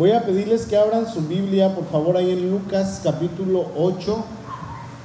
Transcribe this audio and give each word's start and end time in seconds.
Voy 0.00 0.12
a 0.12 0.22
pedirles 0.24 0.64
que 0.64 0.78
abran 0.78 1.06
su 1.06 1.20
Biblia, 1.20 1.74
por 1.74 1.84
favor, 1.84 2.16
ahí 2.16 2.30
en 2.30 2.50
Lucas 2.50 3.02
capítulo 3.04 3.66
8. 3.76 4.24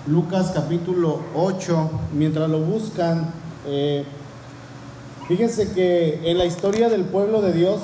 Lucas 0.08 0.52
capítulo 0.54 1.20
8, 1.36 1.90
mientras 2.14 2.50
lo 2.50 2.60
buscan. 2.60 3.34
Eh, 3.68 4.06
fíjense 5.28 5.74
que 5.74 6.32
en 6.32 6.38
la 6.38 6.46
historia 6.46 6.88
del 6.88 7.04
pueblo 7.04 7.42
de 7.42 7.52
Dios, 7.52 7.82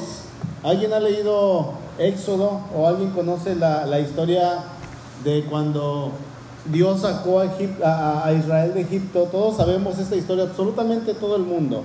¿alguien 0.63 0.93
ha 0.93 1.01
leído 1.01 1.73
Éxodo 1.99 2.61
o 2.73 2.87
alguien 2.87 3.09
conoce 3.09 3.55
la, 3.55 3.85
la 3.85 3.99
historia 3.99 4.63
de 5.25 5.43
cuando 5.49 6.11
Dios 6.71 7.01
sacó 7.01 7.41
a, 7.41 8.31
Israel 8.31 8.73
de 8.73 8.83
Egipto? 8.83 9.27
Todos 9.29 9.57
sabemos 9.57 9.99
esta 9.99 10.15
historia, 10.15 10.45
absolutamente 10.45 11.13
todo 11.13 11.35
el 11.35 11.43
mundo. 11.43 11.83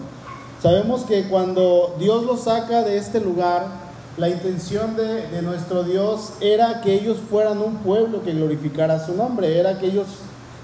Sabemos 0.62 1.02
que 1.02 1.24
cuando 1.24 1.96
Dios 1.98 2.22
los 2.22 2.42
saca 2.42 2.84
de 2.84 2.96
este 2.96 3.18
lugar, 3.20 3.85
la 4.16 4.30
intención 4.30 4.96
de, 4.96 5.42
nuestro 5.42 5.84
Dios 5.84 6.32
era 6.40 6.80
que 6.80 6.94
ellos 6.94 7.18
fueran 7.28 7.60
un 7.60 7.76
pueblo 7.78 8.22
que 8.22 8.32
glorificara 8.32 9.04
su 9.04 9.14
nombre, 9.14 9.58
era 9.58 9.78
que 9.78 9.86
ellos 9.86 10.06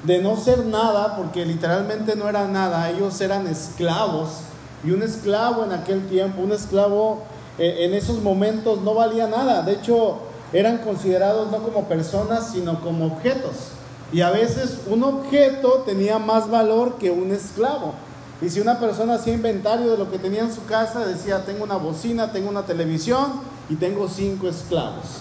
de 0.04 0.20
no 0.20 0.36
ser 0.36 0.64
nada, 0.64 1.16
porque 1.16 1.44
literalmente 1.44 2.16
no 2.16 2.28
eran 2.28 2.52
nada, 2.52 2.90
ellos 2.90 3.20
eran 3.20 3.46
esclavos, 3.46 4.40
y 4.84 4.90
un 4.90 5.02
esclavo 5.02 5.64
en 5.64 5.72
aquel 5.72 6.08
tiempo, 6.08 6.40
un 6.40 6.52
esclavo 6.52 7.22
eh, 7.58 7.84
en 7.84 7.94
esos 7.94 8.22
momentos 8.22 8.80
no 8.80 8.94
valía 8.94 9.26
nada, 9.26 9.62
de 9.62 9.72
hecho 9.74 10.18
eran 10.52 10.78
considerados 10.78 11.50
no 11.50 11.58
como 11.58 11.84
personas, 11.84 12.50
sino 12.52 12.80
como 12.80 13.06
objetos, 13.06 13.68
y 14.12 14.22
a 14.22 14.30
veces 14.30 14.78
un 14.88 15.04
objeto 15.04 15.82
tenía 15.86 16.18
más 16.18 16.50
valor 16.50 16.96
que 16.98 17.10
un 17.10 17.32
esclavo. 17.32 17.92
Y 18.42 18.50
si 18.50 18.58
una 18.58 18.80
persona 18.80 19.14
hacía 19.14 19.34
inventario 19.34 19.92
de 19.92 19.96
lo 19.96 20.10
que 20.10 20.18
tenía 20.18 20.40
en 20.40 20.52
su 20.52 20.64
casa, 20.64 21.06
decía, 21.06 21.44
tengo 21.44 21.62
una 21.62 21.76
bocina, 21.76 22.32
tengo 22.32 22.50
una 22.50 22.66
televisión 22.66 23.34
y 23.70 23.76
tengo 23.76 24.08
cinco 24.08 24.48
esclavos. 24.48 25.20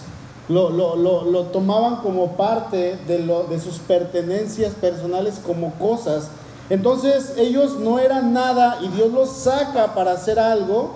Lo, 0.50 0.72
lo, 0.72 0.96
lo, 0.96 1.26
lo 1.26 1.44
tomaban 1.44 1.98
como 1.98 2.36
parte 2.36 2.98
de, 3.08 3.20
de 3.48 3.60
sus 3.60 3.78
pertenencias 3.78 4.74
personales, 4.74 5.40
como 5.46 5.72
cosas. 5.76 6.30
Entonces 6.72 7.34
ellos 7.38 7.78
no 7.80 8.00
eran 8.00 8.34
nada 8.34 8.80
y 8.82 8.88
Dios 8.88 9.12
los 9.12 9.30
saca 9.30 9.94
para 9.94 10.14
hacer 10.14 10.40
algo. 10.40 10.96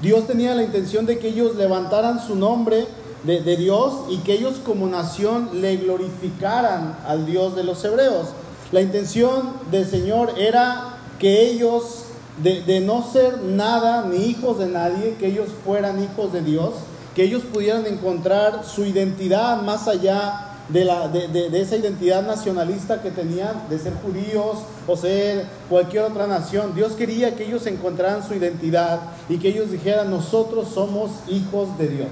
Dios 0.00 0.26
tenía 0.26 0.54
la 0.54 0.62
intención 0.62 1.04
de 1.04 1.18
que 1.18 1.28
ellos 1.28 1.56
levantaran 1.56 2.26
su 2.26 2.36
nombre 2.36 2.86
de, 3.22 3.42
de 3.42 3.56
Dios 3.58 3.92
y 4.08 4.16
que 4.18 4.32
ellos 4.32 4.54
como 4.64 4.86
nación 4.86 5.50
le 5.60 5.76
glorificaran 5.76 6.96
al 7.06 7.26
Dios 7.26 7.54
de 7.54 7.64
los 7.64 7.84
hebreos. 7.84 8.28
La 8.72 8.80
intención 8.80 9.52
del 9.70 9.86
Señor 9.86 10.32
era 10.38 10.91
que 11.22 11.48
ellos, 11.50 12.06
de, 12.42 12.80
no 12.80 13.08
ser 13.08 13.44
nada 13.44 14.04
ni 14.04 14.24
hijos 14.24 14.58
de 14.58 14.66
nadie, 14.66 15.14
que 15.20 15.28
ellos 15.28 15.50
fueran 15.64 16.02
hijos 16.02 16.32
de 16.32 16.42
Dios, 16.42 16.74
que 17.14 17.22
ellos 17.22 17.44
pudieran 17.44 17.86
encontrar 17.86 18.64
su 18.64 18.84
identidad 18.84 19.62
más 19.62 19.86
allá 19.86 20.48
de, 20.68 20.84
la, 20.84 21.06
de, 21.06 21.60
esa 21.60 21.76
identidad 21.76 22.26
nacionalista 22.26 23.02
que 23.02 23.12
tenían, 23.12 23.68
de 23.70 23.78
ser 23.78 23.92
judíos 24.04 24.58
o 24.88 24.96
ser 24.96 25.46
cualquier 25.68 26.02
otra 26.02 26.26
nación. 26.26 26.74
Dios 26.74 26.94
quería 26.94 27.36
que 27.36 27.46
ellos 27.46 27.66
encontraran 27.66 28.26
su 28.26 28.34
identidad 28.34 28.98
y 29.28 29.38
que 29.38 29.50
ellos 29.50 29.70
dijeran, 29.70 30.10
nosotros 30.10 30.70
somos 30.74 31.12
hijos 31.28 31.78
de 31.78 31.86
Dios. 31.86 32.08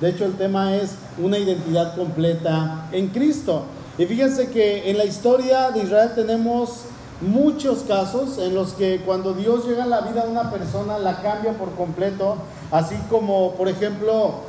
De 0.00 0.10
hecho, 0.10 0.24
el 0.24 0.34
tema 0.34 0.76
es 0.76 0.92
una 1.20 1.36
identidad 1.36 1.96
completa 1.96 2.88
en 2.92 3.08
Cristo. 3.08 3.64
Y 3.98 4.06
fíjense 4.06 4.50
que 4.50 4.88
en 4.88 4.98
la 4.98 5.04
historia 5.04 5.72
de 5.72 5.82
Israel 5.82 6.12
tenemos 6.14 6.84
muchos 7.22 7.80
casos 7.80 8.38
en 8.38 8.54
los 8.54 8.72
que 8.72 9.00
cuando 9.06 9.32
Dios 9.32 9.66
llega 9.66 9.84
a 9.84 9.86
la 9.86 10.00
vida 10.00 10.24
de 10.24 10.30
una 10.30 10.50
persona 10.50 10.98
la 10.98 11.22
cambia 11.22 11.52
por 11.52 11.70
completo, 11.72 12.36
así 12.70 12.96
como 13.08 13.52
por 13.52 13.68
ejemplo 13.68 14.40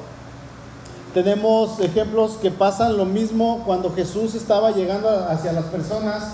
tenemos 1.14 1.80
ejemplos 1.80 2.38
que 2.42 2.50
pasan 2.50 2.98
lo 2.98 3.06
mismo 3.06 3.62
cuando 3.66 3.94
Jesús 3.94 4.34
estaba 4.34 4.72
llegando 4.72 5.10
hacia 5.10 5.54
las 5.54 5.66
personas, 5.66 6.34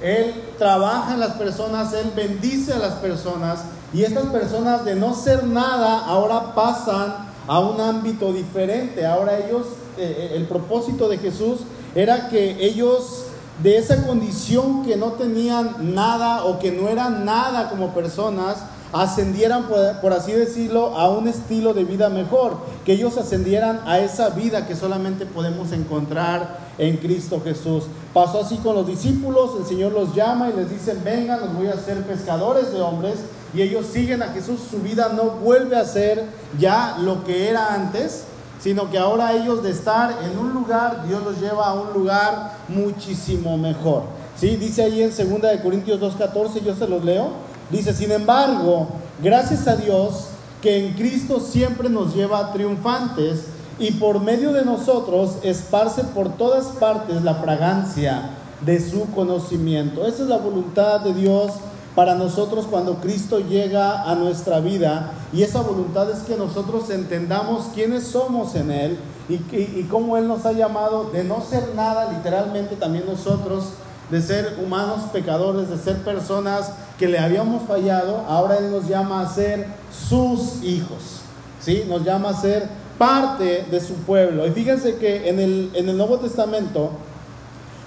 Él 0.00 0.32
trabaja 0.56 1.14
en 1.14 1.20
las 1.20 1.32
personas, 1.32 1.92
Él 1.92 2.12
bendice 2.14 2.72
a 2.72 2.78
las 2.78 2.94
personas 2.94 3.64
y 3.92 4.04
estas 4.04 4.26
personas 4.26 4.84
de 4.84 4.94
no 4.94 5.14
ser 5.14 5.44
nada 5.44 6.04
ahora 6.06 6.54
pasan 6.54 7.28
a 7.48 7.58
un 7.58 7.80
ámbito 7.80 8.32
diferente, 8.32 9.04
ahora 9.04 9.38
ellos, 9.38 9.66
eh, 9.98 10.30
eh 10.30 10.36
el 10.36 10.44
propósito 10.44 11.08
de 11.08 11.18
Jesús 11.18 11.62
era 11.96 12.28
que 12.28 12.64
ellos 12.64 13.24
de 13.62 13.76
esa 13.76 14.06
condición 14.06 14.84
que 14.84 14.96
no 14.96 15.12
tenían 15.12 15.94
nada 15.94 16.44
o 16.44 16.58
que 16.58 16.72
no 16.72 16.88
eran 16.88 17.24
nada 17.24 17.68
como 17.68 17.92
personas, 17.92 18.58
ascendieran, 18.92 19.66
por, 20.00 20.12
así 20.12 20.32
decirlo, 20.32 20.96
a 20.96 21.08
un 21.10 21.28
estilo 21.28 21.74
de 21.74 21.84
vida 21.84 22.08
mejor, 22.08 22.56
que 22.84 22.94
ellos 22.94 23.16
ascendieran 23.16 23.80
a 23.86 24.00
esa 24.00 24.30
vida 24.30 24.66
que 24.66 24.74
solamente 24.74 25.26
podemos 25.26 25.72
encontrar 25.72 26.58
en 26.78 26.96
Cristo 26.96 27.40
Jesús. 27.44 27.84
Pasó 28.12 28.40
así 28.40 28.56
con 28.56 28.74
los 28.74 28.86
discípulos, 28.86 29.52
el 29.60 29.66
Señor 29.66 29.92
los 29.92 30.14
llama 30.14 30.50
y 30.50 30.56
les 30.56 30.70
dice, 30.70 30.96
vengan, 31.04 31.40
los 31.40 31.54
voy 31.54 31.68
a 31.68 31.74
hacer 31.74 32.02
pescadores 32.04 32.72
de 32.72 32.80
hombres, 32.80 33.16
y 33.54 33.62
ellos 33.62 33.86
siguen 33.86 34.22
a 34.22 34.28
Jesús, 34.28 34.60
su 34.70 34.78
vida 34.78 35.12
no 35.14 35.24
vuelve 35.42 35.76
a 35.76 35.84
ser 35.84 36.24
ya 36.58 36.96
lo 37.00 37.24
que 37.24 37.48
era 37.48 37.74
antes, 37.74 38.24
sino 38.62 38.90
que 38.90 38.98
ahora 38.98 39.32
ellos 39.32 39.62
de 39.62 39.70
estar 39.70 40.18
en 40.22 40.38
un 40.38 40.52
lugar, 40.52 41.06
Dios 41.06 41.22
los 41.24 41.40
lleva 41.40 41.66
a 41.66 41.74
un 41.74 41.92
lugar 41.92 42.52
muchísimo 42.68 43.56
mejor. 43.56 44.04
¿Sí? 44.36 44.56
Dice 44.56 44.82
ahí 44.82 45.02
en 45.02 45.10
2 45.10 45.50
de 45.50 45.60
Corintios 45.62 46.00
2:14, 46.00 46.60
yo 46.62 46.74
se 46.74 46.86
los 46.86 47.04
leo. 47.04 47.28
Dice, 47.70 47.94
"Sin 47.94 48.10
embargo, 48.10 48.88
gracias 49.22 49.66
a 49.66 49.76
Dios 49.76 50.26
que 50.62 50.86
en 50.86 50.94
Cristo 50.94 51.40
siempre 51.40 51.88
nos 51.88 52.14
lleva 52.14 52.52
triunfantes 52.52 53.44
y 53.78 53.92
por 53.92 54.20
medio 54.20 54.52
de 54.52 54.64
nosotros 54.64 55.36
esparce 55.42 56.04
por 56.04 56.36
todas 56.36 56.66
partes 56.66 57.22
la 57.22 57.34
fragancia 57.34 58.30
de 58.60 58.80
su 58.80 59.10
conocimiento." 59.12 60.06
Esa 60.06 60.22
es 60.22 60.28
la 60.28 60.38
voluntad 60.38 61.00
de 61.00 61.14
Dios 61.14 61.52
para 61.94 62.14
nosotros 62.14 62.66
cuando 62.70 62.96
Cristo 62.96 63.40
llega 63.40 64.08
a 64.08 64.14
nuestra 64.14 64.60
vida 64.60 65.12
y 65.32 65.42
esa 65.42 65.60
voluntad 65.60 66.10
es 66.10 66.20
que 66.20 66.36
nosotros 66.36 66.88
entendamos 66.90 67.66
quiénes 67.74 68.04
somos 68.04 68.54
en 68.54 68.70
Él 68.70 68.98
y, 69.28 69.82
cómo 69.84 70.16
Él 70.16 70.26
nos 70.26 70.46
ha 70.46 70.52
llamado 70.52 71.10
de 71.10 71.24
no 71.24 71.40
ser 71.40 71.74
nada, 71.74 72.12
literalmente 72.12 72.76
también 72.76 73.04
nosotros, 73.06 73.70
de 74.10 74.20
ser 74.20 74.58
humanos 74.64 75.02
pecadores, 75.12 75.68
de 75.68 75.78
ser 75.78 75.98
personas 75.98 76.72
que 76.98 77.06
le 77.06 77.18
habíamos 77.18 77.62
fallado, 77.62 78.24
ahora 78.28 78.58
Él 78.58 78.70
nos 78.70 78.88
llama 78.88 79.22
a 79.22 79.28
ser 79.28 79.66
sus 80.08 80.62
hijos, 80.64 81.20
¿sí? 81.60 81.84
Nos 81.88 82.04
llama 82.04 82.30
a 82.30 82.34
ser 82.34 82.68
parte 82.98 83.66
de 83.70 83.80
su 83.80 83.94
pueblo. 83.94 84.46
Y 84.46 84.50
fíjense 84.50 84.96
que 84.96 85.28
en 85.28 85.38
el, 85.38 85.70
en 85.74 85.88
el 85.88 85.96
Nuevo 85.96 86.18
Testamento 86.18 86.90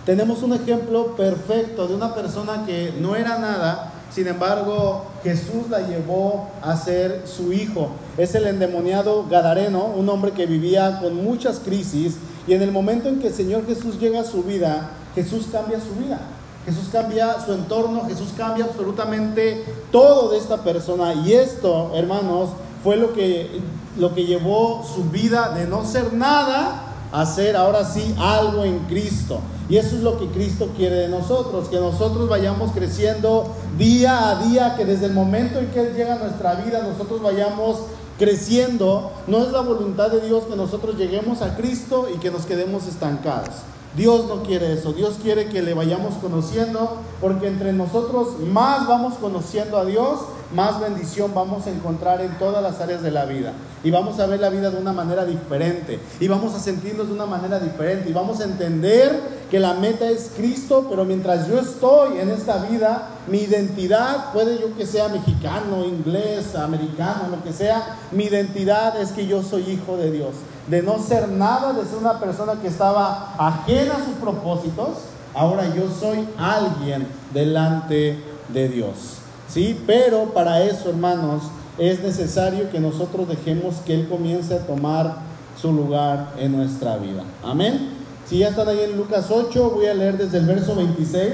tenemos 0.05 0.43
un 0.43 0.53
ejemplo 0.53 1.15
perfecto 1.15 1.87
de 1.87 1.95
una 1.95 2.13
persona 2.13 2.65
que 2.65 2.93
no 2.99 3.15
era 3.15 3.37
nada, 3.37 3.92
sin 4.13 4.27
embargo, 4.27 5.05
Jesús 5.23 5.69
la 5.71 5.87
llevó 5.87 6.49
a 6.61 6.77
ser 6.77 7.23
su 7.25 7.51
hijo. 7.51 7.89
Es 8.15 8.35
el 8.35 8.45
endemoniado 8.45 9.25
Gadareno, 9.27 9.85
un 9.85 10.07
hombre 10.07 10.33
que 10.33 10.45
vivía 10.45 10.99
con 11.01 11.23
muchas 11.23 11.59
crisis. 11.59 12.17
Y 12.45 12.53
en 12.53 12.61
el 12.61 12.71
momento 12.71 13.09
en 13.09 13.19
que 13.19 13.29
el 13.29 13.33
Señor 13.33 13.65
Jesús 13.65 13.99
llega 13.99 14.21
a 14.21 14.23
su 14.23 14.43
vida, 14.43 14.91
Jesús 15.15 15.47
cambia 15.51 15.79
su 15.79 15.95
vida. 15.95 16.19
Jesús 16.65 16.89
cambia 16.91 17.39
su 17.43 17.53
entorno, 17.53 18.05
Jesús 18.07 18.29
cambia 18.37 18.65
absolutamente 18.65 19.65
todo 19.91 20.29
de 20.31 20.37
esta 20.37 20.57
persona. 20.57 21.15
Y 21.15 21.33
esto, 21.33 21.91
hermanos, 21.95 22.51
fue 22.83 22.97
lo 22.97 23.13
que, 23.13 23.61
lo 23.97 24.13
que 24.13 24.25
llevó 24.25 24.85
su 24.95 25.05
vida 25.05 25.49
de 25.55 25.65
no 25.65 25.85
ser 25.85 26.13
nada 26.13 26.83
a 27.11 27.25
ser 27.25 27.55
ahora 27.55 27.83
sí 27.83 28.13
algo 28.19 28.63
en 28.63 28.77
Cristo. 28.81 29.39
Y 29.69 29.77
eso 29.77 29.95
es 29.95 30.01
lo 30.03 30.19
que 30.19 30.27
Cristo 30.27 30.69
quiere 30.75 30.95
de 30.95 31.07
nosotros, 31.07 31.69
que 31.69 31.79
nosotros 31.79 32.27
vayamos 32.27 32.71
creciendo 32.71 33.47
día 33.77 34.29
a 34.29 34.43
día, 34.43 34.75
que 34.75 34.85
desde 34.85 35.05
el 35.05 35.13
momento 35.13 35.59
en 35.59 35.67
que 35.67 35.79
Él 35.79 35.95
llega 35.95 36.15
a 36.15 36.19
nuestra 36.19 36.55
vida, 36.55 36.83
nosotros 36.83 37.21
vayamos 37.21 37.77
creciendo. 38.19 39.11
No 39.27 39.39
es 39.39 39.51
la 39.51 39.61
voluntad 39.61 40.11
de 40.11 40.21
Dios 40.21 40.43
que 40.45 40.55
nosotros 40.55 40.97
lleguemos 40.97 41.41
a 41.41 41.55
Cristo 41.55 42.07
y 42.13 42.19
que 42.19 42.31
nos 42.31 42.45
quedemos 42.45 42.87
estancados. 42.87 43.55
Dios 43.95 44.25
no 44.27 44.41
quiere 44.41 44.73
eso, 44.73 44.91
Dios 44.93 45.17
quiere 45.21 45.49
que 45.49 45.61
le 45.61 45.75
vayamos 45.75 46.15
conociendo, 46.15 46.97
porque 47.21 47.47
entre 47.47 47.73
nosotros 47.73 48.39
más 48.39 48.87
vamos 48.87 49.13
conociendo 49.15 49.77
a 49.77 49.85
Dios, 49.85 50.19
más 50.53 50.79
bendición 50.79 51.31
vamos 51.33 51.67
a 51.67 51.69
encontrar 51.69 52.21
en 52.21 52.37
todas 52.37 52.61
las 52.61 52.79
áreas 52.79 53.01
de 53.01 53.11
la 53.11 53.25
vida. 53.25 53.53
Y 53.83 53.91
vamos 53.91 54.19
a 54.19 54.27
ver 54.27 54.39
la 54.39 54.49
vida 54.49 54.69
de 54.69 54.77
una 54.77 54.93
manera 54.93 55.25
diferente, 55.25 55.99
y 56.19 56.27
vamos 56.27 56.55
a 56.55 56.59
sentirnos 56.59 57.07
de 57.07 57.13
una 57.13 57.25
manera 57.25 57.59
diferente, 57.59 58.09
y 58.09 58.13
vamos 58.13 58.39
a 58.39 58.45
entender 58.45 59.43
que 59.51 59.59
la 59.59 59.73
meta 59.73 60.09
es 60.09 60.31
Cristo, 60.35 60.87
pero 60.89 61.03
mientras 61.03 61.47
yo 61.47 61.59
estoy 61.59 62.19
en 62.19 62.29
esta 62.29 62.57
vida, 62.65 63.09
mi 63.27 63.39
identidad, 63.39 64.31
puede 64.31 64.59
yo 64.59 64.75
que 64.77 64.85
sea 64.85 65.09
mexicano, 65.09 65.83
inglés, 65.83 66.55
americano, 66.55 67.27
lo 67.29 67.43
que 67.43 67.51
sea, 67.51 67.97
mi 68.11 68.25
identidad 68.25 68.99
es 69.01 69.11
que 69.11 69.27
yo 69.27 69.43
soy 69.43 69.63
hijo 69.69 69.97
de 69.97 70.11
Dios 70.11 70.33
de 70.67 70.81
no 70.81 70.99
ser 70.99 71.29
nada, 71.29 71.73
de 71.73 71.85
ser 71.85 71.97
una 71.97 72.19
persona 72.19 72.53
que 72.61 72.67
estaba 72.67 73.33
ajena 73.37 73.95
a 73.95 74.05
sus 74.05 74.15
propósitos, 74.15 74.89
ahora 75.33 75.73
yo 75.75 75.89
soy 75.89 76.27
alguien 76.37 77.07
delante 77.33 78.17
de 78.49 78.69
Dios. 78.69 79.22
¿Sí? 79.53 79.79
Pero 79.85 80.33
para 80.33 80.63
eso, 80.63 80.89
hermanos, 80.89 81.43
es 81.77 82.01
necesario 82.01 82.71
que 82.71 82.79
nosotros 82.79 83.27
dejemos 83.27 83.75
que 83.85 83.93
Él 83.93 84.07
comience 84.09 84.55
a 84.55 84.65
tomar 84.65 85.17
su 85.61 85.71
lugar 85.71 86.33
en 86.39 86.53
nuestra 86.53 86.97
vida. 86.97 87.23
Amén. 87.43 87.89
Si 88.27 88.39
ya 88.39 88.49
están 88.49 88.67
ahí 88.67 88.79
en 88.79 88.97
Lucas 88.97 89.27
8, 89.29 89.69
voy 89.69 89.85
a 89.85 89.93
leer 89.93 90.17
desde 90.17 90.39
el 90.39 90.47
verso 90.47 90.75
26. 90.75 91.33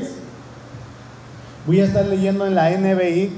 Voy 1.66 1.80
a 1.80 1.86
estar 1.86 2.06
leyendo 2.08 2.46
en 2.46 2.56
la 2.56 2.70
NBI, 2.72 3.32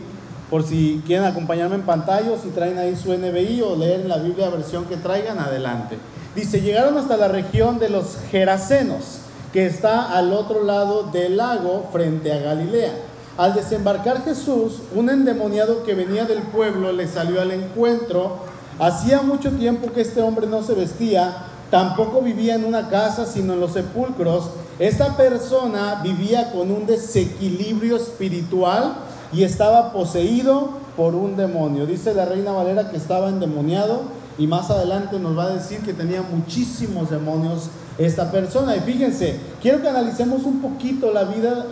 por 0.49 0.63
si 0.63 1.03
quieren 1.05 1.27
acompañarme 1.27 1.75
en 1.75 1.83
pantalla, 1.83 2.31
o 2.31 2.39
si 2.39 2.49
traen 2.49 2.79
ahí 2.79 2.95
su 2.95 3.13
NBI 3.13 3.61
o 3.61 3.75
leer 3.75 4.05
la 4.07 4.17
Biblia 4.17 4.49
versión 4.49 4.85
que 4.85 4.97
traigan, 4.97 5.37
adelante. 5.37 5.97
Dice, 6.35 6.59
llegaron 6.59 6.97
hasta 6.97 7.17
la 7.17 7.27
región 7.27 7.77
de 7.77 7.89
los 7.89 8.17
Gerasenos, 8.31 9.19
que 9.53 9.67
está 9.67 10.17
al 10.17 10.33
otro 10.33 10.63
lado 10.63 11.03
del 11.11 11.37
lago 11.37 11.87
frente 11.91 12.33
a 12.33 12.39
Galilea. 12.39 13.10
Al 13.37 13.53
desembarcar 13.53 14.23
Jesús, 14.23 14.79
un 14.93 15.09
endemoniado 15.09 15.83
que 15.83 15.95
venía 15.95 16.25
del 16.25 16.41
pueblo 16.41 16.91
le 16.91 17.07
salió 17.07 17.41
al 17.41 17.51
encuentro. 17.51 18.37
Hacía 18.79 19.21
mucho 19.21 19.51
tiempo 19.51 19.91
que 19.93 20.01
este 20.01 20.21
hombre 20.21 20.47
no 20.47 20.63
se 20.63 20.73
vestía, 20.73 21.45
tampoco 21.69 22.21
vivía 22.21 22.55
en 22.55 22.65
una 22.65 22.89
casa, 22.89 23.25
sino 23.25 23.53
en 23.53 23.61
los 23.61 23.73
sepulcros. 23.73 24.49
Esta 24.79 25.15
persona 25.15 26.01
vivía 26.03 26.51
con 26.51 26.71
un 26.71 26.85
desequilibrio 26.85 27.95
espiritual 27.95 28.95
y 29.31 29.43
estaba 29.43 29.93
poseído 29.93 30.81
por 30.97 31.15
un 31.15 31.37
demonio. 31.37 31.85
Dice 31.85 32.13
la 32.13 32.25
reina 32.25 32.51
Valera 32.51 32.89
que 32.89 32.97
estaba 32.97 33.29
endemoniado 33.29 34.01
y 34.37 34.47
más 34.47 34.69
adelante 34.69 35.19
nos 35.19 35.37
va 35.37 35.45
a 35.45 35.49
decir 35.49 35.79
que 35.79 35.93
tenía 35.93 36.21
muchísimos 36.21 37.09
demonios 37.09 37.69
esta 38.05 38.31
persona. 38.31 38.75
Y 38.75 38.79
fíjense, 38.81 39.35
quiero 39.61 39.81
que 39.81 39.89
analicemos 39.89 40.43
un 40.43 40.61
poquito 40.61 41.11
la 41.11 41.23
vida, 41.25 41.67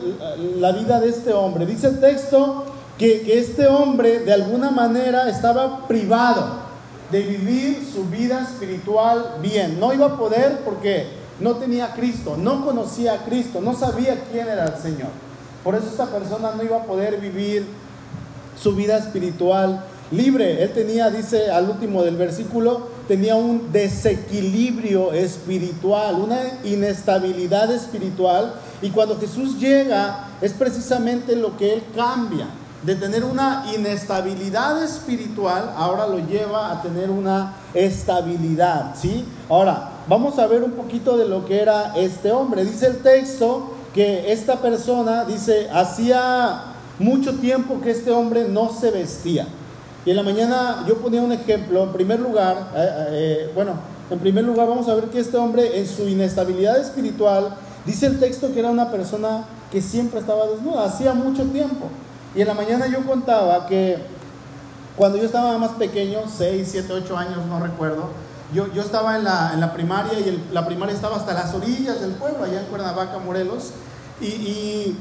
la 0.57 0.71
vida 0.71 0.99
de 0.99 1.09
este 1.09 1.33
hombre. 1.33 1.65
Dice 1.65 1.87
el 1.87 1.99
texto 1.99 2.65
que, 2.97 3.21
que 3.21 3.39
este 3.39 3.67
hombre 3.67 4.19
de 4.19 4.33
alguna 4.33 4.71
manera 4.71 5.29
estaba 5.29 5.87
privado 5.87 6.69
de 7.11 7.21
vivir 7.21 7.87
su 7.91 8.05
vida 8.05 8.41
espiritual 8.41 9.37
bien. 9.41 9.79
No 9.79 9.93
iba 9.93 10.05
a 10.05 10.17
poder 10.17 10.59
porque 10.63 11.07
no 11.39 11.55
tenía 11.55 11.93
Cristo, 11.93 12.35
no 12.37 12.65
conocía 12.65 13.13
a 13.13 13.17
Cristo, 13.25 13.61
no 13.61 13.73
sabía 13.73 14.23
quién 14.31 14.47
era 14.47 14.65
el 14.65 14.81
Señor. 14.81 15.09
Por 15.63 15.75
eso 15.75 15.87
esta 15.87 16.05
persona 16.05 16.51
no 16.55 16.63
iba 16.63 16.77
a 16.77 16.83
poder 16.83 17.19
vivir 17.19 17.65
su 18.61 18.75
vida 18.75 18.97
espiritual 18.97 19.83
libre. 20.11 20.63
Él 20.63 20.71
tenía, 20.73 21.09
dice 21.09 21.51
al 21.51 21.69
último 21.69 22.03
del 22.03 22.15
versículo, 22.15 22.87
tenía 23.07 23.35
un 23.35 23.71
desequilibrio 23.71 25.13
espiritual, 25.13 26.15
una 26.15 26.39
inestabilidad 26.63 27.71
espiritual. 27.71 28.53
Y 28.81 28.89
cuando 28.89 29.19
Jesús 29.19 29.59
llega, 29.59 30.27
es 30.41 30.53
precisamente 30.53 31.35
lo 31.35 31.57
que 31.57 31.73
Él 31.73 31.83
cambia. 31.95 32.47
De 32.83 32.95
tener 32.95 33.25
una 33.25 33.65
inestabilidad 33.75 34.81
espiritual, 34.81 35.73
ahora 35.75 36.07
lo 36.07 36.19
lleva 36.19 36.71
a 36.71 36.81
tener 36.81 37.09
una 37.09 37.55
estabilidad, 37.73 38.95
¿sí? 38.95 39.25
Ahora, 39.49 39.89
vamos 40.07 40.39
a 40.39 40.47
ver 40.47 40.63
un 40.63 40.71
poquito 40.71 41.17
de 41.17 41.27
lo 41.27 41.45
que 41.45 41.61
era 41.61 41.93
este 41.97 42.31
hombre. 42.31 42.63
Dice 42.63 42.87
el 42.87 42.99
texto 42.99 43.73
que 43.93 44.31
esta 44.31 44.61
persona, 44.61 45.25
dice, 45.25 45.69
hacía 45.73 46.61
mucho 46.99 47.33
tiempo 47.35 47.81
que 47.81 47.91
este 47.91 48.11
hombre 48.11 48.47
no 48.47 48.71
se 48.71 48.91
vestía. 48.91 49.45
Y 50.05 50.11
en 50.11 50.15
la 50.15 50.23
mañana 50.23 50.85
yo 50.87 50.97
ponía 50.97 51.21
un 51.21 51.31
ejemplo, 51.31 51.83
en 51.83 51.91
primer 51.91 52.19
lugar, 52.19 52.71
eh, 52.75 53.07
eh, 53.09 53.51
bueno, 53.53 53.73
en 54.09 54.19
primer 54.19 54.43
lugar 54.43 54.67
vamos 54.67 54.87
a 54.87 54.95
ver 54.95 55.05
que 55.05 55.19
este 55.19 55.37
hombre 55.37 55.79
en 55.79 55.87
su 55.87 56.07
inestabilidad 56.07 56.79
espiritual, 56.79 57.55
dice 57.85 58.07
el 58.07 58.19
texto 58.19 58.53
que 58.53 58.59
era 58.59 58.69
una 58.69 58.89
persona 58.91 59.45
que 59.71 59.81
siempre 59.81 60.19
estaba 60.19 60.47
desnuda, 60.47 60.85
hacía 60.85 61.13
mucho 61.13 61.43
tiempo. 61.45 61.89
Y 62.35 62.41
en 62.41 62.47
la 62.47 62.53
mañana 62.53 62.87
yo 62.87 63.05
contaba 63.05 63.67
que 63.67 63.97
cuando 64.95 65.17
yo 65.17 65.25
estaba 65.25 65.57
más 65.57 65.71
pequeño, 65.71 66.21
6, 66.27 66.67
7, 66.71 66.93
8 66.93 67.17
años, 67.17 67.45
no 67.47 67.59
recuerdo, 67.59 68.09
yo, 68.53 68.71
yo 68.73 68.81
estaba 68.81 69.15
en 69.15 69.23
la, 69.23 69.51
en 69.53 69.59
la 69.59 69.73
primaria 69.73 70.17
y 70.19 70.43
la 70.51 70.65
primaria 70.65 70.95
estaba 70.95 71.17
hasta 71.17 71.33
las 71.33 71.53
orillas 71.53 72.01
del 72.01 72.11
pueblo, 72.11 72.43
allá 72.43 72.61
en 72.61 72.65
Cuernavaca, 72.65 73.19
Morelos, 73.19 73.71
y, 74.19 74.25
y 74.25 74.97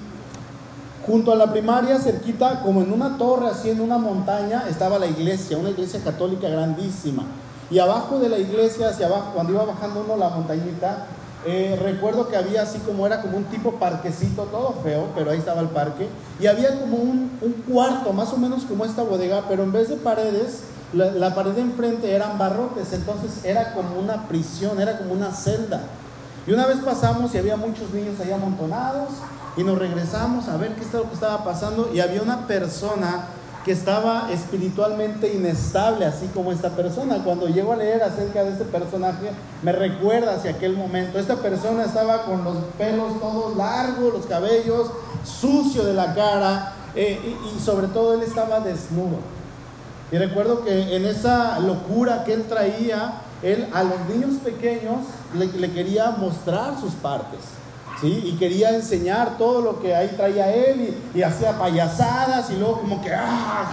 Junto 1.09 1.33
a 1.33 1.37
la 1.37 1.51
primaria, 1.51 1.99
cerquita, 1.99 2.61
como 2.61 2.83
en 2.83 2.93
una 2.93 3.17
torre, 3.17 3.49
así 3.49 3.71
en 3.71 3.81
una 3.81 3.97
montaña, 3.97 4.65
estaba 4.69 4.99
la 4.99 5.07
iglesia, 5.07 5.57
una 5.57 5.71
iglesia 5.71 6.01
católica 6.05 6.51
grandísima. 6.51 7.23
Y 7.71 7.79
abajo 7.79 8.19
de 8.19 8.29
la 8.29 8.37
iglesia, 8.37 8.91
hacia 8.91 9.07
abajo, 9.07 9.31
cuando 9.33 9.55
iba 9.55 9.65
bajando 9.65 10.03
uno 10.05 10.19
la 10.19 10.29
montañita, 10.29 11.07
eh, 11.47 11.81
recuerdo 11.83 12.29
que 12.29 12.37
había 12.37 12.61
así 12.61 12.79
como 12.81 13.07
era 13.07 13.23
como 13.23 13.39
un 13.39 13.45
tipo 13.45 13.77
parquecito, 13.77 14.43
todo 14.45 14.75
feo, 14.83 15.07
pero 15.15 15.31
ahí 15.31 15.39
estaba 15.39 15.63
el 15.63 15.69
parque. 15.69 16.11
Y 16.41 16.47
había 16.47 16.79
como 16.79 16.99
un, 16.99 17.31
cuarto, 17.67 18.13
más 18.13 18.31
o 18.35 18.37
menos 18.37 18.65
como 18.65 18.85
esta 18.85 19.03
bodega, 19.03 19.45
pero 19.49 19.63
en 19.63 19.73
vez 19.73 19.89
de 19.89 19.97
paredes, 19.97 20.65
la, 20.93 21.07
la 21.13 21.35
pared 21.35 21.53
de 21.53 21.63
enfrente 21.63 22.13
eran 22.13 22.37
barrotes, 22.37 22.93
entonces 22.93 23.47
era 23.47 23.73
como 23.73 23.99
una 23.99 24.29
prisión, 24.29 24.79
era 24.79 24.99
como 24.99 25.15
una 25.15 25.33
celda. 25.33 25.81
Y 26.47 26.53
una 26.53 26.67
vez 26.67 26.77
pasamos 26.85 27.35
y 27.35 27.39
había 27.39 27.57
muchos 27.57 27.95
niños 27.95 28.21
ahí 28.21 28.31
amontonados 28.31 29.09
y 29.59 29.65
nos 29.65 29.77
regresamos 29.77 30.49
a 30.49 30.57
ver 30.57 30.77
qué 30.77 30.85
es 30.85 30.93
lo 30.93 31.09
que 31.09 31.15
estaba 31.15 31.43
pasando 31.43 31.91
y 31.93 31.99
había 31.99 32.23
una 32.23 32.47
persona 32.47 33.27
que 33.65 33.73
estaba 33.73 34.31
espiritualmente 34.31 35.35
inestable, 35.35 36.07
así 36.07 36.27
como 36.29 36.53
esta 36.53 36.71
persona. 36.71 37.25
Cuando 37.25 37.49
llego 37.49 37.73
a 37.73 37.77
leer 37.77 38.05
acerca 38.05 38.45
de 38.45 38.53
este 38.53 38.65
personaje, 38.65 39.33
me 39.63 39.73
recuerda 39.73 40.37
hacia 40.37 40.53
aquel 40.53 40.77
momento. 40.77 41.19
Esta 41.19 41.37
persona 41.37 41.85
estaba 41.85 42.25
con 42.25 42.45
los 42.45 42.57
pelos 42.79 43.19
todos 43.21 43.57
largos, 43.57 44.15
los 44.15 44.27
cabellos, 44.27 44.93
sucio 45.25 45.85
de 45.85 45.93
la 45.93 46.15
cara, 46.15 46.75
eh, 46.95 47.37
y, 47.57 47.61
sobre 47.61 47.89
todo 47.89 48.15
él 48.15 48.23
estaba 48.23 48.61
desnudo. 48.61 49.19
Y 50.13 50.19
recuerdo 50.19 50.65
que 50.65 50.97
en 50.97 51.05
esa 51.05 51.59
locura 51.59 52.23
que 52.23 52.33
él 52.33 52.45
traía, 52.45 53.23
él 53.43 53.69
a 53.75 53.83
los 53.83 53.99
niños 54.09 54.39
pequeños 54.43 54.99
le 55.35 55.73
quería 55.73 56.13
mostrar 56.13 56.81
sus 56.81 56.95
partes. 56.95 57.58
Y 58.03 58.37
quería 58.39 58.77
enseñar 58.77 59.39
todo 59.39 59.61
lo 59.61 59.81
que 59.81 59.95
ahí 59.95 60.13
traía 60.17 60.55
él 60.55 60.95
y, 61.15 61.23
hacía 61.23 61.59
payasadas 61.59 62.49
y 62.51 62.57
luego 62.57 62.81
como 62.81 63.03
que 63.03 63.13
ah, 63.13 63.69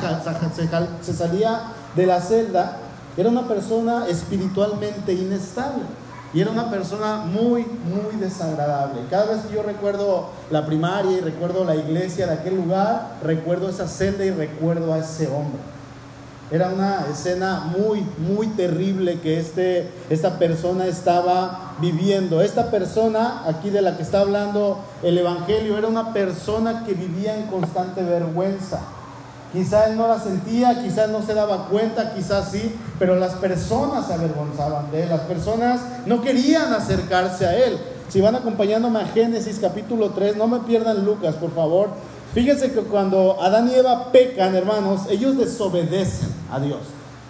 se, 1.01 1.13
salía 1.13 1.61
de 1.95 2.05
la 2.07 2.19
celda. 2.19 2.77
Era 3.15 3.29
una 3.29 3.47
persona 3.47 4.07
espiritualmente 4.07 5.13
inestable 5.13 5.83
y 6.33 6.41
era 6.41 6.51
una 6.51 6.69
persona 6.69 7.17
muy, 7.17 7.65
muy 7.65 8.19
desagradable. 8.19 9.01
Cada 9.09 9.25
vez 9.27 9.45
que 9.45 9.53
yo 9.53 9.63
recuerdo 9.63 10.29
la 10.49 10.65
primaria 10.65 11.17
y 11.17 11.21
recuerdo 11.21 11.63
la 11.63 11.75
iglesia 11.75 12.25
de 12.25 12.33
aquel 12.33 12.55
lugar, 12.55 13.17
recuerdo 13.23 13.69
esa 13.69 13.87
celda 13.87 14.25
y 14.25 14.31
recuerdo 14.31 14.93
a 14.93 14.97
ese 14.97 15.27
hombre. 15.27 15.61
Era 16.51 16.69
una 16.69 17.05
escena 17.11 17.61
muy, 17.61 18.05
muy 18.17 18.47
terrible 18.47 19.19
que 19.19 19.39
este, 19.39 19.89
esta 20.09 20.37
persona 20.37 20.87
estaba 20.87 21.64
viviendo. 21.79 22.41
Esta 22.41 22.71
persona, 22.71 23.43
aquí 23.47 23.69
de 23.69 23.81
la 23.81 23.97
que 23.97 24.03
está 24.03 24.21
hablando 24.21 24.79
el 25.03 25.17
Evangelio, 25.17 25.77
era 25.77 25.87
una 25.87 26.13
persona 26.13 26.83
que 26.85 26.93
vivía 26.93 27.35
en 27.35 27.47
constante 27.47 28.03
vergüenza. 28.03 28.79
Quizá 29.53 29.87
él 29.87 29.95
no 29.95 30.07
la 30.07 30.19
sentía, 30.19 30.81
quizás 30.81 31.09
no 31.09 31.21
se 31.21 31.33
daba 31.33 31.67
cuenta, 31.69 32.13
quizás 32.13 32.51
sí, 32.51 32.75
pero 32.99 33.15
las 33.15 33.35
personas 33.35 34.07
se 34.07 34.13
avergonzaban 34.13 34.91
de 34.91 35.03
él, 35.03 35.09
las 35.09 35.21
personas 35.21 35.81
no 36.05 36.21
querían 36.21 36.73
acercarse 36.73 37.45
a 37.45 37.55
él. 37.55 37.77
Si 38.09 38.19
van 38.19 38.35
acompañándome 38.35 38.99
a 38.99 39.05
Génesis 39.05 39.59
capítulo 39.59 40.11
3, 40.11 40.35
no 40.35 40.47
me 40.47 40.59
pierdan 40.59 41.05
Lucas, 41.05 41.35
por 41.35 41.53
favor. 41.55 41.89
Fíjense 42.33 42.73
que 42.73 42.81
cuando 42.81 43.41
Adán 43.41 43.69
y 43.69 43.75
Eva 43.75 44.11
pecan, 44.11 44.55
hermanos, 44.55 45.03
ellos 45.09 45.37
desobedecen 45.37 46.27
a 46.51 46.59
Dios. 46.59 46.81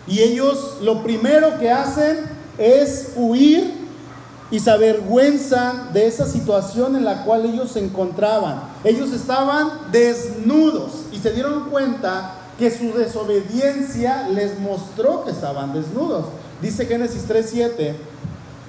Y 0.07 0.21
ellos 0.21 0.77
lo 0.81 1.03
primero 1.03 1.59
que 1.59 1.69
hacen 1.69 2.17
es 2.57 3.13
huir 3.15 3.84
y 4.51 4.59
se 4.59 4.69
avergüenzan 4.69 5.91
de 5.93 6.07
esa 6.07 6.27
situación 6.27 6.95
en 6.95 7.05
la 7.05 7.23
cual 7.23 7.45
ellos 7.45 7.71
se 7.71 7.79
encontraban. 7.79 8.61
Ellos 8.83 9.11
estaban 9.11 9.69
desnudos 9.91 10.91
y 11.11 11.17
se 11.17 11.31
dieron 11.31 11.69
cuenta 11.69 12.35
que 12.59 12.71
su 12.71 12.97
desobediencia 12.97 14.29
les 14.29 14.59
mostró 14.59 15.25
que 15.25 15.31
estaban 15.31 15.73
desnudos. 15.73 16.25
Dice 16.61 16.85
Génesis 16.85 17.27
3:7. 17.27 17.95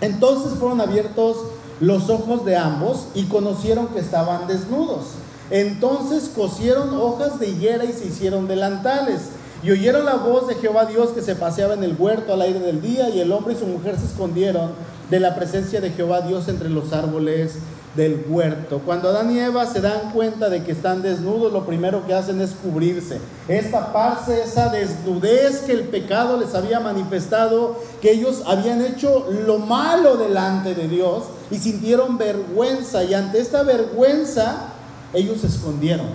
Entonces 0.00 0.58
fueron 0.58 0.80
abiertos 0.80 1.36
los 1.80 2.08
ojos 2.08 2.44
de 2.44 2.56
ambos 2.56 3.08
y 3.14 3.24
conocieron 3.24 3.88
que 3.88 4.00
estaban 4.00 4.46
desnudos. 4.46 5.04
Entonces 5.50 6.30
cosieron 6.34 6.94
hojas 6.94 7.38
de 7.38 7.48
higuera 7.48 7.84
y 7.84 7.92
se 7.92 8.06
hicieron 8.06 8.48
delantales. 8.48 9.20
Y 9.62 9.70
oyeron 9.70 10.04
la 10.04 10.14
voz 10.14 10.48
de 10.48 10.54
Jehová 10.56 10.86
Dios 10.86 11.10
que 11.10 11.22
se 11.22 11.34
paseaba 11.34 11.74
en 11.74 11.82
el 11.82 11.96
huerto 11.98 12.32
al 12.32 12.42
aire 12.42 12.60
del 12.60 12.82
día, 12.82 13.08
y 13.08 13.20
el 13.20 13.32
hombre 13.32 13.54
y 13.54 13.58
su 13.58 13.66
mujer 13.66 13.98
se 13.98 14.06
escondieron 14.06 14.70
de 15.10 15.20
la 15.20 15.34
presencia 15.34 15.80
de 15.80 15.90
Jehová 15.90 16.22
Dios 16.22 16.48
entre 16.48 16.68
los 16.68 16.92
árboles 16.92 17.54
del 17.94 18.24
huerto. 18.28 18.82
Cuando 18.84 19.08
Adán 19.08 19.30
y 19.30 19.38
Eva 19.38 19.64
se 19.66 19.80
dan 19.80 20.10
cuenta 20.12 20.50
de 20.50 20.62
que 20.62 20.72
están 20.72 21.00
desnudos, 21.02 21.52
lo 21.52 21.64
primero 21.64 22.06
que 22.06 22.12
hacen 22.12 22.40
es 22.40 22.50
cubrirse, 22.50 23.18
es 23.48 23.70
taparse 23.70 24.42
esa 24.42 24.68
desnudez 24.68 25.60
que 25.60 25.72
el 25.72 25.84
pecado 25.84 26.38
les 26.38 26.54
había 26.54 26.80
manifestado, 26.80 27.80
que 28.02 28.12
ellos 28.12 28.42
habían 28.46 28.82
hecho 28.82 29.26
lo 29.46 29.58
malo 29.58 30.16
delante 30.16 30.74
de 30.74 30.88
Dios 30.88 31.24
y 31.50 31.56
sintieron 31.58 32.18
vergüenza. 32.18 33.04
Y 33.04 33.14
ante 33.14 33.40
esta 33.40 33.62
vergüenza, 33.62 34.72
ellos 35.14 35.40
se 35.40 35.46
escondieron. 35.46 36.08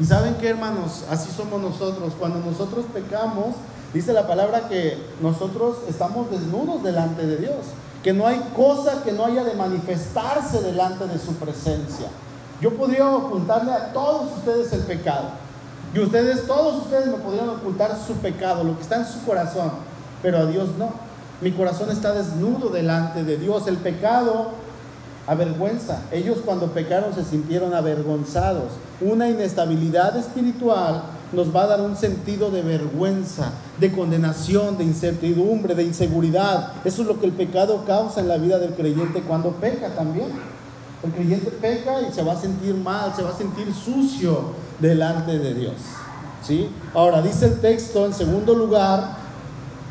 Y 0.00 0.04
saben 0.04 0.34
que 0.34 0.48
hermanos, 0.48 1.04
así 1.10 1.30
somos 1.30 1.60
nosotros. 1.60 2.14
Cuando 2.18 2.40
nosotros 2.40 2.86
pecamos, 2.92 3.54
Dice 3.92 4.12
la 4.12 4.28
palabra 4.28 4.68
que 4.68 4.96
nosotros 5.20 5.78
estamos 5.88 6.30
desnudos 6.30 6.82
delante 6.84 7.26
de 7.26 7.38
Dios, 7.38 7.56
que 8.02 8.12
no 8.12 8.26
hay 8.26 8.40
cosa 8.56 9.02
que 9.02 9.12
no 9.12 9.26
haya 9.26 9.44
de 9.44 9.54
manifestarse 9.54 10.62
delante 10.62 11.06
de 11.06 11.18
su 11.18 11.34
presencia. 11.34 12.06
Yo 12.60 12.74
podría 12.76 13.08
ocultarle 13.08 13.72
a 13.72 13.92
todos 13.92 14.38
ustedes 14.38 14.72
el 14.72 14.80
pecado. 14.80 15.30
Y 15.94 15.98
ustedes, 15.98 16.46
todos 16.46 16.84
ustedes 16.84 17.06
me 17.06 17.18
podrían 17.18 17.48
ocultar 17.48 17.96
su 18.06 18.14
pecado, 18.14 18.64
lo 18.64 18.76
que 18.76 18.82
está 18.82 18.96
en 18.96 19.06
su 19.06 19.24
corazón, 19.24 19.72
pero 20.22 20.38
a 20.38 20.46
Dios 20.46 20.68
no. 20.78 20.90
Mi 21.40 21.52
corazón 21.52 21.90
está 21.90 22.12
desnudo 22.12 22.68
delante 22.68 23.24
de 23.24 23.38
Dios. 23.38 23.66
El 23.66 23.78
pecado 23.78 24.50
avergüenza. 25.26 26.02
Ellos 26.12 26.38
cuando 26.44 26.68
pecaron 26.68 27.14
se 27.14 27.24
sintieron 27.24 27.74
avergonzados. 27.74 28.72
Una 29.00 29.28
inestabilidad 29.28 30.16
espiritual 30.16 31.02
nos 31.32 31.54
va 31.54 31.62
a 31.62 31.66
dar 31.66 31.80
un 31.80 31.96
sentido 31.96 32.50
de 32.50 32.62
vergüenza, 32.62 33.52
de 33.78 33.92
condenación, 33.92 34.76
de 34.78 34.84
incertidumbre, 34.84 35.74
de 35.74 35.84
inseguridad. 35.84 36.72
Eso 36.84 37.02
es 37.02 37.08
lo 37.08 37.20
que 37.20 37.26
el 37.26 37.32
pecado 37.32 37.84
causa 37.86 38.20
en 38.20 38.28
la 38.28 38.36
vida 38.36 38.58
del 38.58 38.74
creyente 38.74 39.22
cuando 39.22 39.50
peca 39.52 39.94
también. 39.94 40.28
El 41.02 41.12
creyente 41.12 41.50
peca 41.50 42.02
y 42.02 42.12
se 42.12 42.22
va 42.22 42.34
a 42.34 42.40
sentir 42.40 42.74
mal, 42.74 43.14
se 43.14 43.22
va 43.22 43.30
a 43.30 43.36
sentir 43.36 43.72
sucio 43.72 44.52
delante 44.80 45.38
de 45.38 45.54
Dios. 45.54 45.74
¿Sí? 46.42 46.68
Ahora 46.94 47.22
dice 47.22 47.46
el 47.46 47.60
texto 47.60 48.06
en 48.06 48.14
segundo 48.14 48.54
lugar 48.54 49.16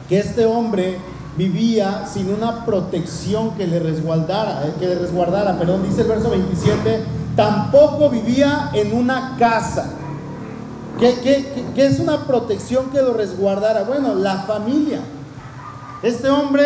que 0.08 0.20
este 0.20 0.46
hombre 0.46 0.98
vivía 1.38 2.06
sin 2.12 2.34
una 2.34 2.66
protección 2.66 3.52
que 3.52 3.66
le 3.66 3.80
resguardara, 3.80 4.68
eh, 4.68 4.74
que 4.80 4.88
le 4.88 4.96
resguardara, 4.96 5.58
perdón, 5.58 5.84
dice 5.88 6.02
el 6.02 6.08
verso 6.08 6.30
27, 6.32 7.04
tampoco 7.36 8.10
vivía 8.10 8.72
en 8.74 8.94
una 8.94 9.38
casa. 9.40 9.99
¿Qué, 11.00 11.74
es 11.78 12.00
una 12.00 12.26
protección 12.26 12.90
que 12.90 13.02
lo 13.02 13.14
resguardara? 13.14 13.84
Bueno, 13.84 14.16
la 14.16 14.44
familia. 14.44 15.00
Este 16.04 16.30
hombre 16.30 16.66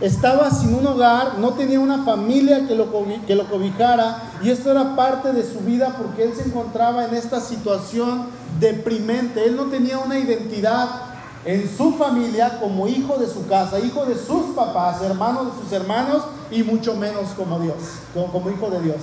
estaba 0.00 0.50
sin 0.50 0.74
un 0.74 0.86
hogar, 0.86 1.38
no 1.38 1.50
tenía 1.50 1.78
una 1.78 2.04
familia 2.04 2.66
que 2.66 2.74
lo, 2.74 2.88
que 3.26 3.34
lo 3.36 3.48
cobijara 3.48 4.22
y 4.42 4.50
esto 4.50 4.70
era 4.70 4.96
parte 4.96 5.32
de 5.32 5.42
su 5.42 5.60
vida 5.60 5.94
porque 5.98 6.24
él 6.24 6.32
se 6.34 6.48
encontraba 6.48 7.04
en 7.04 7.14
esta 7.14 7.40
situación 7.40 8.26
deprimente. 8.58 9.44
Él 9.44 9.56
no 9.56 9.64
tenía 9.64 9.98
una 9.98 10.18
identidad 10.18 10.88
en 11.44 11.68
su 11.76 11.94
familia 11.94 12.58
como 12.60 12.88
hijo 12.88 13.18
de 13.18 13.26
su 13.26 13.46
casa, 13.46 13.78
hijo 13.78 14.04
de 14.04 14.14
sus 14.14 14.54
papás, 14.54 15.00
hermano 15.02 15.44
de 15.44 15.62
sus 15.62 15.72
hermanos 15.72 16.22
y 16.50 16.62
mucho 16.62 16.94
menos 16.96 17.30
como 17.36 17.58
Dios, 17.60 17.76
como, 18.12 18.50
hijo 18.50 18.68
de 18.70 18.80
Dios. 18.82 18.98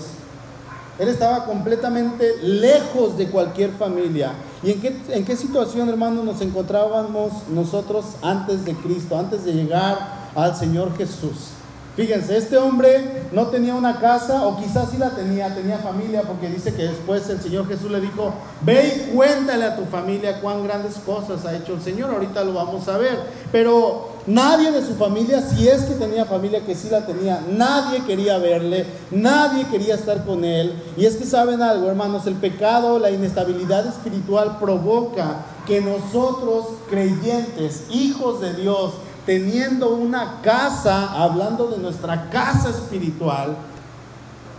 Él 0.99 1.09
estaba 1.09 1.45
completamente 1.45 2.37
lejos 2.41 3.17
de 3.17 3.29
cualquier 3.29 3.71
familia. 3.71 4.33
¿Y 4.63 4.71
en 4.71 4.81
qué, 4.81 4.97
en 5.09 5.25
qué 5.25 5.35
situación, 5.35 5.87
hermano, 5.89 6.23
nos 6.23 6.41
encontrábamos 6.41 7.31
nosotros 7.49 8.05
antes 8.21 8.65
de 8.65 8.73
Cristo, 8.73 9.17
antes 9.17 9.45
de 9.45 9.53
llegar 9.53 10.29
al 10.35 10.55
Señor 10.55 10.95
Jesús? 10.97 11.51
Fíjense, 11.97 12.37
este 12.37 12.57
hombre 12.57 13.23
no 13.31 13.47
tenía 13.47 13.73
una 13.73 13.99
casa, 13.99 14.45
o 14.45 14.55
quizás 14.57 14.91
sí 14.91 14.97
la 14.97 15.09
tenía, 15.09 15.55
tenía 15.55 15.79
familia, 15.79 16.21
porque 16.21 16.47
dice 16.47 16.75
que 16.75 16.83
después 16.83 17.27
el 17.27 17.41
Señor 17.41 17.67
Jesús 17.67 17.89
le 17.89 17.99
dijo, 17.99 18.33
ve 18.61 19.07
y 19.09 19.15
cuéntale 19.15 19.65
a 19.65 19.75
tu 19.75 19.83
familia 19.85 20.39
cuán 20.39 20.63
grandes 20.63 20.97
cosas 20.97 21.43
ha 21.45 21.55
hecho 21.55 21.73
el 21.73 21.81
Señor, 21.81 22.11
ahorita 22.11 22.43
lo 22.43 22.53
vamos 22.53 22.87
a 22.87 22.97
ver. 22.97 23.17
Pero 23.51 24.16
nadie 24.27 24.71
de 24.71 24.85
su 24.85 24.93
familia, 24.95 25.41
si 25.41 25.67
es 25.67 25.83
que 25.83 25.95
tenía 25.95 26.25
familia, 26.25 26.65
que 26.65 26.75
sí 26.75 26.89
la 26.89 27.05
tenía, 27.05 27.41
nadie 27.49 28.03
quería 28.03 28.37
verle, 28.37 28.85
nadie 29.09 29.65
quería 29.67 29.95
estar 29.95 30.25
con 30.25 30.43
él. 30.43 30.73
Y 30.97 31.05
es 31.05 31.15
que 31.15 31.25
saben 31.25 31.61
algo, 31.61 31.87
hermanos, 31.87 32.27
el 32.27 32.35
pecado, 32.35 32.99
la 32.99 33.09
inestabilidad 33.09 33.87
espiritual 33.87 34.57
provoca 34.59 35.45
que 35.65 35.81
nosotros, 35.81 36.65
creyentes, 36.89 37.85
hijos 37.89 38.41
de 38.41 38.53
Dios, 38.53 38.93
teniendo 39.25 39.95
una 39.95 40.41
casa, 40.41 41.11
hablando 41.11 41.67
de 41.67 41.77
nuestra 41.77 42.29
casa 42.29 42.69
espiritual, 42.69 43.55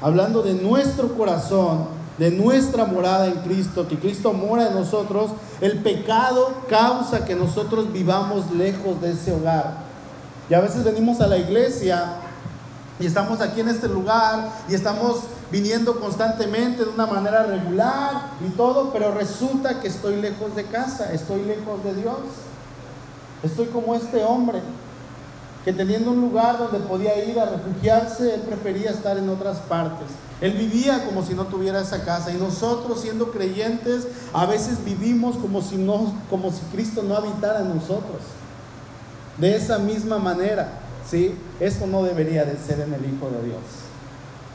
hablando 0.01 0.43
de 0.43 0.55
nuestro 0.55 1.17
corazón, 1.17 1.98
de 2.19 2.31
nuestra 2.31 2.85
morada 2.85 3.27
en 3.27 3.37
Cristo, 3.41 3.87
que 3.87 3.99
Cristo 3.99 4.33
mora 4.33 4.69
en 4.69 4.75
nosotros, 4.75 5.31
el 5.61 5.79
pecado 5.79 6.53
causa 6.69 7.25
que 7.25 7.35
nosotros 7.35 7.93
vivamos 7.93 8.51
lejos 8.53 9.01
de 9.01 9.13
ese 9.13 9.33
hogar. 9.33 9.89
Y 10.51 10.55
a 10.55 10.61
veces 10.61 10.85
venimos 10.85 11.21
a 11.21 11.27
la 11.27 11.39
iglesia 11.39 12.17
y 12.99 13.07
estamos 13.07 13.41
aquí 13.41 13.61
en 13.61 13.69
este 13.69 13.89
lugar 13.89 14.51
y 14.69 14.75
estamos 14.75 15.21
viniendo 15.53 16.01
constantemente 16.01 16.85
de 16.85 16.91
una 16.91 17.07
manera 17.07 17.45
regular 17.45 18.31
y 18.47 18.51
todo, 18.51 18.93
pero 18.93 19.15
resulta 19.15 19.81
que 19.81 19.89
estoy 19.89 20.21
lejos 20.21 20.57
de 20.57 20.65
casa, 20.65 21.13
estoy 21.13 21.45
lejos 21.45 21.83
de 21.85 21.95
Dios. 21.95 22.19
Estoy 23.43 23.67
como 23.67 23.95
este 23.95 24.25
hombre 24.25 24.61
que 25.69 25.75
teniendo 25.75 26.13
un 26.13 26.23
lugar 26.23 26.57
donde 26.57 26.79
podía 26.79 27.23
ir 27.23 27.39
a 27.39 27.45
refugiarse, 27.45 28.35
él 28.35 28.41
prefería 28.41 28.91
estar 28.91 29.19
en 29.19 29.29
otras 29.29 29.59
partes. 29.59 30.07
Él 30.41 30.53
vivía 30.53 31.05
como 31.05 31.23
si 31.23 31.35
no 31.35 31.45
tuviera 31.45 31.83
esa 31.83 32.07
casa 32.07 32.33
y 32.33 32.39
nosotros 32.39 33.03
siendo 33.03 33.33
creyentes 33.33 34.09
a 34.33 34.47
veces 34.47 34.83
vivimos 34.83 35.37
como 35.37 35.61
si 35.61 35.77
no 35.77 36.15
como 36.31 36.51
si 36.51 36.61
Cristo 36.73 37.03
no 37.03 37.17
habitara 37.17 37.61
en 37.61 37.75
nosotros. 37.75 38.23
De 39.37 39.55
esa 39.55 39.79
misma 39.79 40.19
manera, 40.19 40.71
¿sí? 41.07 41.35
Esto 41.61 41.87
no 41.87 42.03
debería 42.03 42.47
de 42.47 42.57
ser 42.57 42.81
en 42.81 42.95
el 42.95 43.05
Hijo 43.05 43.29
de 43.29 43.47
Dios. 43.49 43.61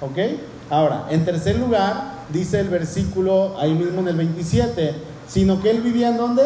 ¿Ok? 0.02 0.40
Ahora, 0.72 1.06
en 1.12 1.26
tercer 1.26 1.58
lugar, 1.60 2.24
dice 2.30 2.60
el 2.60 2.70
versículo 2.70 3.60
ahí 3.60 3.76
mismo 3.76 4.02
en 4.02 4.08
el 4.08 4.16
27, 4.16 4.96
sino 5.28 5.62
que 5.62 5.70
él 5.70 5.82
vivía 5.82 6.10
en 6.10 6.18
dónde? 6.18 6.44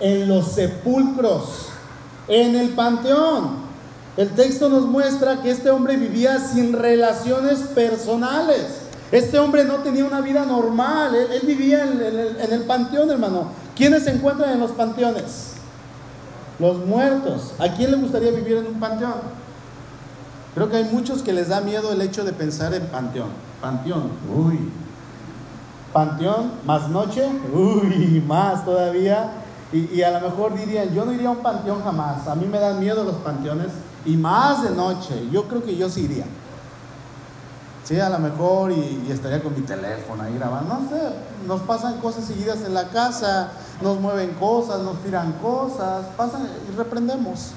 en 0.00 0.28
los 0.28 0.52
sepulcros, 0.52 1.66
en 2.26 2.56
el 2.56 2.70
panteón. 2.70 3.69
El 4.20 4.28
texto 4.32 4.68
nos 4.68 4.84
muestra 4.84 5.40
que 5.40 5.50
este 5.50 5.70
hombre 5.70 5.96
vivía 5.96 6.38
sin 6.40 6.74
relaciones 6.74 7.60
personales. 7.60 8.82
Este 9.10 9.38
hombre 9.38 9.64
no 9.64 9.76
tenía 9.76 10.04
una 10.04 10.20
vida 10.20 10.44
normal. 10.44 11.14
Él, 11.14 11.40
vivía 11.46 11.84
en, 11.84 12.52
el 12.52 12.62
panteón, 12.64 13.10
hermano. 13.10 13.46
¿Quiénes 13.74 14.04
se 14.04 14.10
encuentran 14.10 14.50
en 14.50 14.60
los 14.60 14.72
panteones? 14.72 15.54
Los 16.58 16.84
muertos. 16.84 17.54
¿A 17.58 17.68
quién 17.68 17.92
le 17.92 17.96
gustaría 17.96 18.30
vivir 18.32 18.58
en 18.58 18.66
un 18.66 18.78
panteón? 18.78 19.14
Creo 20.54 20.68
que 20.68 20.76
hay 20.76 20.84
muchos 20.92 21.22
que 21.22 21.32
les 21.32 21.48
da 21.48 21.62
miedo 21.62 21.90
el 21.90 22.02
hecho 22.02 22.22
de 22.22 22.34
pensar 22.34 22.74
en 22.74 22.88
panteón. 22.88 23.30
Panteón, 23.62 24.10
uy. 24.36 24.70
Panteón, 25.94 26.50
más 26.66 26.90
noche, 26.90 27.26
uy, 27.54 28.22
más 28.28 28.66
todavía. 28.66 29.30
Y, 29.72 30.02
a 30.02 30.10
lo 30.10 30.28
mejor 30.28 30.54
dirían, 30.54 30.92
yo 30.92 31.06
no 31.06 31.12
iría 31.14 31.28
a 31.28 31.32
un 31.32 31.38
panteón 31.38 31.82
jamás, 31.82 32.28
a 32.28 32.34
mí 32.34 32.44
me 32.44 32.58
dan 32.58 32.80
miedo 32.80 33.02
los 33.04 33.14
panteones 33.14 33.68
y 34.04 34.16
más 34.16 34.62
de 34.62 34.70
noche, 34.70 35.28
yo 35.30 35.46
creo 35.48 35.62
que 35.62 35.76
yo 35.76 35.88
sí 35.88 36.02
iría. 36.02 36.26
Sí, 37.84 37.98
a 37.98 38.08
lo 38.08 38.18
mejor 38.18 38.72
y, 38.72 39.08
estaría 39.10 39.42
con 39.42 39.54
mi 39.54 39.62
teléfono 39.62 40.22
ahí 40.22 40.34
grabando, 40.34 40.74
no 40.74 40.88
sé, 40.88 41.12
nos 41.46 41.60
pasan 41.62 41.98
cosas 41.98 42.24
seguidas 42.24 42.60
en 42.62 42.74
la 42.74 42.88
casa, 42.88 43.52
nos 43.82 43.98
mueven 43.98 44.34
cosas, 44.34 44.80
nos 44.80 45.02
tiran 45.02 45.32
cosas, 45.34 46.06
pasan 46.16 46.48
y 46.70 46.76
reprendemos. 46.76 47.52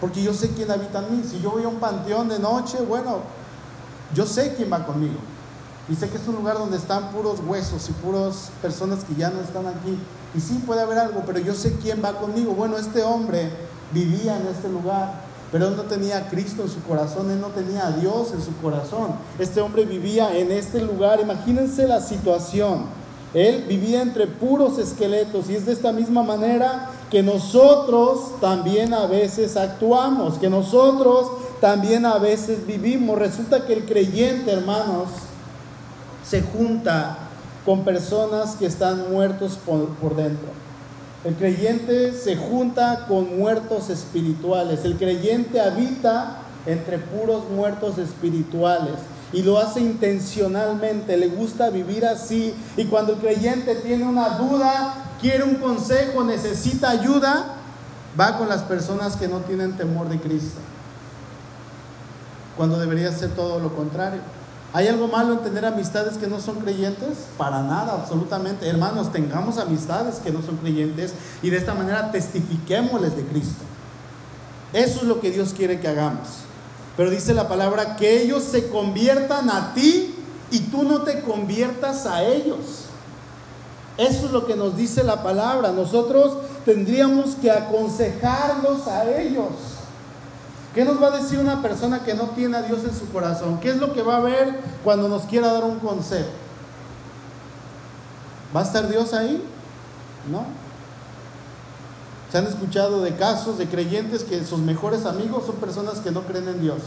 Porque 0.00 0.22
yo 0.22 0.32
sé 0.32 0.50
quién 0.50 0.70
habita 0.70 1.00
en 1.00 1.18
mí. 1.18 1.24
Si 1.28 1.40
yo 1.40 1.50
voy 1.50 1.64
a 1.64 1.68
un 1.68 1.76
panteón 1.76 2.28
de 2.28 2.38
noche, 2.38 2.78
bueno, 2.88 3.18
yo 4.14 4.26
sé 4.26 4.54
quién 4.56 4.72
va 4.72 4.84
conmigo. 4.86 5.18
Y 5.88 5.94
sé 5.94 6.08
que 6.08 6.16
es 6.16 6.26
un 6.28 6.36
lugar 6.36 6.56
donde 6.56 6.76
están 6.76 7.10
puros 7.10 7.40
huesos 7.46 7.88
y 7.88 7.92
puras 7.92 8.50
personas 8.62 9.04
que 9.04 9.14
ya 9.14 9.30
no 9.30 9.40
están 9.40 9.66
aquí. 9.66 9.98
Y 10.34 10.40
sí 10.40 10.62
puede 10.66 10.80
haber 10.80 10.98
algo, 10.98 11.22
pero 11.26 11.38
yo 11.38 11.54
sé 11.54 11.76
quién 11.82 12.02
va 12.02 12.12
conmigo. 12.14 12.52
Bueno, 12.52 12.76
este 12.76 13.02
hombre 13.02 13.50
vivía 13.92 14.36
en 14.36 14.46
este 14.46 14.68
lugar, 14.68 15.29
pero 15.52 15.68
él 15.68 15.76
no 15.76 15.82
tenía 15.82 16.18
a 16.18 16.28
Cristo 16.28 16.62
en 16.62 16.68
su 16.68 16.82
corazón, 16.82 17.30
él 17.30 17.40
no 17.40 17.48
tenía 17.48 17.86
a 17.86 17.92
Dios 17.92 18.32
en 18.32 18.42
su 18.42 18.56
corazón. 18.62 19.08
Este 19.38 19.60
hombre 19.60 19.84
vivía 19.84 20.36
en 20.36 20.52
este 20.52 20.80
lugar. 20.80 21.20
Imagínense 21.20 21.88
la 21.88 22.00
situación. 22.00 22.84
Él 23.34 23.64
vivía 23.68 24.02
entre 24.02 24.26
puros 24.26 24.78
esqueletos 24.78 25.48
y 25.50 25.54
es 25.54 25.66
de 25.66 25.72
esta 25.72 25.92
misma 25.92 26.22
manera 26.22 26.90
que 27.10 27.22
nosotros 27.22 28.40
también 28.40 28.92
a 28.92 29.06
veces 29.06 29.56
actuamos, 29.56 30.38
que 30.38 30.50
nosotros 30.50 31.28
también 31.60 32.06
a 32.06 32.18
veces 32.18 32.66
vivimos. 32.66 33.18
Resulta 33.18 33.66
que 33.66 33.74
el 33.74 33.84
creyente, 33.84 34.52
hermanos, 34.52 35.08
se 36.24 36.42
junta 36.42 37.18
con 37.64 37.84
personas 37.84 38.56
que 38.56 38.66
están 38.66 39.12
muertos 39.12 39.58
por, 39.64 40.16
dentro. 40.16 40.48
El 41.24 41.34
creyente 41.34 42.12
se 42.14 42.36
junta 42.36 43.06
con 43.06 43.38
muertos 43.38 43.90
espirituales. 43.90 44.84
El 44.84 44.96
creyente 44.96 45.60
habita 45.60 46.38
entre 46.66 46.98
puros 46.98 47.48
muertos 47.50 47.98
espirituales 47.98 48.94
y 49.32 49.42
lo 49.42 49.58
hace 49.58 49.80
intencionalmente, 49.80 51.16
le 51.16 51.28
gusta 51.28 51.70
vivir 51.70 52.06
así. 52.06 52.54
Y 52.76 52.86
cuando 52.86 53.12
el 53.12 53.18
creyente 53.18 53.74
tiene 53.76 54.04
una 54.04 54.30
duda, 54.38 54.94
quiere 55.20 55.44
un 55.44 55.56
consejo, 55.56 56.24
necesita 56.24 56.90
ayuda, 56.90 57.56
va 58.18 58.38
con 58.38 58.48
las 58.48 58.62
personas 58.62 59.16
que 59.16 59.28
no 59.28 59.40
tienen 59.40 59.76
temor 59.76 60.08
de 60.08 60.18
Cristo. 60.18 60.60
Cuando 62.56 62.78
debería 62.78 63.12
ser 63.12 63.30
todo 63.30 63.60
lo 63.60 63.74
contrario. 63.74 64.20
¿Hay 64.72 64.86
algo 64.86 65.08
malo 65.08 65.32
en 65.32 65.40
tener 65.40 65.64
amistades 65.64 66.16
que 66.16 66.28
no 66.28 66.40
son 66.40 66.60
creyentes? 66.60 67.18
Para 67.36 67.62
nada, 67.62 67.94
absolutamente. 67.94 68.68
Hermanos, 68.68 69.10
tengamos 69.10 69.58
amistades 69.58 70.16
que 70.16 70.30
no 70.30 70.42
son 70.42 70.58
creyentes 70.58 71.12
y 71.42 71.50
de 71.50 71.56
esta 71.56 71.74
manera 71.74 72.12
testifiquémosles 72.12 73.16
de 73.16 73.24
Cristo. 73.24 73.64
Eso 74.72 75.00
es 75.00 75.02
lo 75.04 75.20
que 75.20 75.32
Dios 75.32 75.54
quiere 75.56 75.80
que 75.80 75.88
hagamos. 75.88 76.28
Pero 76.96 77.10
dice 77.10 77.34
la 77.34 77.48
palabra 77.48 77.96
que 77.96 78.22
ellos 78.22 78.44
se 78.44 78.68
conviertan 78.68 79.50
a 79.50 79.74
ti 79.74 80.14
y 80.52 80.60
tú 80.60 80.84
no 80.84 81.02
te 81.02 81.22
conviertas 81.22 82.06
a 82.06 82.22
ellos. 82.22 82.84
Eso 83.96 84.26
es 84.26 84.32
lo 84.32 84.46
que 84.46 84.54
nos 84.54 84.76
dice 84.76 85.02
la 85.02 85.22
palabra. 85.22 85.72
Nosotros 85.72 86.38
tendríamos 86.64 87.34
que 87.34 87.50
aconsejarlos 87.50 88.86
a 88.86 89.10
ellos. 89.10 89.48
¿Qué 90.74 90.84
nos 90.84 91.02
va 91.02 91.08
a 91.08 91.18
decir 91.18 91.38
una 91.38 91.62
persona 91.62 92.04
que 92.04 92.14
no 92.14 92.28
tiene 92.30 92.56
a 92.56 92.62
Dios 92.62 92.84
en 92.84 92.94
su 92.94 93.08
corazón? 93.10 93.58
¿Qué 93.58 93.70
es 93.70 93.78
lo 93.78 93.92
que 93.92 94.02
va 94.02 94.18
a 94.18 94.20
ver 94.20 94.60
cuando 94.84 95.08
nos 95.08 95.22
quiera 95.22 95.52
dar 95.52 95.64
un 95.64 95.80
consejo? 95.80 96.28
¿Va 98.54 98.60
a 98.60 98.64
estar 98.64 98.88
Dios 98.88 99.12
ahí? 99.12 99.42
No. 100.30 100.44
Se 102.30 102.38
han 102.38 102.46
escuchado 102.46 103.02
de 103.02 103.16
casos 103.16 103.58
de 103.58 103.66
creyentes 103.66 104.22
que 104.22 104.44
sus 104.44 104.60
mejores 104.60 105.06
amigos 105.06 105.46
son 105.46 105.56
personas 105.56 105.98
que 105.98 106.12
no 106.12 106.22
creen 106.22 106.48
en 106.48 106.60
Dios. 106.60 106.82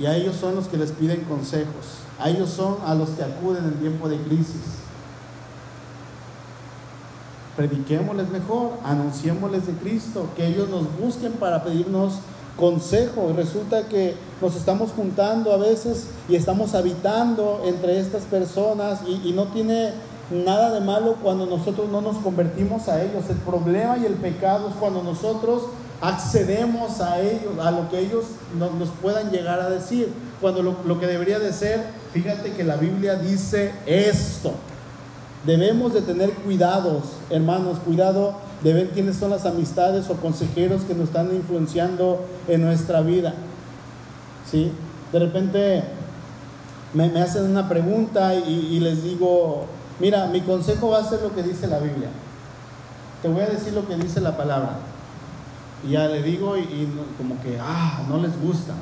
Y 0.00 0.06
a 0.06 0.16
ellos 0.16 0.34
son 0.36 0.56
los 0.56 0.66
que 0.66 0.76
les 0.76 0.90
piden 0.90 1.22
consejos. 1.24 1.98
A 2.18 2.30
ellos 2.30 2.50
son 2.50 2.78
a 2.84 2.94
los 2.94 3.10
que 3.10 3.22
acuden 3.22 3.64
en 3.64 3.74
tiempo 3.74 4.08
de 4.08 4.16
crisis 4.18 4.87
prediquémosles 7.58 8.28
mejor, 8.30 8.74
anunciémosles 8.84 9.66
de 9.66 9.72
Cristo, 9.72 10.28
que 10.36 10.46
ellos 10.46 10.68
nos 10.68 10.84
busquen 10.96 11.32
para 11.32 11.64
pedirnos 11.64 12.20
consejo. 12.56 13.32
Resulta 13.34 13.88
que 13.88 14.14
nos 14.40 14.54
estamos 14.54 14.92
juntando 14.92 15.52
a 15.52 15.56
veces 15.56 16.06
y 16.28 16.36
estamos 16.36 16.76
habitando 16.76 17.62
entre 17.64 17.98
estas 17.98 18.22
personas 18.22 19.00
y, 19.08 19.28
y 19.28 19.32
no 19.32 19.48
tiene 19.48 19.90
nada 20.30 20.72
de 20.72 20.80
malo 20.80 21.16
cuando 21.20 21.46
nosotros 21.46 21.88
no 21.90 22.00
nos 22.00 22.18
convertimos 22.18 22.88
a 22.88 23.02
ellos. 23.02 23.24
El 23.28 23.38
problema 23.38 23.98
y 23.98 24.06
el 24.06 24.14
pecado 24.14 24.68
es 24.68 24.74
cuando 24.76 25.02
nosotros 25.02 25.64
accedemos 26.00 27.00
a 27.00 27.20
ellos, 27.20 27.58
a 27.60 27.72
lo 27.72 27.88
que 27.88 27.98
ellos 27.98 28.26
nos, 28.56 28.88
puedan 29.02 29.32
llegar 29.32 29.58
a 29.60 29.68
decir. 29.68 30.12
Cuando 30.40 30.62
lo, 30.62 30.76
lo 30.86 31.00
que 31.00 31.08
debería 31.08 31.40
de 31.40 31.52
ser, 31.52 31.84
fíjate 32.12 32.52
que 32.52 32.62
la 32.62 32.76
Biblia 32.76 33.16
dice 33.16 33.72
esto. 33.84 34.52
Debemos 35.44 35.94
de 35.94 36.02
tener 36.02 36.32
cuidados, 36.32 37.04
hermanos, 37.30 37.78
cuidado 37.84 38.34
de 38.62 38.72
ver 38.72 38.90
quiénes 38.90 39.16
son 39.16 39.30
las 39.30 39.46
amistades 39.46 40.10
o 40.10 40.14
consejeros 40.14 40.82
que 40.82 40.94
nos 40.94 41.08
están 41.08 41.34
influenciando 41.34 42.24
en 42.48 42.62
nuestra 42.62 43.02
vida. 43.02 43.34
¿Sí? 44.50 44.72
De 45.12 45.18
repente 45.18 45.84
me, 46.92 47.04
hacen 47.20 47.44
una 47.44 47.68
pregunta 47.68 48.34
y, 48.34 48.80
les 48.80 49.02
digo, 49.04 49.66
mira, 50.00 50.26
mi 50.26 50.40
consejo 50.40 50.90
va 50.90 50.98
a 50.98 51.04
ser 51.08 51.22
lo 51.22 51.34
que 51.34 51.42
dice 51.42 51.66
la 51.66 51.78
Biblia. 51.78 52.08
Te 53.22 53.28
voy 53.28 53.42
a 53.42 53.46
decir 53.46 53.72
lo 53.72 53.86
que 53.86 53.96
dice 53.96 54.20
la 54.20 54.36
palabra. 54.36 54.78
Y 55.86 55.92
ya 55.92 56.08
le 56.08 56.22
digo 56.22 56.56
y, 56.56 56.88
como 57.16 57.40
que, 57.42 57.58
ah, 57.60 58.02
no 58.08 58.18
les 58.18 58.40
gusta. 58.40 58.74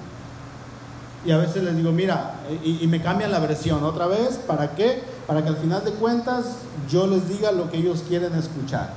Y 1.24 1.32
a 1.32 1.38
veces 1.38 1.64
les 1.64 1.76
digo, 1.76 1.90
mira, 1.90 2.34
y, 2.62 2.86
me 2.86 3.02
cambian 3.02 3.32
la 3.32 3.40
versión 3.40 3.82
otra 3.82 4.06
vez, 4.06 4.38
¿para 4.46 4.74
qué? 4.74 5.02
para 5.26 5.42
que 5.42 5.48
al 5.48 5.56
final 5.56 5.84
de 5.84 5.92
cuentas 5.92 6.46
yo 6.88 7.06
les 7.06 7.28
diga 7.28 7.50
lo 7.52 7.70
que 7.70 7.78
ellos 7.78 8.04
quieren 8.06 8.34
escuchar. 8.34 8.90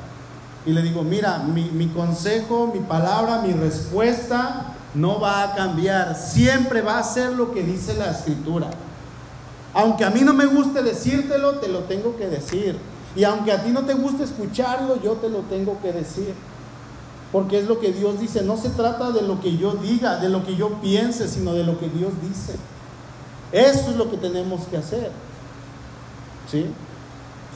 Y 0.66 0.72
le 0.72 0.82
digo, 0.82 1.04
mira, 1.04 1.40
mi, 1.40 1.88
consejo, 1.88 2.72
mi 2.74 2.82
palabra, 2.82 3.42
mi 3.42 3.54
respuesta 3.54 4.74
no 4.94 5.20
va 5.20 5.44
a 5.44 5.56
cambiar, 5.56 6.16
siempre 6.16 6.82
va 6.82 7.00
a 7.00 7.04
ser 7.04 7.32
lo 7.32 7.52
que 7.52 7.64
dice 7.64 7.96
la 7.96 8.12
escritura. 8.12 8.70
Aunque 9.74 10.04
a 10.04 10.10
mí 10.10 10.22
no 10.22 10.34
me 10.34 10.46
guste 10.46 10.84
decírtelo, 10.84 11.56
te 11.56 11.68
lo 11.68 11.80
tengo 11.80 12.18
que 12.18 12.28
decir. 12.28 12.78
Y 13.16 13.24
aunque 13.24 13.52
a 13.52 13.64
ti 13.64 13.72
no 13.72 13.86
te 13.86 13.94
guste 13.94 14.24
escucharlo, 14.24 15.02
yo 15.02 15.14
te 15.14 15.30
lo 15.30 15.40
tengo 15.40 15.80
que 15.82 15.92
decir. 15.92 16.36
Porque 17.32 17.60
es 17.60 17.68
lo 17.68 17.80
que 17.80 17.92
Dios 17.92 18.20
dice. 18.20 18.42
No 18.44 18.58
se 18.58 18.70
trata 18.70 19.12
de 19.12 19.22
lo 19.22 19.40
que 19.40 19.58
yo 19.58 19.74
diga, 19.74 20.18
de 20.18 20.30
lo 20.30 20.46
que 20.46 20.56
yo 20.56 20.82
piense, 20.82 21.28
sino 21.28 21.54
de 21.54 21.64
lo 21.64 21.80
que 21.80 21.90
Dios 21.90 22.12
dice. 22.22 22.56
Eso 23.52 23.92
es 23.92 23.96
lo 23.96 24.10
que 24.10 24.18
tenemos 24.18 24.62
que 24.66 24.78
hacer. 24.78 25.12
¿sí? 26.50 26.66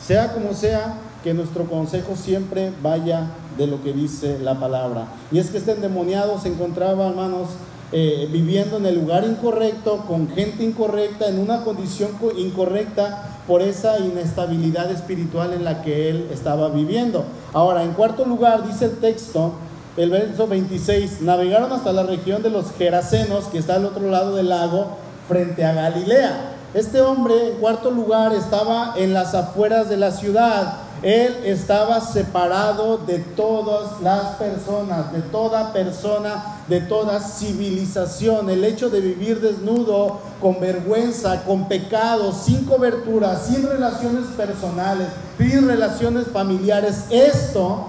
Sea 0.06 0.34
como 0.34 0.54
sea, 0.54 0.98
que 1.24 1.34
nuestro 1.34 1.66
consejo 1.70 2.18
siempre 2.18 2.74
vaya 2.82 3.32
de 3.58 3.68
lo 3.68 3.82
que 3.82 3.94
dice 3.94 4.40
la 4.40 4.60
palabra. 4.60 5.08
Y 5.32 5.40
es 5.40 5.50
que 5.50 5.58
este 5.58 5.72
endemoniado 5.72 6.40
se 6.40 6.50
encontraba, 6.50 7.08
hermanos, 7.08 7.48
eh, 7.96 8.28
viviendo 8.32 8.78
en 8.78 8.88
el 8.88 8.96
lugar 8.96 9.24
incorrecto, 9.24 10.06
con 10.08 10.28
gente 10.30 10.64
incorrecta, 10.64 11.28
en 11.28 11.38
una 11.38 11.64
condición 11.64 12.10
incorrecta 12.36 13.42
por 13.48 13.62
esa 13.62 14.00
inestabilidad 14.00 14.90
espiritual 14.90 15.54
en 15.54 15.64
la 15.64 15.84
que 15.84 16.10
él 16.10 16.28
estaba 16.32 16.70
viviendo. 16.70 17.24
Ahora, 17.54 17.84
en 17.84 17.94
cuarto 17.94 18.26
lugar, 18.26 18.66
dice 18.66 18.86
el 18.86 18.98
texto, 18.98 19.54
el 19.96 20.10
verso 20.10 20.48
26, 20.48 21.22
navegaron 21.22 21.72
hasta 21.72 21.92
la 21.92 22.02
región 22.02 22.42
de 22.42 22.50
los 22.50 22.72
Gerasenos, 22.72 23.46
que 23.46 23.60
está 23.60 23.76
al 23.76 23.86
otro 23.86 24.10
lado 24.10 24.36
del 24.36 24.50
lago, 24.50 24.98
frente 25.28 25.64
a 25.64 25.74
Galilea. 25.74 26.56
Este 26.74 27.00
hombre, 27.02 27.50
en 27.52 27.58
cuarto 27.58 27.92
lugar, 27.92 28.34
estaba 28.34 28.96
en 28.98 29.14
las 29.14 29.36
afueras 29.36 29.88
de 29.88 29.98
la 29.98 30.10
ciudad. 30.10 30.80
Él 31.04 31.36
estaba 31.44 32.00
separado 32.00 32.98
de 32.98 33.20
todas 33.20 34.02
las 34.02 34.36
personas, 34.36 35.12
de 35.12 35.22
toda 35.22 35.74
persona, 35.74 36.62
de 36.70 36.80
toda 36.80 37.20
civilización. 37.20 38.50
El 38.50 38.64
hecho 38.64 38.90
de 38.90 39.02
vivir 39.02 39.42
desnudo, 39.42 40.22
con 40.42 40.62
vergüenza, 40.62 41.44
con 41.44 41.68
pecado, 41.68 42.32
sin 42.32 42.64
cobertura, 42.64 43.36
sin 43.36 43.68
relaciones 43.68 44.28
personales, 44.38 45.10
sin 45.38 45.68
relaciones 45.68 46.28
familiares, 46.28 47.06
esto 47.10 47.88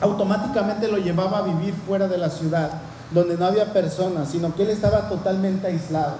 automáticamente 0.00 0.86
lo 0.86 0.98
llevaba 0.98 1.38
a 1.38 1.42
vivir 1.42 1.74
fuera 1.86 2.06
de 2.06 2.18
la 2.18 2.30
ciudad, 2.30 2.70
donde 3.10 3.36
no 3.36 3.46
había 3.46 3.72
personas, 3.72 4.28
sino 4.28 4.54
que 4.54 4.62
él 4.62 4.70
estaba 4.70 5.08
totalmente 5.08 5.66
aislado. 5.66 6.14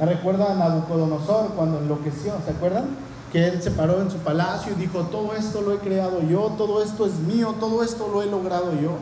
Me 0.00 0.06
recuerda 0.06 0.50
a 0.50 0.54
Nabucodonosor 0.54 1.50
cuando 1.54 1.78
enloqueció, 1.78 2.32
¿se 2.44 2.50
acuerdan? 2.50 3.09
Que 3.32 3.46
él 3.46 3.62
se 3.62 3.70
paró 3.70 4.00
en 4.00 4.10
su 4.10 4.18
palacio 4.18 4.72
y 4.72 4.80
dijo, 4.80 5.02
todo 5.04 5.34
esto 5.34 5.60
lo 5.60 5.72
he 5.72 5.78
creado 5.78 6.20
yo, 6.22 6.52
todo 6.58 6.82
esto 6.82 7.06
es 7.06 7.14
mío, 7.14 7.54
todo 7.60 7.82
esto 7.82 8.08
lo 8.12 8.22
he 8.22 8.26
logrado 8.26 8.72
yo. 8.80 8.92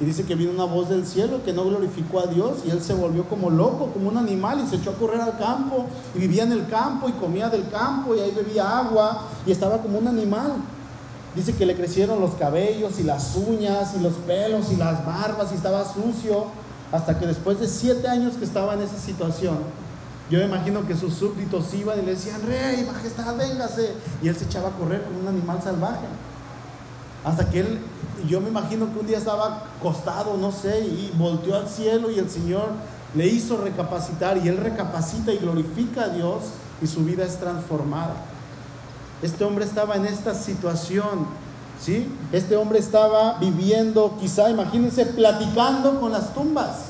Y 0.00 0.04
dice 0.04 0.24
que 0.24 0.34
vino 0.34 0.50
una 0.50 0.64
voz 0.64 0.88
del 0.88 1.06
cielo 1.06 1.44
que 1.44 1.52
no 1.52 1.64
glorificó 1.64 2.18
a 2.18 2.26
Dios 2.26 2.58
y 2.66 2.70
él 2.70 2.82
se 2.82 2.94
volvió 2.94 3.28
como 3.28 3.48
loco, 3.48 3.90
como 3.92 4.08
un 4.08 4.16
animal 4.16 4.60
y 4.60 4.68
se 4.68 4.76
echó 4.76 4.90
a 4.90 4.94
correr 4.94 5.20
al 5.20 5.38
campo 5.38 5.86
y 6.16 6.18
vivía 6.18 6.42
en 6.42 6.50
el 6.50 6.66
campo 6.66 7.08
y 7.08 7.12
comía 7.12 7.48
del 7.48 7.68
campo 7.68 8.14
y 8.14 8.20
ahí 8.20 8.32
bebía 8.32 8.78
agua 8.78 9.28
y 9.46 9.52
estaba 9.52 9.78
como 9.78 9.98
un 9.98 10.08
animal. 10.08 10.54
Dice 11.36 11.54
que 11.54 11.64
le 11.64 11.76
crecieron 11.76 12.20
los 12.20 12.32
cabellos 12.32 12.98
y 12.98 13.04
las 13.04 13.36
uñas 13.36 13.94
y 13.96 14.02
los 14.02 14.14
pelos 14.14 14.72
y 14.72 14.76
las 14.76 15.06
barbas 15.06 15.52
y 15.52 15.54
estaba 15.54 15.84
sucio 15.84 16.46
hasta 16.90 17.18
que 17.18 17.26
después 17.26 17.60
de 17.60 17.68
siete 17.68 18.08
años 18.08 18.34
que 18.34 18.44
estaba 18.44 18.74
en 18.74 18.82
esa 18.82 18.98
situación, 18.98 19.58
yo 20.30 20.38
me 20.38 20.46
imagino 20.46 20.86
que 20.86 20.96
sus 20.96 21.14
súbditos 21.14 21.72
iban 21.74 21.98
y 21.98 22.02
le 22.02 22.12
decían, 22.12 22.40
rey, 22.46 22.86
majestad, 22.90 23.36
véngase. 23.36 23.92
Y 24.22 24.28
él 24.28 24.36
se 24.36 24.44
echaba 24.44 24.68
a 24.70 24.72
correr 24.72 25.02
como 25.02 25.20
un 25.20 25.28
animal 25.28 25.62
salvaje. 25.62 26.06
Hasta 27.24 27.50
que 27.50 27.60
él, 27.60 27.78
yo 28.26 28.40
me 28.40 28.48
imagino 28.48 28.92
que 28.92 29.00
un 29.00 29.06
día 29.06 29.18
estaba 29.18 29.64
acostado, 29.78 30.36
no 30.36 30.50
sé, 30.50 30.80
y 30.80 31.12
volteó 31.16 31.56
al 31.56 31.68
cielo 31.68 32.10
y 32.10 32.18
el 32.18 32.30
Señor 32.30 32.68
le 33.14 33.26
hizo 33.26 33.58
recapacitar 33.58 34.38
y 34.38 34.48
él 34.48 34.56
recapacita 34.56 35.32
y 35.32 35.38
glorifica 35.38 36.04
a 36.04 36.08
Dios 36.08 36.42
y 36.82 36.86
su 36.86 37.04
vida 37.04 37.24
es 37.24 37.38
transformada. 37.38 38.14
Este 39.22 39.44
hombre 39.44 39.64
estaba 39.64 39.96
en 39.96 40.06
esta 40.06 40.34
situación, 40.34 41.26
¿sí? 41.80 42.08
Este 42.32 42.56
hombre 42.56 42.78
estaba 42.78 43.38
viviendo, 43.38 44.16
quizá, 44.18 44.50
imagínense, 44.50 45.06
platicando 45.06 46.00
con 46.00 46.12
las 46.12 46.34
tumbas, 46.34 46.86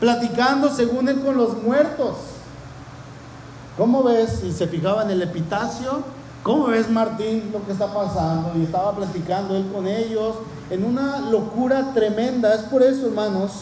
platicando 0.00 0.74
según 0.74 1.08
él 1.08 1.20
con 1.20 1.36
los 1.36 1.60
muertos. 1.62 2.16
¿Cómo 3.76 4.02
ves? 4.02 4.42
Y 4.44 4.52
se 4.52 4.66
fijaba 4.66 5.02
en 5.02 5.10
el 5.10 5.22
epitacio. 5.22 6.02
¿Cómo 6.42 6.66
ves, 6.66 6.90
Martín, 6.90 7.50
lo 7.52 7.64
que 7.64 7.72
está 7.72 7.92
pasando? 7.92 8.52
Y 8.58 8.64
estaba 8.64 8.94
platicando 8.94 9.56
él 9.56 9.66
con 9.72 9.86
ellos 9.86 10.34
en 10.70 10.84
una 10.84 11.20
locura 11.30 11.92
tremenda. 11.94 12.54
Es 12.54 12.62
por 12.62 12.82
eso, 12.82 13.06
hermanos, 13.06 13.52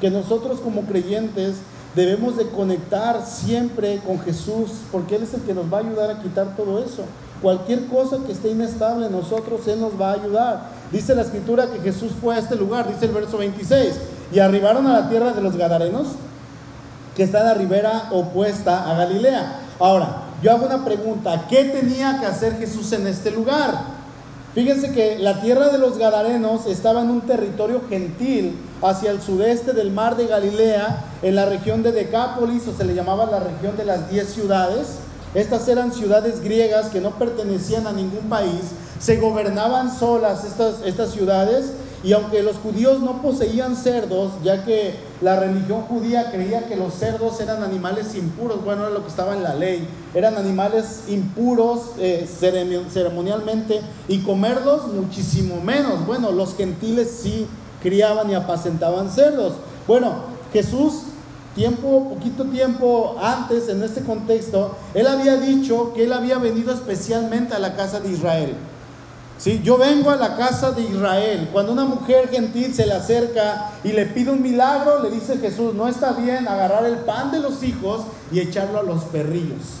que 0.00 0.10
nosotros 0.10 0.60
como 0.60 0.82
creyentes 0.82 1.56
debemos 1.94 2.36
de 2.36 2.48
conectar 2.48 3.26
siempre 3.26 4.00
con 4.06 4.18
Jesús, 4.20 4.70
porque 4.92 5.16
Él 5.16 5.24
es 5.24 5.34
el 5.34 5.42
que 5.42 5.54
nos 5.54 5.70
va 5.72 5.78
a 5.78 5.80
ayudar 5.80 6.10
a 6.10 6.22
quitar 6.22 6.56
todo 6.56 6.78
eso. 6.78 7.04
Cualquier 7.42 7.86
cosa 7.86 8.18
que 8.24 8.32
esté 8.32 8.50
inestable 8.50 9.06
en 9.06 9.12
nosotros, 9.12 9.66
Él 9.66 9.80
nos 9.80 10.00
va 10.00 10.10
a 10.10 10.14
ayudar. 10.14 10.70
Dice 10.92 11.14
la 11.14 11.22
escritura 11.22 11.70
que 11.70 11.80
Jesús 11.80 12.12
fue 12.20 12.36
a 12.36 12.38
este 12.38 12.54
lugar, 12.54 12.88
dice 12.88 13.06
el 13.06 13.12
verso 13.12 13.38
26, 13.38 13.94
y 14.32 14.38
arribaron 14.38 14.86
a 14.86 15.00
la 15.00 15.08
tierra 15.08 15.32
de 15.32 15.42
los 15.42 15.56
Gadarenos 15.56 16.08
que 17.20 17.24
está 17.24 17.40
en 17.40 17.46
la 17.48 17.52
ribera 17.52 18.08
opuesta 18.12 18.90
a 18.90 18.94
Galilea. 18.94 19.60
Ahora, 19.78 20.22
yo 20.42 20.52
hago 20.52 20.64
una 20.64 20.86
pregunta, 20.86 21.44
¿qué 21.50 21.64
tenía 21.64 22.18
que 22.18 22.24
hacer 22.24 22.56
Jesús 22.56 22.90
en 22.92 23.06
este 23.06 23.30
lugar? 23.30 23.74
Fíjense 24.54 24.90
que 24.92 25.18
la 25.18 25.42
tierra 25.42 25.68
de 25.68 25.76
los 25.76 25.98
Gadarenos 25.98 26.64
estaba 26.64 27.02
en 27.02 27.10
un 27.10 27.20
territorio 27.20 27.82
gentil 27.90 28.56
hacia 28.80 29.10
el 29.10 29.20
sudeste 29.20 29.74
del 29.74 29.90
mar 29.90 30.16
de 30.16 30.28
Galilea, 30.28 31.04
en 31.20 31.34
la 31.34 31.44
región 31.44 31.82
de 31.82 31.92
Decápolis, 31.92 32.66
o 32.66 32.74
se 32.74 32.86
le 32.86 32.94
llamaba 32.94 33.30
la 33.30 33.40
región 33.40 33.76
de 33.76 33.84
las 33.84 34.10
diez 34.10 34.30
ciudades. 34.30 34.86
Estas 35.34 35.68
eran 35.68 35.92
ciudades 35.92 36.40
griegas 36.40 36.86
que 36.86 37.02
no 37.02 37.10
pertenecían 37.10 37.86
a 37.86 37.92
ningún 37.92 38.30
país, 38.30 38.72
se 38.98 39.18
gobernaban 39.18 39.94
solas 39.94 40.44
estas, 40.44 40.76
estas 40.86 41.10
ciudades 41.10 41.72
y 42.02 42.14
aunque 42.14 42.42
los 42.42 42.56
judíos 42.56 43.00
no 43.00 43.20
poseían 43.20 43.76
cerdos, 43.76 44.32
ya 44.42 44.64
que 44.64 45.09
la 45.20 45.36
religión 45.36 45.82
judía 45.82 46.30
creía 46.30 46.66
que 46.66 46.76
los 46.76 46.94
cerdos 46.94 47.40
eran 47.40 47.62
animales 47.62 48.14
impuros, 48.14 48.64
bueno, 48.64 48.82
era 48.82 48.90
lo 48.90 49.02
que 49.02 49.10
estaba 49.10 49.34
en 49.34 49.42
la 49.42 49.54
ley, 49.54 49.86
eran 50.14 50.36
animales 50.36 51.02
impuros 51.08 51.90
eh, 51.98 52.26
ceremonialmente 52.90 53.82
y 54.08 54.20
comerlos 54.20 54.86
muchísimo 54.88 55.60
menos. 55.60 56.06
Bueno, 56.06 56.32
los 56.32 56.56
gentiles 56.56 57.20
sí 57.22 57.46
criaban 57.82 58.30
y 58.30 58.34
apacentaban 58.34 59.10
cerdos. 59.10 59.54
Bueno, 59.86 60.14
Jesús, 60.54 61.02
tiempo, 61.54 62.08
poquito 62.08 62.44
tiempo 62.44 63.16
antes, 63.20 63.68
en 63.68 63.82
este 63.82 64.00
contexto, 64.00 64.74
él 64.94 65.06
había 65.06 65.36
dicho 65.36 65.92
que 65.92 66.04
él 66.04 66.14
había 66.14 66.38
venido 66.38 66.72
especialmente 66.72 67.54
a 67.54 67.58
la 67.58 67.76
casa 67.76 68.00
de 68.00 68.10
Israel. 68.10 68.54
¿Sí? 69.40 69.62
Yo 69.64 69.78
vengo 69.78 70.10
a 70.10 70.16
la 70.16 70.36
casa 70.36 70.70
de 70.72 70.82
Israel. 70.82 71.48
Cuando 71.50 71.72
una 71.72 71.86
mujer 71.86 72.28
gentil 72.28 72.74
se 72.74 72.84
le 72.84 72.92
acerca 72.92 73.70
y 73.82 73.92
le 73.92 74.04
pide 74.04 74.30
un 74.30 74.42
milagro, 74.42 75.02
le 75.02 75.10
dice 75.10 75.38
Jesús, 75.38 75.72
no 75.72 75.88
está 75.88 76.12
bien 76.12 76.46
agarrar 76.46 76.84
el 76.84 76.98
pan 76.98 77.32
de 77.32 77.40
los 77.40 77.62
hijos 77.62 78.02
y 78.30 78.40
echarlo 78.40 78.80
a 78.80 78.82
los 78.82 79.04
perrillos. 79.04 79.80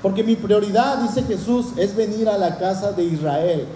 Porque 0.00 0.24
mi 0.24 0.36
prioridad, 0.36 0.98
dice 0.98 1.22
Jesús, 1.22 1.66
es 1.76 1.94
venir 1.94 2.30
a 2.30 2.38
la 2.38 2.56
casa 2.56 2.92
de 2.92 3.04
Israel. 3.04 3.66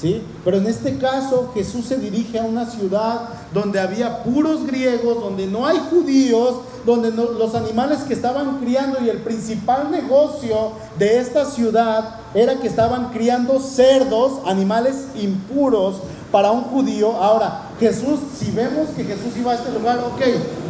¿Sí? 0.00 0.22
Pero 0.44 0.58
en 0.58 0.66
este 0.68 0.96
caso 0.96 1.50
Jesús 1.54 1.86
se 1.86 1.96
dirige 1.96 2.38
a 2.38 2.44
una 2.44 2.66
ciudad 2.66 3.30
donde 3.52 3.80
había 3.80 4.22
puros 4.22 4.64
griegos, 4.64 5.20
donde 5.20 5.48
no 5.48 5.66
hay 5.66 5.80
judíos, 5.90 6.60
donde 6.86 7.10
los 7.10 7.54
animales 7.56 8.00
que 8.00 8.14
estaban 8.14 8.58
criando 8.60 8.98
y 9.02 9.08
el 9.08 9.18
principal 9.18 9.90
negocio 9.90 10.72
de 10.98 11.18
esta 11.18 11.44
ciudad 11.46 12.20
era 12.32 12.60
que 12.60 12.68
estaban 12.68 13.10
criando 13.10 13.58
cerdos, 13.58 14.40
animales 14.46 15.08
impuros 15.16 15.96
para 16.30 16.52
un 16.52 16.62
judío. 16.62 17.12
Ahora, 17.16 17.62
Jesús, 17.80 18.20
si 18.38 18.52
vemos 18.52 18.90
que 18.90 19.02
Jesús 19.02 19.36
iba 19.36 19.52
a 19.52 19.54
este 19.56 19.72
lugar, 19.72 19.98
ok, 19.98 20.22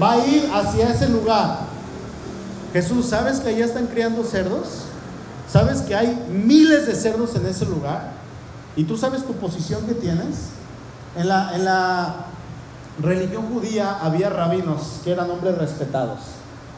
va 0.03 0.13
a 0.13 0.27
ir 0.27 0.49
hacia 0.53 0.91
ese 0.91 1.09
lugar. 1.09 1.59
Jesús, 2.73 3.07
¿sabes 3.07 3.41
que 3.41 3.51
allá 3.51 3.67
están 3.67 3.87
criando 3.89 4.25
cerdos? 4.25 4.85
¿Sabes 5.51 5.83
que 5.83 5.95
hay 5.95 6.19
miles 6.31 6.87
de 6.87 6.95
cerdos 6.95 7.35
en 7.37 7.47
ese 7.47 7.67
lugar? 7.67 8.13
¿Y 8.77 8.85
tú 8.85 8.97
sabes 8.97 9.27
tu 9.27 9.35
posición 9.35 9.87
que 9.87 9.95
tienes? 9.95 10.51
En 11.17 11.29
la, 11.29 11.55
en 11.55 11.65
la 11.65 12.15
religión 13.01 13.53
judía 13.53 13.99
había 14.01 14.29
rabinos 14.31 15.01
que 15.05 15.13
eran 15.13 15.31
hombres 15.31 15.57
respetados, 15.59 16.19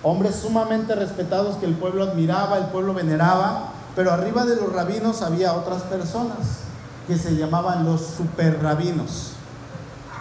hombres 0.03 0.37
sumamente 0.37 0.95
respetados 0.95 1.57
que 1.57 1.67
el 1.67 1.75
pueblo 1.75 2.05
admiraba, 2.05 2.59
el 2.59 2.67
pueblo 2.67 2.95
veneraba, 2.95 3.73
pero 3.97 4.13
arriba 4.13 4.45
de 4.45 4.57
los 4.57 4.73
rabinos 4.73 5.23
había 5.23 5.53
otras 5.55 5.83
personas 5.83 6.61
que 7.07 7.17
se 7.17 7.37
llamaban 7.37 7.85
los 7.85 8.03
super 8.03 8.63
rabinos. 8.63 9.33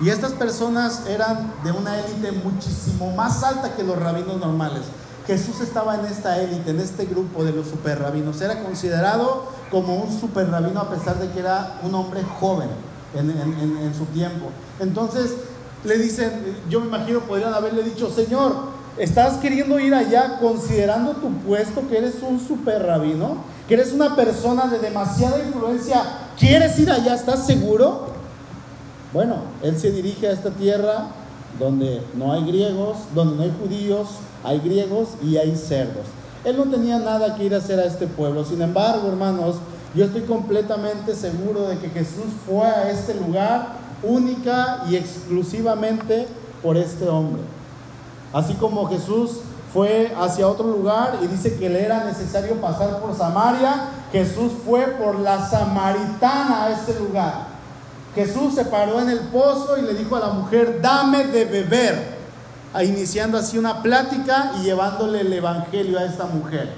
Y 0.01 0.09
estas 0.09 0.31
personas 0.31 1.03
eran 1.07 1.53
de 1.63 1.71
una 1.71 1.99
élite 1.99 2.31
muchísimo 2.31 3.11
más 3.15 3.43
alta 3.43 3.75
que 3.75 3.83
los 3.83 3.97
rabinos 3.97 4.37
normales. 4.37 4.83
Jesús 5.29 5.61
estaba 5.61 5.93
en 5.93 6.05
esta 6.05 6.41
élite, 6.41 6.71
en 6.71 6.79
este 6.79 7.05
grupo 7.05 7.43
de 7.43 7.51
los 7.51 7.67
super 7.67 7.99
rabinos. 7.99 8.41
Era 8.41 8.63
considerado 8.63 9.43
como 9.69 9.95
un 9.97 10.19
super 10.19 10.49
rabino 10.49 10.79
a 10.79 10.89
pesar 10.89 11.19
de 11.19 11.29
que 11.29 11.41
era 11.41 11.79
un 11.83 11.93
hombre 11.93 12.23
joven 12.39 12.67
en, 13.13 13.93
su 13.93 14.05
tiempo. 14.05 14.47
Entonces 14.79 15.35
le 15.83 15.99
dicen, 15.99 16.31
yo 16.67 16.79
me 16.79 16.87
imagino 16.87 17.19
podrían 17.19 17.53
haberle 17.53 17.83
dicho, 17.83 18.09
Señor, 18.09 18.55
¿estás 18.97 19.37
queriendo 19.37 19.79
ir 19.79 19.93
allá 19.93 20.39
considerando 20.39 21.11
tu 21.11 21.29
puesto 21.43 21.87
que 21.87 21.99
eres 21.99 22.15
un 22.27 22.39
super 22.39 22.81
rabino? 22.81 23.37
Que 23.67 23.75
eres 23.75 23.93
una 23.93 24.15
persona 24.15 24.65
de 24.65 24.79
demasiada 24.79 25.37
influencia. 25.45 26.01
¿Quieres 26.39 26.79
ir 26.79 26.89
allá? 26.89 27.13
¿Estás 27.13 27.45
seguro? 27.45 28.07
Bueno, 29.13 29.43
él 29.61 29.79
se 29.79 29.91
dirige 29.91 30.27
a 30.27 30.31
esta 30.31 30.49
tierra 30.49 31.09
donde 31.59 32.01
no 32.15 32.31
hay 32.31 32.45
griegos, 32.45 32.97
donde 33.13 33.35
no 33.35 33.43
hay 33.43 33.53
judíos, 33.61 34.07
hay 34.43 34.59
griegos 34.59 35.09
y 35.21 35.37
hay 35.37 35.55
cerdos. 35.55 36.05
Él 36.45 36.57
no 36.57 36.63
tenía 36.63 36.99
nada 36.99 37.35
que 37.35 37.43
ir 37.43 37.53
a 37.53 37.57
hacer 37.57 37.79
a 37.79 37.85
este 37.85 38.07
pueblo. 38.07 38.45
Sin 38.45 38.61
embargo, 38.61 39.07
hermanos, 39.09 39.57
yo 39.93 40.05
estoy 40.05 40.21
completamente 40.21 41.15
seguro 41.15 41.67
de 41.67 41.77
que 41.79 41.89
Jesús 41.89 42.27
fue 42.47 42.65
a 42.65 42.89
este 42.89 43.13
lugar 43.15 43.73
única 44.03 44.83
y 44.89 44.95
exclusivamente 44.95 46.27
por 46.63 46.77
este 46.77 47.07
hombre. 47.07 47.41
Así 48.31 48.53
como 48.53 48.87
Jesús 48.87 49.41
fue 49.73 50.13
hacia 50.19 50.47
otro 50.47 50.67
lugar 50.67 51.19
y 51.21 51.27
dice 51.27 51.57
que 51.57 51.69
le 51.69 51.83
era 51.83 52.05
necesario 52.05 52.55
pasar 52.61 52.99
por 52.99 53.15
Samaria, 53.15 53.89
Jesús 54.11 54.51
fue 54.65 54.85
por 54.87 55.19
la 55.19 55.47
samaritana 55.47 56.65
a 56.65 56.71
ese 56.71 56.99
lugar. 56.99 57.48
Jesús 58.15 58.55
se 58.55 58.65
paró 58.65 58.99
en 58.99 59.09
el 59.09 59.19
pozo 59.19 59.77
y 59.77 59.81
le 59.81 59.93
dijo 59.93 60.15
a 60.15 60.19
la 60.19 60.29
mujer, 60.29 60.79
dame 60.81 61.25
de 61.25 61.45
beber 61.45 62.19
iniciando 62.83 63.37
así 63.37 63.57
una 63.57 63.81
plática 63.81 64.53
y 64.59 64.63
llevándole 64.63 65.21
el 65.21 65.33
Evangelio 65.33 65.97
a 65.97 66.05
esta 66.05 66.25
mujer. 66.25 66.69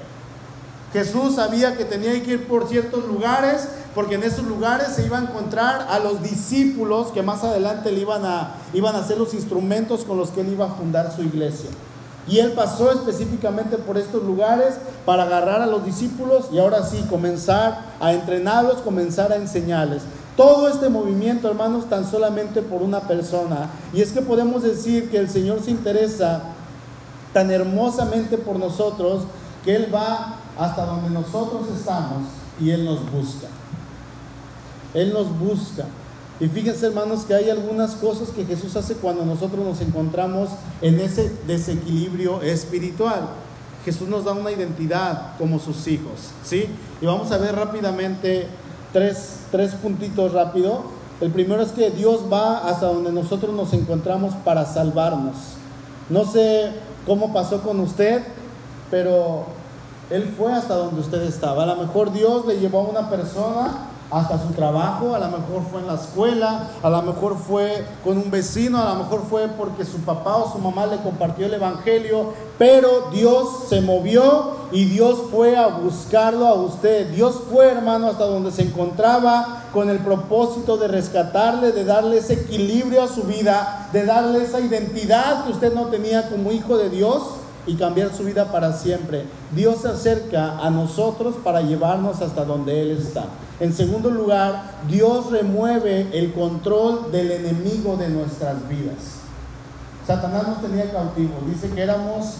Jesús 0.94 1.36
sabía 1.36 1.78
que 1.78 1.86
tenía 1.86 2.12
que 2.22 2.34
ir 2.34 2.48
por 2.48 2.67
ciertos 2.67 3.06
lugares, 3.06 3.67
porque 3.96 4.15
en 4.15 4.24
esos 4.24 4.44
lugares 4.46 4.89
se 4.89 5.06
iba 5.06 5.17
a 5.17 5.22
encontrar 5.22 5.88
a 5.89 6.00
los 6.00 6.22
discípulos 6.22 7.08
que 7.12 7.22
más 7.22 7.44
adelante 7.44 7.91
le 7.91 8.02
iban 8.02 8.26
a, 8.26 8.56
iban 8.74 8.96
a 8.96 9.04
ser 9.04 9.17
los 9.17 9.34
instrumentos 9.34 10.04
con 10.04 10.17
los 10.17 10.30
que 10.32 10.41
él 10.41 10.52
iba 10.52 10.65
a 10.65 10.76
fundar 10.76 11.13
su 11.13 11.22
iglesia. 11.22 11.70
Y 12.28 12.39
él 12.39 12.52
pasó 12.52 12.91
específicamente 12.91 13.78
por 13.78 13.98
estos 13.98 14.24
lugares 14.24 14.76
para 15.06 15.24
agarrar 15.24 15.62
a 15.62 15.65
los 15.65 15.84
discípulos 15.86 16.50
y 16.52 16.60
ahora 16.60 16.84
sí 16.84 17.04
comenzar 17.10 17.86
a 18.00 18.13
entrenarlos, 18.13 18.82
comenzar 18.82 19.32
a 19.32 19.38
enseñarles. 19.38 20.04
Todo 20.42 20.70
este 20.70 20.90
movimiento, 20.90 21.48
hermanos, 21.48 21.88
tan 21.88 22.10
solamente 22.10 22.64
por 22.64 22.82
una 22.82 23.02
persona. 23.02 23.70
Y 23.94 24.02
es 24.02 24.12
que 24.12 24.22
podemos 24.22 24.64
decir 24.64 25.12
que 25.12 25.18
el 25.18 25.30
Señor 25.30 25.62
se 25.62 25.70
interesa 25.70 26.42
tan 27.32 27.52
hermosamente 27.52 28.40
por 28.40 28.58
nosotros 28.58 29.22
que 29.64 29.76
Él 29.76 29.94
va 29.94 30.38
hasta 30.58 30.88
donde 30.88 31.12
nosotros 31.12 31.68
estamos 31.78 32.24
y 32.60 32.72
Él 32.72 32.86
nos 32.86 33.02
busca. 33.12 33.50
Él 34.96 35.14
nos 35.14 35.28
busca. 35.38 35.86
Y 36.40 36.48
fíjense 36.48 36.88
hermanos 36.88 37.26
que 37.26 37.36
hay 37.36 37.52
algunas 37.52 37.92
cosas 37.92 38.30
que 38.30 38.44
Jesús 38.44 38.76
hace 38.76 38.96
cuando 38.96 39.24
nosotros 39.24 39.64
nos 39.64 39.80
encontramos 39.82 40.50
en 40.82 41.00
ese 41.02 41.32
desequilibrio 41.46 42.42
espiritual. 42.42 43.30
Jesús 43.86 44.10
nos 44.10 44.26
da 44.26 44.32
una 44.32 44.52
identidad 44.52 45.38
como 45.38 45.60
sus 45.60 45.86
hijos, 45.88 46.32
¿sí? 46.44 46.66
Y 47.00 47.06
vamos 47.06 47.32
a 47.32 47.38
ver 47.38 47.56
rápidamente 47.56 48.48
tres, 48.94 49.42
tres 49.52 49.74
puntitos 49.76 50.34
rápido. 50.34 50.84
El 51.20 51.32
primero 51.32 51.62
es 51.62 51.72
que 51.72 51.92
Dios 51.92 52.22
va 52.32 52.68
hasta 52.68 52.88
donde 52.88 53.12
nosotros 53.12 53.54
nos 53.54 53.74
encontramos 53.74 54.34
para 54.44 54.66
salvarnos. 54.66 55.36
No 56.10 56.26
sé 56.26 56.72
cómo 57.06 57.32
pasó 57.32 57.62
con 57.62 57.80
usted, 57.80 58.24
pero 58.90 59.46
Él 60.10 60.34
fue 60.38 60.52
hasta 60.52 60.76
donde 60.76 61.02
usted 61.02 61.22
estaba. 61.24 61.64
A 61.64 61.68
lo 61.68 61.76
mejor 61.76 62.12
Dios 62.12 62.46
le 62.46 62.60
llevó 62.60 62.80
a 62.80 62.90
una 62.90 63.10
persona 63.10 63.88
hasta 64.10 64.38
su 64.38 64.50
trabajo, 64.54 65.16
a 65.16 65.20
lo 65.20 65.28
mejor 65.28 65.64
fue 65.72 65.80
en 65.80 65.88
la 65.88 65.94
escuela, 65.94 66.68
a 66.84 66.90
lo 66.90 67.02
mejor 67.02 67.38
fue 67.38 67.86
con 68.04 68.18
un 68.18 68.30
vecino, 68.30 68.82
a 68.82 68.94
lo 68.94 69.04
mejor 69.04 69.24
fue 69.30 69.48
porque 69.48 69.86
su 69.86 70.00
papá 70.00 70.36
o 70.36 70.52
su 70.52 70.60
mamá 70.60 70.86
le 70.86 70.98
compartió 70.98 71.46
el 71.46 71.54
Evangelio, 71.54 72.34
pero 72.58 73.10
Dios 73.14 73.68
se 73.70 73.80
movió 73.80 74.61
y 74.72 74.86
Dios 74.86 75.24
fue 75.30 75.58
a 75.58 75.68
buscarlo 75.68 76.48
a 76.48 76.54
usted. 76.54 77.12
Dios 77.12 77.42
fue, 77.52 77.70
hermano, 77.70 78.08
hasta 78.08 78.26
donde 78.26 78.52
se 78.52 78.64
encontraba 78.64 79.64
con 79.74 79.90
el 79.90 80.00
propósito 80.00 80.78
de 80.78 80.88
rescatarle, 80.88 81.72
de 81.72 81.84
darle 81.84 82.18
ese 82.18 82.34
equilibrio 82.34 83.04
a 83.04 83.08
su 83.08 83.24
vida, 83.24 83.90
de 83.92 84.06
darle 84.06 84.44
esa 84.44 84.60
identidad 84.60 85.46
que 85.46 85.52
usted 85.52 85.74
no 85.74 85.88
tenía 85.88 86.30
como 86.30 86.52
hijo 86.52 86.78
de 86.78 86.90
Dios 86.90 87.24
y 87.68 87.76
cambiar 87.76 88.14
su 88.14 88.24
vida 88.24 88.52
para 88.52 88.74
siempre. 88.74 89.26
Dios 89.54 89.82
se 89.82 89.90
acerca 89.90 90.58
a 90.60 90.70
nosotros 90.70 91.36
para 91.44 91.62
llevarnos 91.62 92.22
hasta 92.22 92.46
donde 92.46 92.82
Él 92.82 92.92
está. 92.92 93.26
En 93.60 93.74
segundo 93.74 94.10
lugar, 94.10 94.64
Dios 94.90 95.30
remueve 95.32 96.08
el 96.14 96.34
control 96.34 97.12
del 97.12 97.32
enemigo 97.32 97.98
de 97.98 98.10
nuestras 98.10 98.68
vidas. 98.68 99.22
Satanás 100.08 100.48
nos 100.48 100.62
tenía 100.62 100.92
cautivos. 100.92 101.46
Dice 101.46 101.70
que 101.70 101.82
éramos 101.82 102.38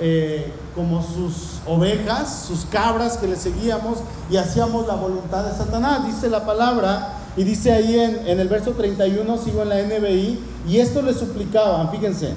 eh, 0.00 0.52
como 0.74 1.02
sus 1.02 1.60
ovejas, 1.66 2.44
sus 2.46 2.64
cabras 2.66 3.16
que 3.18 3.26
le 3.26 3.36
seguíamos 3.36 3.98
y 4.30 4.36
hacíamos 4.36 4.86
la 4.86 4.94
voluntad 4.94 5.44
de 5.44 5.56
Satanás. 5.56 6.06
Dice 6.06 6.30
la 6.30 6.44
palabra 6.46 7.14
y 7.36 7.44
dice 7.44 7.72
ahí 7.72 7.98
en, 7.98 8.26
en 8.26 8.40
el 8.40 8.48
verso 8.48 8.72
31, 8.72 9.38
sigo 9.38 9.62
en 9.62 9.68
la 9.68 9.82
NBI, 9.82 10.40
y 10.68 10.78
esto 10.78 11.02
le 11.02 11.14
suplicaban, 11.14 11.90
fíjense, 11.90 12.34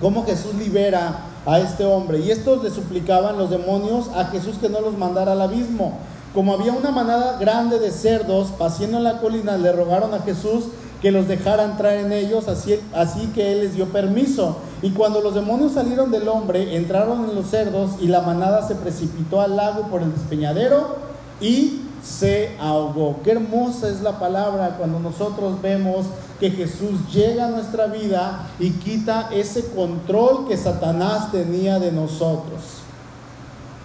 cómo 0.00 0.26
Jesús 0.26 0.54
libera 0.54 1.20
a 1.46 1.60
este 1.60 1.84
hombre. 1.84 2.18
Y 2.18 2.30
estos 2.30 2.62
le 2.62 2.70
suplicaban 2.70 3.38
los 3.38 3.50
demonios 3.50 4.08
a 4.14 4.26
Jesús 4.26 4.56
que 4.60 4.68
no 4.68 4.80
los 4.80 4.98
mandara 4.98 5.32
al 5.32 5.40
abismo. 5.40 5.98
como 6.34 6.54
había 6.54 6.72
una 6.72 6.90
manada 6.90 7.36
grande 7.36 7.78
de 7.78 7.90
cerdos 7.90 8.52
paciendo 8.58 8.96
en 8.96 9.04
la 9.04 9.18
colina, 9.18 9.58
le 9.58 9.70
rogaron 9.70 10.14
a 10.14 10.20
Jesús 10.20 10.64
que 11.02 11.10
los 11.10 11.26
dejara 11.26 11.64
entrar 11.64 11.96
en 11.96 12.12
ellos, 12.12 12.46
así, 12.46 12.78
así 12.94 13.26
que 13.34 13.52
él 13.52 13.60
les 13.62 13.74
dio 13.74 13.86
permiso. 13.88 14.58
Y 14.82 14.90
cuando 14.90 15.20
los 15.20 15.34
demonios 15.34 15.72
salieron 15.72 16.12
del 16.12 16.28
hombre, 16.28 16.76
entraron 16.76 17.28
en 17.28 17.34
los 17.34 17.48
cerdos 17.48 17.90
y 18.00 18.06
la 18.06 18.20
manada 18.20 18.66
se 18.66 18.76
precipitó 18.76 19.40
al 19.40 19.56
lago 19.56 19.88
por 19.88 20.02
el 20.02 20.12
despeñadero 20.12 20.96
y 21.40 21.82
se 22.04 22.56
ahogó. 22.60 23.16
Qué 23.24 23.32
hermosa 23.32 23.88
es 23.88 24.00
la 24.00 24.20
palabra 24.20 24.76
cuando 24.78 25.00
nosotros 25.00 25.60
vemos 25.60 26.06
que 26.38 26.50
Jesús 26.50 27.12
llega 27.12 27.46
a 27.46 27.50
nuestra 27.50 27.86
vida 27.86 28.48
y 28.60 28.70
quita 28.70 29.28
ese 29.32 29.66
control 29.70 30.46
que 30.46 30.56
Satanás 30.56 31.32
tenía 31.32 31.80
de 31.80 31.90
nosotros. 31.90 32.62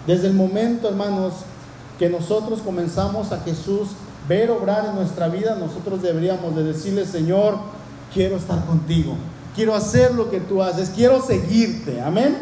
Desde 0.06 0.28
el 0.28 0.34
momento, 0.34 0.88
hermanos, 0.88 1.34
que 1.98 2.08
nosotros 2.08 2.60
comenzamos 2.60 3.32
a 3.32 3.40
Jesús 3.40 3.88
ver 4.28 4.50
obrar 4.50 4.86
en 4.86 4.94
nuestra 4.94 5.28
vida, 5.28 5.56
nosotros 5.56 6.02
deberíamos 6.02 6.54
de 6.54 6.62
decirle, 6.62 7.06
Señor, 7.06 7.56
quiero 8.12 8.36
estar 8.36 8.64
contigo, 8.66 9.14
quiero 9.56 9.74
hacer 9.74 10.14
lo 10.14 10.30
que 10.30 10.40
tú 10.40 10.62
haces, 10.62 10.90
quiero 10.90 11.22
seguirte. 11.22 12.00
Amén. 12.00 12.36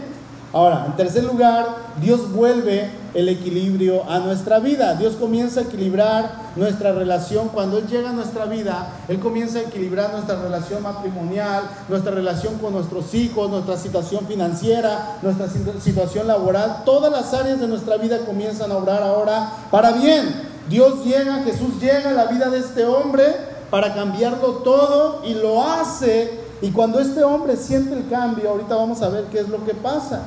Ahora, 0.53 0.87
en 0.87 0.96
tercer 0.96 1.25
lugar, 1.25 1.66
Dios 2.01 2.33
vuelve 2.33 2.90
el 3.12 3.29
equilibrio 3.29 4.09
a 4.09 4.20
nuestra 4.20 4.59
vida. 4.59 4.94
Dios 4.94 5.16
comienza 5.16 5.61
a 5.61 5.62
equilibrar 5.64 6.33
nuestra 6.57 6.92
relación. 6.92 7.49
Cuando 7.49 7.77
Él 7.79 7.87
llega 7.87 8.11
a 8.11 8.12
nuestra 8.12 8.46
vida, 8.46 8.88
Él 9.09 9.18
comienza 9.18 9.59
a 9.59 9.62
equilibrar 9.62 10.12
nuestra 10.12 10.40
relación 10.40 10.83
matrimonial, 10.83 11.64
nuestra 11.88 12.12
relación 12.12 12.59
con 12.59 12.72
nuestros 12.72 13.12
hijos, 13.14 13.51
nuestra 13.51 13.77
situación 13.77 14.27
financiera, 14.27 15.18
nuestra 15.20 15.46
situación 15.81 16.27
laboral. 16.27 16.85
Todas 16.87 17.12
las 17.12 17.35
áreas 17.35 17.61
de 17.61 17.68
nuestra 17.68 17.96
vida 17.99 18.20
comienzan 18.25 18.70
a 18.72 18.77
obrar 18.77 19.03
ahora 19.03 19.51
para 19.70 19.92
bien. 19.92 20.56
Dios 20.68 21.05
llega, 21.05 21.42
Jesús 21.44 21.81
llega 21.81 22.11
a 22.11 22.12
la 22.12 22.26
vida 22.26 22.50
de 22.50 22.59
este 22.59 22.85
hombre 22.85 23.24
para 23.70 23.94
cambiarlo 23.94 24.59
todo 24.64 25.22
y 25.24 25.35
lo 25.35 25.62
hace. 25.62 26.40
Y 26.62 26.70
cuando 26.70 26.98
este 27.00 27.22
hombre 27.22 27.57
siente 27.57 27.94
el 27.94 28.09
cambio, 28.09 28.50
ahorita 28.50 28.74
vamos 28.74 29.02
a 29.02 29.09
ver 29.09 29.24
qué 29.26 29.40
es 29.40 29.48
lo 29.48 29.64
que 29.64 29.74
pasa. 29.74 30.22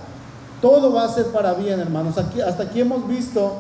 Todo 0.62 0.94
va 0.94 1.06
a 1.06 1.10
ser 1.10 1.28
para 1.28 1.54
bien, 1.54 1.80
hermanos. 1.80 2.18
Aquí, 2.18 2.42
hasta 2.42 2.64
aquí 2.64 2.82
hemos 2.82 3.08
visto 3.08 3.56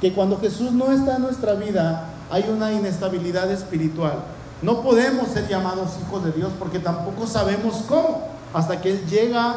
que 0.00 0.12
cuando 0.12 0.38
Jesús 0.38 0.72
no 0.72 0.90
está 0.90 1.16
en 1.16 1.22
nuestra 1.22 1.54
vida, 1.54 2.04
hay 2.30 2.44
una 2.48 2.72
inestabilidad 2.72 3.50
espiritual. 3.50 4.14
No 4.62 4.82
podemos 4.82 5.28
ser 5.28 5.48
llamados 5.48 5.90
hijos 6.06 6.24
de 6.24 6.32
Dios 6.32 6.52
porque 6.58 6.78
tampoco 6.78 7.26
sabemos 7.26 7.82
cómo. 7.88 8.28
Hasta 8.52 8.80
que 8.80 8.90
Él 8.90 9.06
llega 9.06 9.56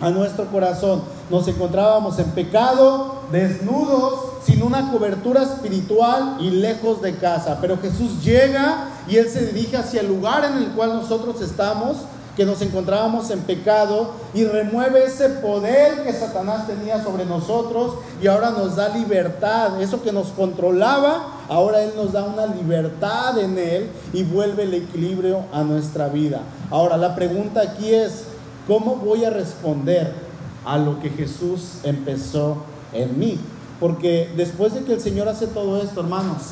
a 0.00 0.10
nuestro 0.10 0.46
corazón. 0.46 1.02
Nos 1.30 1.46
encontrábamos 1.46 2.18
en 2.18 2.30
pecado, 2.32 3.20
desnudos, 3.30 4.30
sin 4.44 4.62
una 4.62 4.90
cobertura 4.90 5.44
espiritual 5.44 6.38
y 6.40 6.50
lejos 6.50 7.00
de 7.02 7.14
casa. 7.14 7.58
Pero 7.60 7.78
Jesús 7.78 8.24
llega 8.24 8.88
y 9.08 9.16
Él 9.16 9.28
se 9.28 9.46
dirige 9.46 9.76
hacia 9.76 10.00
el 10.00 10.08
lugar 10.08 10.44
en 10.44 10.56
el 10.56 10.70
cual 10.72 10.94
nosotros 10.94 11.40
estamos, 11.40 11.98
que 12.36 12.44
nos 12.44 12.62
encontrábamos 12.62 13.30
en 13.30 13.40
pecado, 13.40 14.10
y 14.34 14.44
remueve 14.44 15.04
ese 15.04 15.28
poder 15.28 16.02
que 16.02 16.12
Satanás 16.12 16.66
tenía 16.66 17.02
sobre 17.02 17.24
nosotros 17.24 17.94
y 18.20 18.26
ahora 18.26 18.50
nos 18.50 18.74
da 18.74 18.88
libertad. 18.88 19.80
Eso 19.80 20.02
que 20.02 20.10
nos 20.10 20.28
controlaba, 20.28 21.38
ahora 21.48 21.82
Él 21.82 21.92
nos 21.94 22.12
da 22.12 22.24
una 22.24 22.46
libertad 22.46 23.38
en 23.38 23.56
Él 23.56 23.88
y 24.12 24.24
vuelve 24.24 24.64
el 24.64 24.74
equilibrio 24.74 25.44
a 25.52 25.62
nuestra 25.62 26.08
vida. 26.08 26.40
Ahora, 26.70 26.96
la 26.96 27.14
pregunta 27.14 27.60
aquí 27.60 27.94
es, 27.94 28.24
¿cómo 28.66 28.96
voy 28.96 29.24
a 29.24 29.30
responder 29.30 30.29
a 30.64 30.78
lo 30.78 31.00
que 31.00 31.10
Jesús 31.10 31.78
empezó 31.82 32.64
en 32.92 33.18
mí? 33.18 33.38
Porque 33.78 34.32
después 34.36 34.74
de 34.74 34.84
que 34.84 34.94
el 34.94 35.00
Señor 35.00 35.28
hace 35.28 35.46
todo 35.46 35.82
esto, 35.82 36.00
hermanos, 36.00 36.42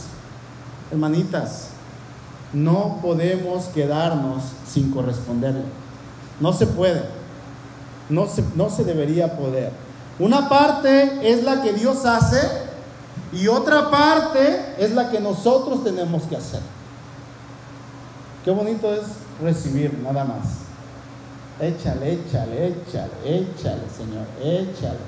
hermanitas, 0.91 1.69
no 2.53 2.99
podemos 3.03 3.67
quedarnos 3.67 4.43
sin 4.67 4.91
corresponderle. 4.91 5.65
No 6.41 6.53
se 6.53 6.67
puede. 6.67 7.03
No 8.09 8.27
se, 8.27 8.43
no 8.55 8.71
se 8.71 8.85
debería 8.85 9.37
poder. 9.37 9.73
Una 10.19 10.49
parte 10.49 11.31
es 11.31 11.45
la 11.45 11.63
que 11.63 11.75
Dios 11.75 12.07
hace 12.07 12.41
y 13.33 13.49
otra 13.49 13.91
parte 13.91 14.75
es 14.79 14.93
la 14.93 15.11
que 15.11 15.21
nosotros 15.21 15.85
tenemos 15.85 16.23
que 16.23 16.37
hacer. 16.37 16.61
Qué 18.45 18.51
bonito 18.51 18.93
es 18.93 19.03
recibir, 19.43 19.93
nada 20.03 20.25
más. 20.25 20.68
Échale, 21.61 22.13
échale, 22.13 22.69
échale, 22.69 23.11
échale, 23.25 23.83
Señor, 23.97 24.27
échale. 24.41 24.99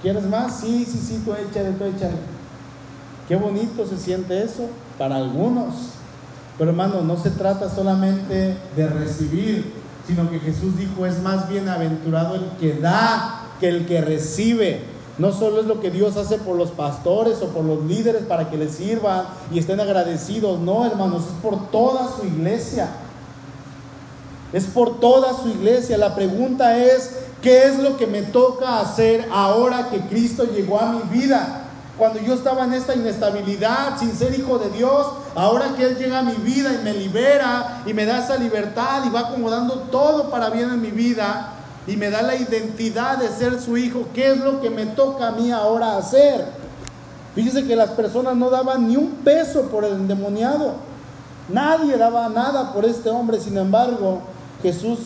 ¿Quieres 0.00 0.24
más? 0.24 0.60
Sí, 0.60 0.86
sí, 0.90 0.98
sí, 0.98 1.22
tú 1.24 1.32
échale, 1.34 1.72
tú 1.72 1.84
échale. 1.84 2.16
Qué 3.28 3.36
bonito 3.36 3.86
se 3.86 3.98
siente 3.98 4.42
eso 4.42 4.68
para 4.98 5.16
algunos. 5.16 5.74
Pero 6.58 6.70
hermano, 6.70 7.02
no 7.02 7.16
se 7.16 7.30
trata 7.30 7.68
solamente 7.68 8.56
de 8.74 8.86
recibir, 8.88 9.72
sino 10.06 10.30
que 10.30 10.40
Jesús 10.40 10.76
dijo, 10.76 11.06
es 11.06 11.20
más 11.22 11.48
bienaventurado 11.48 12.34
el 12.34 12.48
que 12.58 12.74
da 12.74 13.48
que 13.60 13.68
el 13.68 13.86
que 13.86 14.00
recibe. 14.00 14.80
No 15.18 15.32
solo 15.32 15.60
es 15.60 15.66
lo 15.66 15.80
que 15.80 15.90
Dios 15.90 16.16
hace 16.16 16.38
por 16.38 16.56
los 16.56 16.70
pastores 16.70 17.42
o 17.42 17.48
por 17.48 17.64
los 17.64 17.84
líderes 17.84 18.22
para 18.22 18.48
que 18.48 18.56
les 18.56 18.74
sirvan 18.74 19.26
y 19.52 19.58
estén 19.58 19.80
agradecidos. 19.80 20.58
No, 20.58 20.86
hermanos, 20.86 21.24
es 21.26 21.42
por 21.42 21.70
toda 21.70 22.08
su 22.16 22.26
iglesia. 22.26 22.88
Es 24.52 24.64
por 24.64 25.00
toda 25.00 25.34
su 25.40 25.48
iglesia. 25.48 25.96
La 25.98 26.14
pregunta 26.14 26.76
es, 26.76 27.10
¿Qué 27.42 27.64
es 27.64 27.80
lo 27.80 27.96
que 27.96 28.06
me 28.06 28.22
toca 28.22 28.78
hacer 28.78 29.28
ahora 29.32 29.88
que 29.90 29.98
Cristo 30.02 30.44
llegó 30.44 30.78
a 30.78 30.92
mi 30.92 31.18
vida? 31.18 31.64
Cuando 31.98 32.20
yo 32.20 32.34
estaba 32.34 32.64
en 32.64 32.72
esta 32.72 32.94
inestabilidad, 32.94 33.98
sin 33.98 34.14
ser 34.14 34.38
hijo 34.38 34.58
de 34.58 34.70
Dios, 34.70 35.08
ahora 35.34 35.74
que 35.76 35.84
Él 35.84 35.98
llega 35.98 36.20
a 36.20 36.22
mi 36.22 36.34
vida 36.34 36.72
y 36.72 36.84
me 36.84 36.94
libera 36.94 37.82
y 37.84 37.92
me 37.94 38.04
da 38.04 38.18
esa 38.18 38.36
libertad 38.36 39.02
y 39.04 39.10
va 39.10 39.20
acomodando 39.20 39.74
todo 39.90 40.30
para 40.30 40.50
bien 40.50 40.70
en 40.70 40.80
mi 40.80 40.92
vida 40.92 41.54
y 41.88 41.96
me 41.96 42.10
da 42.10 42.22
la 42.22 42.36
identidad 42.36 43.18
de 43.18 43.28
ser 43.28 43.60
su 43.60 43.76
hijo, 43.76 44.06
¿qué 44.14 44.30
es 44.30 44.38
lo 44.38 44.60
que 44.60 44.70
me 44.70 44.86
toca 44.86 45.28
a 45.28 45.32
mí 45.32 45.50
ahora 45.50 45.96
hacer? 45.96 46.46
Fíjese 47.34 47.66
que 47.66 47.74
las 47.74 47.90
personas 47.90 48.36
no 48.36 48.50
daban 48.50 48.86
ni 48.86 48.96
un 48.96 49.10
peso 49.24 49.62
por 49.62 49.84
el 49.84 49.94
endemoniado. 49.94 50.74
Nadie 51.48 51.96
daba 51.96 52.28
nada 52.28 52.72
por 52.72 52.84
este 52.84 53.10
hombre. 53.10 53.40
Sin 53.40 53.58
embargo, 53.58 54.20
Jesús 54.62 54.98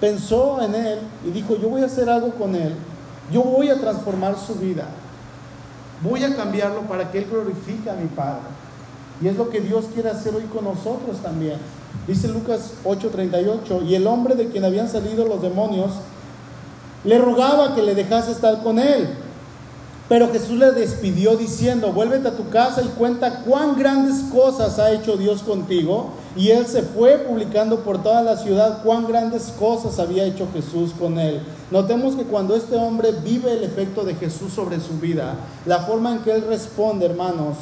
pensó 0.00 0.60
en 0.62 0.74
él 0.74 0.98
y 1.26 1.30
dijo, 1.30 1.56
yo 1.56 1.68
voy 1.68 1.82
a 1.82 1.86
hacer 1.86 2.08
algo 2.08 2.30
con 2.30 2.54
él, 2.54 2.74
yo 3.32 3.42
voy 3.42 3.68
a 3.68 3.80
transformar 3.80 4.36
su 4.38 4.54
vida, 4.54 4.86
voy 6.02 6.24
a 6.24 6.34
cambiarlo 6.34 6.82
para 6.82 7.10
que 7.10 7.18
él 7.18 7.26
glorifique 7.30 7.90
a 7.90 7.94
mi 7.94 8.06
Padre. 8.06 8.42
Y 9.20 9.26
es 9.26 9.36
lo 9.36 9.50
que 9.50 9.60
Dios 9.60 9.86
quiere 9.92 10.10
hacer 10.10 10.34
hoy 10.34 10.44
con 10.44 10.64
nosotros 10.64 11.18
también. 11.22 11.58
Dice 12.06 12.28
Lucas 12.28 12.72
8:38, 12.84 13.82
y 13.86 13.94
el 13.94 14.06
hombre 14.06 14.34
de 14.34 14.48
quien 14.48 14.64
habían 14.64 14.88
salido 14.88 15.26
los 15.26 15.42
demonios 15.42 15.90
le 17.04 17.18
rogaba 17.18 17.74
que 17.74 17.82
le 17.82 17.94
dejase 17.94 18.32
estar 18.32 18.62
con 18.62 18.78
él. 18.78 19.08
Pero 20.08 20.30
Jesús 20.32 20.58
le 20.58 20.72
despidió 20.72 21.36
diciendo, 21.36 21.92
vuélvete 21.92 22.28
a 22.28 22.36
tu 22.36 22.48
casa 22.48 22.82
y 22.82 22.88
cuenta 22.88 23.42
cuán 23.42 23.76
grandes 23.76 24.22
cosas 24.32 24.78
ha 24.78 24.90
hecho 24.90 25.16
Dios 25.16 25.42
contigo. 25.42 26.12
Y 26.36 26.50
él 26.50 26.66
se 26.66 26.82
fue 26.82 27.18
publicando 27.18 27.80
por 27.80 28.02
toda 28.02 28.22
la 28.22 28.36
ciudad 28.36 28.82
cuán 28.82 29.06
grandes 29.06 29.52
cosas 29.58 29.98
había 29.98 30.24
hecho 30.24 30.46
Jesús 30.52 30.92
con 30.98 31.18
él. 31.18 31.42
Notemos 31.70 32.14
que 32.14 32.24
cuando 32.24 32.54
este 32.54 32.76
hombre 32.76 33.12
vive 33.24 33.52
el 33.52 33.64
efecto 33.64 34.04
de 34.04 34.14
Jesús 34.14 34.52
sobre 34.52 34.80
su 34.80 34.98
vida, 35.00 35.34
la 35.66 35.80
forma 35.80 36.12
en 36.12 36.18
que 36.20 36.32
él 36.32 36.44
responde, 36.48 37.06
hermanos, 37.06 37.56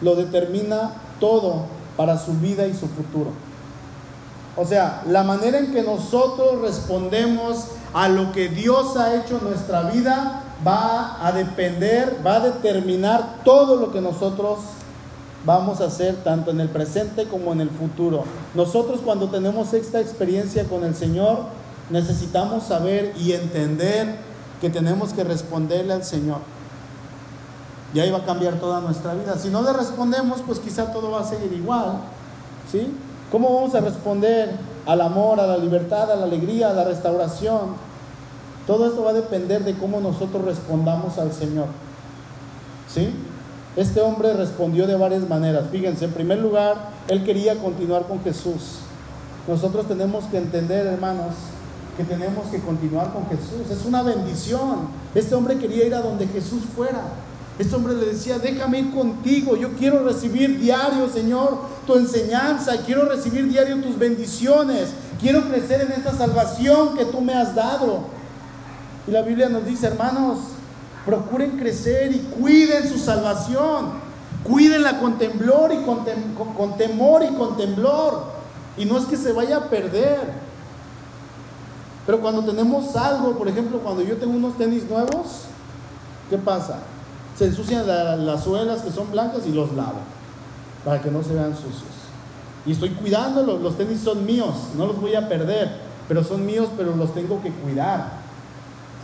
lo 0.00 0.14
determina 0.14 0.92
todo 1.20 1.66
para 1.96 2.18
su 2.18 2.32
vida 2.34 2.66
y 2.66 2.74
su 2.74 2.88
futuro. 2.88 3.30
O 4.56 4.66
sea, 4.66 5.02
la 5.06 5.22
manera 5.22 5.58
en 5.58 5.72
que 5.72 5.82
nosotros 5.82 6.60
respondemos 6.60 7.66
a 7.94 8.08
lo 8.08 8.32
que 8.32 8.48
Dios 8.48 8.96
ha 8.96 9.14
hecho 9.14 9.38
en 9.38 9.44
nuestra 9.44 9.82
vida 9.90 10.42
va 10.66 11.26
a 11.26 11.32
depender, 11.32 12.18
va 12.24 12.36
a 12.36 12.40
determinar 12.40 13.40
todo 13.44 13.76
lo 13.76 13.92
que 13.92 14.00
nosotros 14.00 14.58
vamos 15.44 15.80
a 15.80 15.86
hacer 15.86 16.16
tanto 16.22 16.50
en 16.50 16.60
el 16.60 16.68
presente 16.68 17.26
como 17.26 17.52
en 17.52 17.60
el 17.60 17.70
futuro. 17.70 18.24
Nosotros 18.54 19.00
cuando 19.04 19.28
tenemos 19.28 19.72
esta 19.74 20.00
experiencia 20.00 20.64
con 20.64 20.84
el 20.84 20.94
Señor, 20.94 21.40
necesitamos 21.90 22.64
saber 22.64 23.12
y 23.18 23.32
entender 23.32 24.16
que 24.60 24.70
tenemos 24.70 25.12
que 25.12 25.24
responderle 25.24 25.92
al 25.92 26.04
Señor. 26.04 26.38
Y 27.94 28.00
ahí 28.00 28.10
va 28.10 28.18
a 28.18 28.24
cambiar 28.24 28.54
toda 28.54 28.80
nuestra 28.80 29.14
vida. 29.14 29.36
Si 29.36 29.48
no 29.48 29.62
le 29.62 29.72
respondemos, 29.72 30.40
pues 30.46 30.58
quizá 30.58 30.92
todo 30.92 31.10
va 31.10 31.20
a 31.20 31.24
seguir 31.24 31.52
igual. 31.52 31.98
¿Sí? 32.70 32.90
¿Cómo 33.30 33.54
vamos 33.54 33.74
a 33.74 33.80
responder 33.80 34.50
al 34.86 35.00
amor, 35.00 35.40
a 35.40 35.46
la 35.46 35.58
libertad, 35.58 36.10
a 36.10 36.16
la 36.16 36.24
alegría, 36.24 36.70
a 36.70 36.72
la 36.72 36.84
restauración? 36.84 37.74
Todo 38.66 38.86
esto 38.86 39.02
va 39.02 39.10
a 39.10 39.14
depender 39.14 39.64
de 39.64 39.74
cómo 39.74 40.00
nosotros 40.00 40.44
respondamos 40.44 41.18
al 41.18 41.32
Señor. 41.32 41.66
¿Sí? 42.88 43.12
Este 43.76 44.00
hombre 44.00 44.34
respondió 44.34 44.86
de 44.86 44.96
varias 44.96 45.28
maneras. 45.28 45.64
Fíjense, 45.70 46.04
en 46.04 46.12
primer 46.12 46.38
lugar, 46.38 46.90
él 47.08 47.24
quería 47.24 47.56
continuar 47.56 48.06
con 48.06 48.22
Jesús. 48.22 48.80
Nosotros 49.48 49.88
tenemos 49.88 50.24
que 50.26 50.38
entender, 50.38 50.86
hermanos, 50.86 51.34
que 51.96 52.04
tenemos 52.04 52.48
que 52.48 52.60
continuar 52.60 53.12
con 53.12 53.26
Jesús. 53.28 53.70
Es 53.70 53.84
una 53.86 54.02
bendición. 54.02 54.88
Este 55.14 55.34
hombre 55.34 55.56
quería 55.56 55.86
ir 55.86 55.94
a 55.94 56.02
donde 56.02 56.26
Jesús 56.26 56.62
fuera. 56.76 57.02
Este 57.58 57.74
hombre 57.74 57.94
le 57.94 58.06
decía, 58.06 58.38
déjame 58.38 58.80
ir 58.80 58.94
contigo, 58.94 59.56
yo 59.56 59.72
quiero 59.76 60.04
recibir 60.04 60.58
diario, 60.58 61.08
Señor, 61.08 61.58
tu 61.86 61.96
enseñanza, 61.96 62.78
quiero 62.84 63.04
recibir 63.04 63.46
diario 63.46 63.80
tus 63.82 63.98
bendiciones, 63.98 64.88
quiero 65.20 65.42
crecer 65.48 65.82
en 65.82 65.92
esta 65.92 66.12
salvación 66.16 66.96
que 66.96 67.04
tú 67.04 67.20
me 67.20 67.34
has 67.34 67.54
dado. 67.54 68.04
Y 69.06 69.10
la 69.10 69.20
Biblia 69.20 69.50
nos 69.50 69.66
dice, 69.66 69.86
hermanos, 69.86 70.38
procuren 71.04 71.58
crecer 71.58 72.14
y 72.14 72.18
cuiden 72.18 72.88
su 72.88 72.98
salvación, 72.98 73.92
cuídenla 74.44 74.98
con 74.98 75.18
temblor 75.18 75.72
y 75.72 75.78
con, 75.82 76.76
temor 76.76 77.22
y 77.24 77.34
con 77.34 77.56
temblor. 77.56 78.24
Y 78.76 78.84
no 78.84 78.98
es 78.98 79.04
que 79.04 79.16
se 79.16 79.32
vaya 79.32 79.58
a 79.58 79.64
perder. 79.68 80.20
Pero 82.06 82.20
cuando 82.20 82.44
tenemos 82.44 82.96
algo, 82.96 83.36
por 83.36 83.48
ejemplo, 83.48 83.78
cuando 83.78 84.02
yo 84.02 84.16
tengo 84.16 84.32
unos 84.32 84.56
tenis 84.56 84.88
nuevos, 84.88 85.44
¿qué 86.30 86.38
pasa? 86.38 86.78
Se 87.36 87.46
ensucian 87.46 87.86
las 87.86 88.44
suelas 88.44 88.82
que 88.82 88.90
son 88.90 89.10
blancas 89.10 89.42
y 89.46 89.52
los 89.52 89.72
lavo 89.72 90.00
para 90.84 91.00
que 91.00 91.10
no 91.10 91.22
se 91.22 91.34
vean 91.34 91.54
sucios. 91.54 91.92
Y 92.64 92.72
estoy 92.72 92.90
cuidándolos, 92.90 93.60
los 93.60 93.76
tenis 93.76 94.00
son 94.00 94.24
míos, 94.24 94.54
no 94.76 94.86
los 94.86 95.00
voy 95.00 95.14
a 95.14 95.28
perder, 95.28 95.80
pero 96.08 96.22
son 96.22 96.44
míos, 96.46 96.68
pero 96.76 96.94
los 96.94 97.12
tengo 97.14 97.40
que 97.42 97.50
cuidar. 97.50 98.22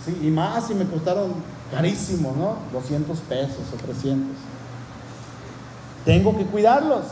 ¿Sí? 0.04 0.16
Y 0.26 0.30
más 0.30 0.66
si 0.66 0.74
me 0.74 0.84
costaron 0.84 1.32
carísimo, 1.70 2.34
¿no? 2.36 2.56
200 2.78 3.18
pesos 3.20 3.60
o 3.72 3.76
300. 3.76 4.36
Tengo 6.04 6.36
que 6.36 6.44
cuidarlos. 6.44 7.04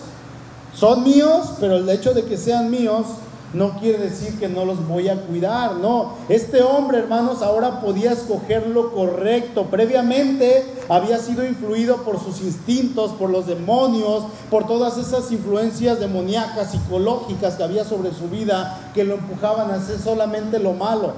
Son 0.75 1.03
míos, 1.03 1.55
pero 1.61 1.77
el 1.77 1.89
hecho 1.89 2.13
de 2.13 2.25
que 2.25 2.37
sean 2.37 2.71
míos 2.71 3.07
no 3.55 3.79
quiere 3.79 3.99
decir 3.99 4.39
que 4.39 4.49
no 4.49 4.65
los 4.65 4.87
voy 4.87 5.09
a 5.09 5.21
cuidar, 5.23 5.77
no. 5.77 6.15
Este 6.29 6.63
hombre, 6.63 6.99
hermanos, 6.99 7.43
ahora 7.43 7.81
podía 7.81 8.13
escoger 8.13 8.67
lo 8.67 8.93
correcto. 8.93 9.67
Previamente 9.67 10.67
había 10.89 11.19
sido 11.19 11.47
influido 11.47 11.99
por 11.99 12.23
sus 12.23 12.43
instintos, 12.43 13.13
por 13.13 13.31
los 13.31 13.47
demonios, 13.47 14.25
por 14.51 14.67
todas 14.67 14.99
esas 14.99 15.31
influencias 15.33 16.01
demoníacas, 16.01 16.73
psicológicas 16.73 17.55
que 17.55 17.63
había 17.63 17.85
sobre 17.85 18.13
su 18.13 18.29
vida, 18.29 18.91
que 18.95 19.05
lo 19.05 19.15
empujaban 19.15 19.71
a 19.71 19.75
hacer 19.77 19.99
solamente 19.99 20.59
lo 20.59 20.73
malo. 20.73 21.15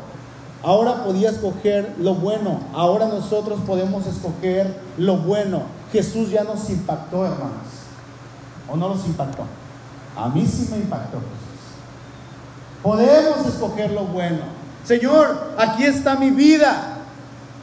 Ahora 0.62 1.04
podía 1.04 1.30
escoger 1.30 1.94
lo 1.98 2.14
bueno, 2.14 2.60
ahora 2.74 3.06
nosotros 3.06 3.60
podemos 3.66 4.06
escoger 4.06 4.80
lo 4.96 5.16
bueno. 5.18 5.62
Jesús 5.92 6.30
ya 6.30 6.42
nos 6.44 6.68
impactó, 6.68 7.24
hermanos. 7.24 7.66
¿O 8.68 8.76
no 8.76 8.88
nos 8.88 9.06
impactó? 9.06 9.44
A 10.16 10.28
mí 10.28 10.44
sí 10.46 10.68
me 10.70 10.78
impactó. 10.78 11.18
Podemos 12.82 13.46
escoger 13.46 13.92
lo 13.92 14.04
bueno. 14.04 14.40
Señor, 14.84 15.52
aquí 15.56 15.84
está 15.84 16.16
mi 16.16 16.30
vida. 16.30 16.98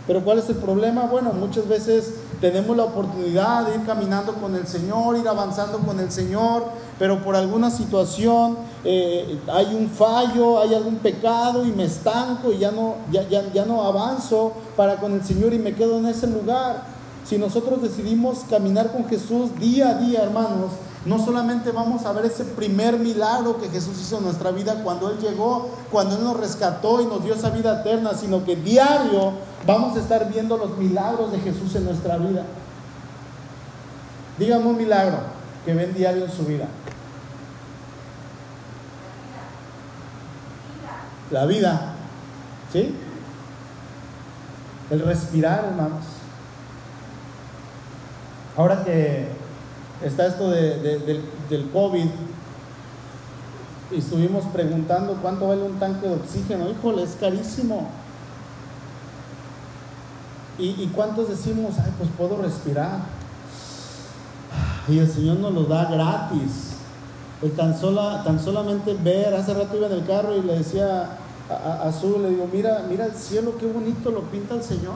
Pero 0.08 0.24
¿cuál 0.24 0.40
es 0.40 0.50
el 0.50 0.56
problema? 0.58 1.04
Bueno, 1.04 1.34
muchas 1.34 1.68
veces 1.68 2.14
tenemos 2.42 2.76
la 2.76 2.84
oportunidad 2.84 3.66
de 3.66 3.76
ir 3.76 3.86
caminando 3.86 4.34
con 4.36 4.56
el 4.56 4.68
Señor, 4.68 5.18
ir 5.18 5.28
avanzando 5.28 5.80
con 5.80 6.00
el 6.00 6.12
Señor, 6.12 6.66
pero 7.00 7.24
por 7.24 7.36
alguna 7.36 7.70
situación 7.72 8.58
eh, 8.84 9.40
hay 9.52 9.74
un 9.74 9.90
fallo, 9.90 10.60
hay 10.60 10.74
algún 10.74 10.98
pecado 10.98 11.66
y 11.66 11.72
me 11.72 11.86
estanco 11.86 12.52
y 12.52 12.60
ya 12.60 12.72
no, 12.72 12.96
ya, 13.12 13.28
ya, 13.28 13.52
ya 13.54 13.66
no 13.66 13.84
avanzo 13.84 14.54
para 14.76 14.98
con 14.98 15.14
el 15.14 15.24
Señor 15.24 15.54
y 15.54 15.60
me 15.60 15.74
quedo 15.74 15.98
en 15.98 16.08
ese 16.08 16.28
lugar. 16.28 16.84
Si 17.26 17.38
nosotros 17.38 17.82
decidimos 17.82 18.40
caminar 18.50 18.92
con 18.92 19.06
Jesús 19.06 19.58
día 19.60 19.90
a 19.90 19.94
día, 19.96 20.22
hermanos, 20.22 20.72
no 21.06 21.24
solamente 21.24 21.72
vamos 21.72 22.06
a 22.06 22.12
ver 22.12 22.26
ese 22.26 22.46
primer 22.46 23.00
milagro 23.00 23.60
que 23.60 23.70
Jesús 23.70 24.00
hizo 24.02 24.18
en 24.18 24.26
nuestra 24.26 24.52
vida 24.52 24.82
cuando 24.84 25.10
Él 25.10 25.20
llegó, 25.20 25.70
cuando 25.92 26.18
Él 26.18 26.24
nos 26.24 26.38
rescató 26.38 27.02
y 27.02 27.06
nos 27.06 27.24
dio 27.24 27.36
esa 27.36 27.52
vida 27.52 27.82
eterna, 27.82 28.14
sino 28.14 28.44
que 28.44 28.56
diario 28.56 29.34
vamos 29.66 29.98
a 29.98 30.00
estar 30.00 30.32
viendo 30.32 30.58
los 30.58 30.78
milagros 30.78 31.32
de 31.32 31.40
Jesús 31.40 31.76
en 31.76 31.86
nuestra 31.86 32.18
vida. 32.18 32.44
Dígame 34.38 34.66
un 34.66 34.78
milagro 34.78 35.18
que 35.66 35.74
ven 35.74 35.94
diario 35.94 36.26
en 36.26 36.32
su 36.32 36.46
vida. 36.46 36.68
La 41.32 41.46
vida, 41.46 41.94
¿sí? 42.72 42.96
El 44.92 45.00
respirar, 45.00 45.66
hermanos. 45.66 46.06
Ahora 48.56 48.84
que 48.84 49.28
está 50.04 50.28
esto 50.28 50.52
del, 50.52 51.70
COVID 51.74 52.06
y 53.92 53.98
estuvimos 53.98 54.46
preguntando 54.46 55.18
cuánto 55.22 55.48
vale 55.48 55.64
un 55.64 55.80
tanque 55.80 56.08
de 56.08 56.16
oxígeno. 56.16 56.70
Híjole, 56.70 57.04
es 57.04 57.18
carísimo. 57.20 57.90
¿Y, 60.58 60.88
cuántos 60.96 61.30
decimos, 61.30 61.76
ay, 61.84 61.92
pues 61.98 62.10
puedo 62.18 62.42
respirar? 62.42 63.00
Y 64.88 65.00
el 65.00 65.12
Señor 65.12 65.38
nos 65.38 65.54
lo 65.54 65.64
da 65.66 65.86
gratis. 65.86 66.76
El 67.42 67.52
tan, 67.52 67.78
sola, 67.78 68.24
tan 68.24 68.40
solamente 68.40 68.94
ver, 68.94 69.34
hace 69.34 69.54
rato 69.54 69.76
iba 69.76 69.88
en 69.88 69.94
el 69.94 70.06
carro 70.06 70.34
y 70.36 70.42
le 70.42 70.60
decía 70.60 71.18
a, 71.50 71.54
a 71.54 71.90
Azul, 71.90 72.22
le 72.22 72.30
digo, 72.30 72.48
mira, 72.52 72.86
mira 72.90 73.06
el 73.06 73.14
cielo, 73.14 73.58
qué 73.60 73.66
bonito 73.66 74.12
lo 74.12 74.22
pinta 74.22 74.56
el 74.56 74.64
Señor. 74.64 74.96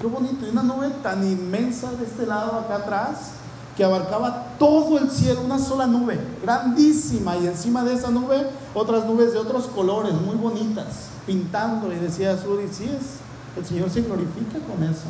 Qué 0.00 0.06
bonito. 0.06 0.46
Y 0.46 0.50
una 0.50 0.62
nube 0.62 0.88
tan 1.02 1.26
inmensa 1.30 1.92
de 1.92 2.04
este 2.04 2.26
lado 2.26 2.58
acá 2.58 2.76
atrás 2.76 3.32
que 3.76 3.84
abarcaba 3.84 4.56
todo 4.58 4.98
el 4.98 5.10
cielo, 5.10 5.42
una 5.44 5.58
sola 5.58 5.86
nube, 5.86 6.18
grandísima, 6.42 7.36
y 7.36 7.46
encima 7.46 7.84
de 7.84 7.92
esa 7.94 8.10
nube 8.10 8.48
otras 8.74 9.04
nubes 9.04 9.34
de 9.34 9.38
otros 9.38 9.66
colores, 9.66 10.14
muy 10.14 10.36
bonitas, 10.36 11.08
pintando, 11.26 11.92
y 11.92 11.96
decía 11.96 12.38
Suri, 12.38 12.68
sí 12.72 12.84
es, 12.84 13.25
el 13.56 13.64
Señor 13.64 13.90
se 13.90 14.02
glorifica 14.02 14.58
con 14.60 14.82
eso. 14.82 15.06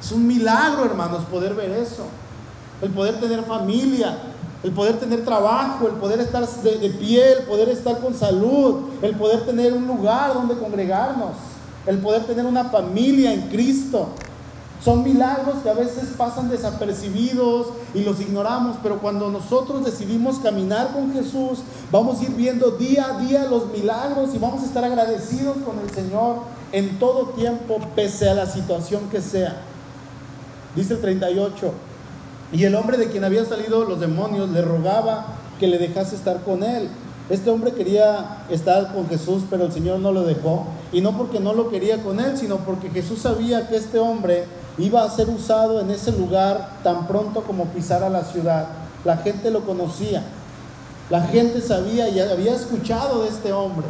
Es 0.00 0.12
un 0.12 0.26
milagro, 0.26 0.84
hermanos, 0.84 1.24
poder 1.30 1.54
ver 1.54 1.70
eso, 1.70 2.06
el 2.80 2.90
poder 2.90 3.20
tener 3.20 3.44
familia, 3.44 4.18
el 4.62 4.72
poder 4.72 4.98
tener 4.98 5.24
trabajo, 5.24 5.88
el 5.88 5.94
poder 5.94 6.20
estar 6.20 6.46
de, 6.46 6.90
pie, 6.90 7.32
el 7.38 7.44
poder 7.44 7.68
estar 7.68 8.00
con 8.00 8.14
salud, 8.14 8.90
el 9.02 9.14
poder 9.16 9.44
tener 9.44 9.72
un 9.72 9.86
lugar 9.86 10.34
donde 10.34 10.56
congregarnos, 10.56 11.36
el 11.86 11.98
poder 11.98 12.24
tener 12.24 12.46
una 12.46 12.64
familia 12.64 13.32
en 13.32 13.48
Cristo. 13.48 14.08
Son 14.84 15.04
milagros 15.04 15.58
que 15.62 15.70
a 15.70 15.74
veces 15.74 16.08
pasan 16.16 16.50
desapercibidos 16.50 17.68
y 17.94 18.02
los 18.02 18.20
ignoramos, 18.20 18.76
pero 18.82 18.98
cuando 18.98 19.30
nosotros 19.30 19.84
decidimos 19.84 20.40
caminar 20.40 20.92
con 20.92 21.12
Jesús, 21.12 21.60
vamos 21.92 22.20
a 22.20 22.24
ir 22.24 22.30
viendo 22.30 22.72
día 22.72 23.06
a 23.10 23.20
día 23.20 23.44
los 23.44 23.68
milagros 23.68 24.30
y 24.34 24.38
vamos 24.38 24.62
a 24.62 24.66
estar 24.66 24.84
agradecidos 24.84 25.58
con 25.58 25.78
el 25.78 25.90
Señor 25.94 26.38
en 26.72 26.98
todo 26.98 27.26
tiempo, 27.28 27.78
pese 27.94 28.28
a 28.28 28.34
la 28.34 28.46
situación 28.46 29.08
que 29.08 29.20
sea. 29.20 29.62
Dice 30.74 30.94
el 30.94 31.00
38, 31.00 31.72
y 32.52 32.64
el 32.64 32.74
hombre 32.74 32.96
de 32.96 33.06
quien 33.06 33.22
había 33.22 33.44
salido 33.44 33.84
los 33.84 34.00
demonios 34.00 34.50
le 34.50 34.62
rogaba 34.62 35.26
que 35.60 35.68
le 35.68 35.78
dejase 35.78 36.16
estar 36.16 36.42
con 36.42 36.64
él. 36.64 36.88
Este 37.30 37.50
hombre 37.50 37.72
quería 37.72 38.44
estar 38.50 38.92
con 38.92 39.08
Jesús, 39.08 39.44
pero 39.48 39.64
el 39.64 39.72
Señor 39.72 40.00
no 40.00 40.10
lo 40.10 40.24
dejó. 40.24 40.66
Y 40.92 41.00
no 41.00 41.16
porque 41.16 41.38
no 41.38 41.54
lo 41.54 41.70
quería 41.70 42.02
con 42.02 42.18
él, 42.18 42.36
sino 42.36 42.56
porque 42.58 42.90
Jesús 42.90 43.20
sabía 43.20 43.68
que 43.68 43.76
este 43.76 43.98
hombre 43.98 44.44
iba 44.78 45.04
a 45.04 45.10
ser 45.10 45.28
usado 45.28 45.80
en 45.80 45.90
ese 45.90 46.12
lugar 46.12 46.78
tan 46.82 47.06
pronto 47.06 47.42
como 47.42 47.66
pisara 47.66 48.08
la 48.08 48.24
ciudad. 48.24 48.68
La 49.04 49.16
gente 49.18 49.50
lo 49.50 49.64
conocía, 49.64 50.22
la 51.10 51.22
gente 51.22 51.60
sabía 51.60 52.08
y 52.08 52.20
había 52.20 52.54
escuchado 52.54 53.22
de 53.22 53.28
este 53.28 53.52
hombre. 53.52 53.86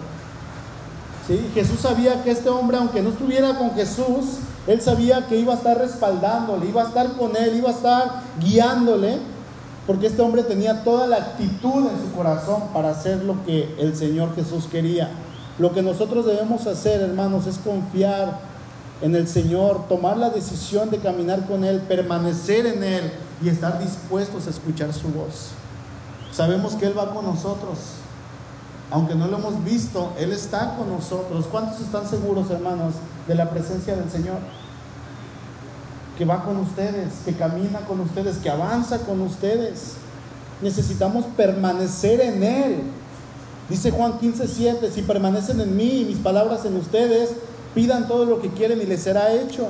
¿Sí? 1.26 1.50
Jesús 1.54 1.80
sabía 1.80 2.22
que 2.24 2.32
este 2.32 2.48
hombre, 2.48 2.78
aunque 2.78 3.00
no 3.00 3.10
estuviera 3.10 3.56
con 3.56 3.72
Jesús, 3.72 4.38
él 4.66 4.80
sabía 4.80 5.26
que 5.26 5.36
iba 5.36 5.52
a 5.52 5.56
estar 5.56 5.78
respaldándole, 5.78 6.66
iba 6.66 6.82
a 6.82 6.86
estar 6.86 7.12
con 7.12 7.36
él, 7.36 7.56
iba 7.56 7.68
a 7.68 7.72
estar 7.72 8.22
guiándole, 8.40 9.18
porque 9.86 10.06
este 10.06 10.22
hombre 10.22 10.42
tenía 10.42 10.82
toda 10.82 11.06
la 11.06 11.16
actitud 11.16 11.88
en 11.88 12.00
su 12.00 12.12
corazón 12.16 12.62
para 12.72 12.90
hacer 12.90 13.24
lo 13.24 13.44
que 13.44 13.74
el 13.78 13.96
Señor 13.96 14.34
Jesús 14.34 14.66
quería. 14.70 15.10
Lo 15.58 15.72
que 15.72 15.82
nosotros 15.82 16.24
debemos 16.26 16.66
hacer, 16.66 17.00
hermanos, 17.00 17.46
es 17.46 17.58
confiar 17.58 18.51
en 19.02 19.16
el 19.16 19.26
Señor, 19.26 19.88
tomar 19.88 20.16
la 20.16 20.30
decisión 20.30 20.88
de 20.90 20.98
caminar 20.98 21.46
con 21.46 21.64
Él, 21.64 21.80
permanecer 21.80 22.66
en 22.66 22.84
Él 22.84 23.12
y 23.42 23.48
estar 23.48 23.80
dispuestos 23.80 24.46
a 24.46 24.50
escuchar 24.50 24.92
su 24.92 25.08
voz. 25.08 25.50
Sabemos 26.32 26.74
que 26.74 26.86
Él 26.86 26.96
va 26.96 27.12
con 27.12 27.24
nosotros. 27.24 27.78
Aunque 28.90 29.14
no 29.14 29.26
lo 29.26 29.38
hemos 29.38 29.64
visto, 29.64 30.12
Él 30.18 30.32
está 30.32 30.76
con 30.76 30.88
nosotros. 30.88 31.46
¿Cuántos 31.50 31.80
están 31.80 32.08
seguros, 32.08 32.50
hermanos, 32.50 32.94
de 33.26 33.34
la 33.34 33.50
presencia 33.50 33.96
del 33.96 34.08
Señor? 34.08 34.38
Que 36.16 36.24
va 36.24 36.44
con 36.44 36.58
ustedes, 36.58 37.12
que 37.24 37.32
camina 37.32 37.80
con 37.80 38.00
ustedes, 38.00 38.36
que 38.36 38.50
avanza 38.50 38.98
con 39.00 39.20
ustedes. 39.22 39.94
Necesitamos 40.60 41.24
permanecer 41.36 42.20
en 42.20 42.42
Él. 42.42 42.82
Dice 43.68 43.90
Juan 43.90 44.18
15, 44.18 44.46
7, 44.46 44.90
si 44.92 45.02
permanecen 45.02 45.60
en 45.60 45.76
mí 45.76 46.02
y 46.02 46.04
mis 46.04 46.18
palabras 46.18 46.64
en 46.66 46.76
ustedes, 46.76 47.30
Pidan 47.74 48.06
todo 48.06 48.24
lo 48.24 48.40
que 48.40 48.48
quieren 48.50 48.80
y 48.80 48.86
les 48.86 49.02
será 49.02 49.32
hecho. 49.32 49.68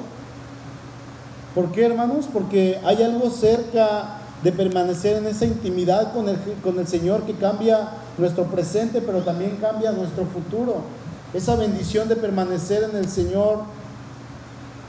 ¿Por 1.55 1.71
qué, 1.71 1.87
hermanos? 1.87 2.27
Porque 2.33 2.81
hay 2.85 3.03
algo 3.03 3.31
cerca 3.31 4.19
de 4.43 4.53
permanecer 4.53 5.19
en 5.19 5.27
esa 5.27 5.45
intimidad 5.45 6.13
con 6.13 6.29
el, 6.29 6.37
con 6.63 6.79
el 6.79 6.89
Señor 6.89 7.23
que 7.23 7.35
cambia 7.35 7.91
nuestro 8.19 8.45
presente, 8.45 9.01
pero 9.01 9.23
también 9.23 9.59
cambia 9.61 9.93
nuestro 9.93 10.25
futuro. 10.27 10.77
Esa 11.33 11.57
bendición 11.57 12.09
de 12.09 12.17
permanecer 12.17 12.83
en 12.85 12.97
el 12.97 13.09
Señor, 13.09 13.61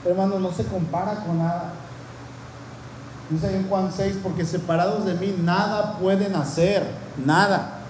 hermanos, 0.05 0.41
no 0.41 0.51
se 0.51 0.64
compara 0.66 1.24
con 1.26 1.38
nada. 1.38 1.74
Dice 3.30 3.55
en 3.55 3.68
Juan 3.70 3.91
6, 3.95 4.20
porque 4.24 4.45
separados 4.45 5.05
de 5.05 5.14
mí 5.14 5.36
nada 5.41 5.97
pueden 5.99 6.36
hacer, 6.36 6.86
nada. 7.26 7.82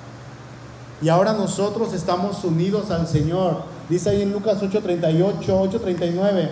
Y 1.02 1.10
ahora 1.10 1.34
nosotros 1.34 1.94
estamos 1.94 2.44
unidos 2.44 2.92
al 2.92 3.08
Señor. 3.08 3.64
Dice 3.90 4.10
ahí 4.10 4.22
en 4.22 4.32
Lucas 4.32 4.62
8:38, 4.62 5.44
8:39, 5.48 6.50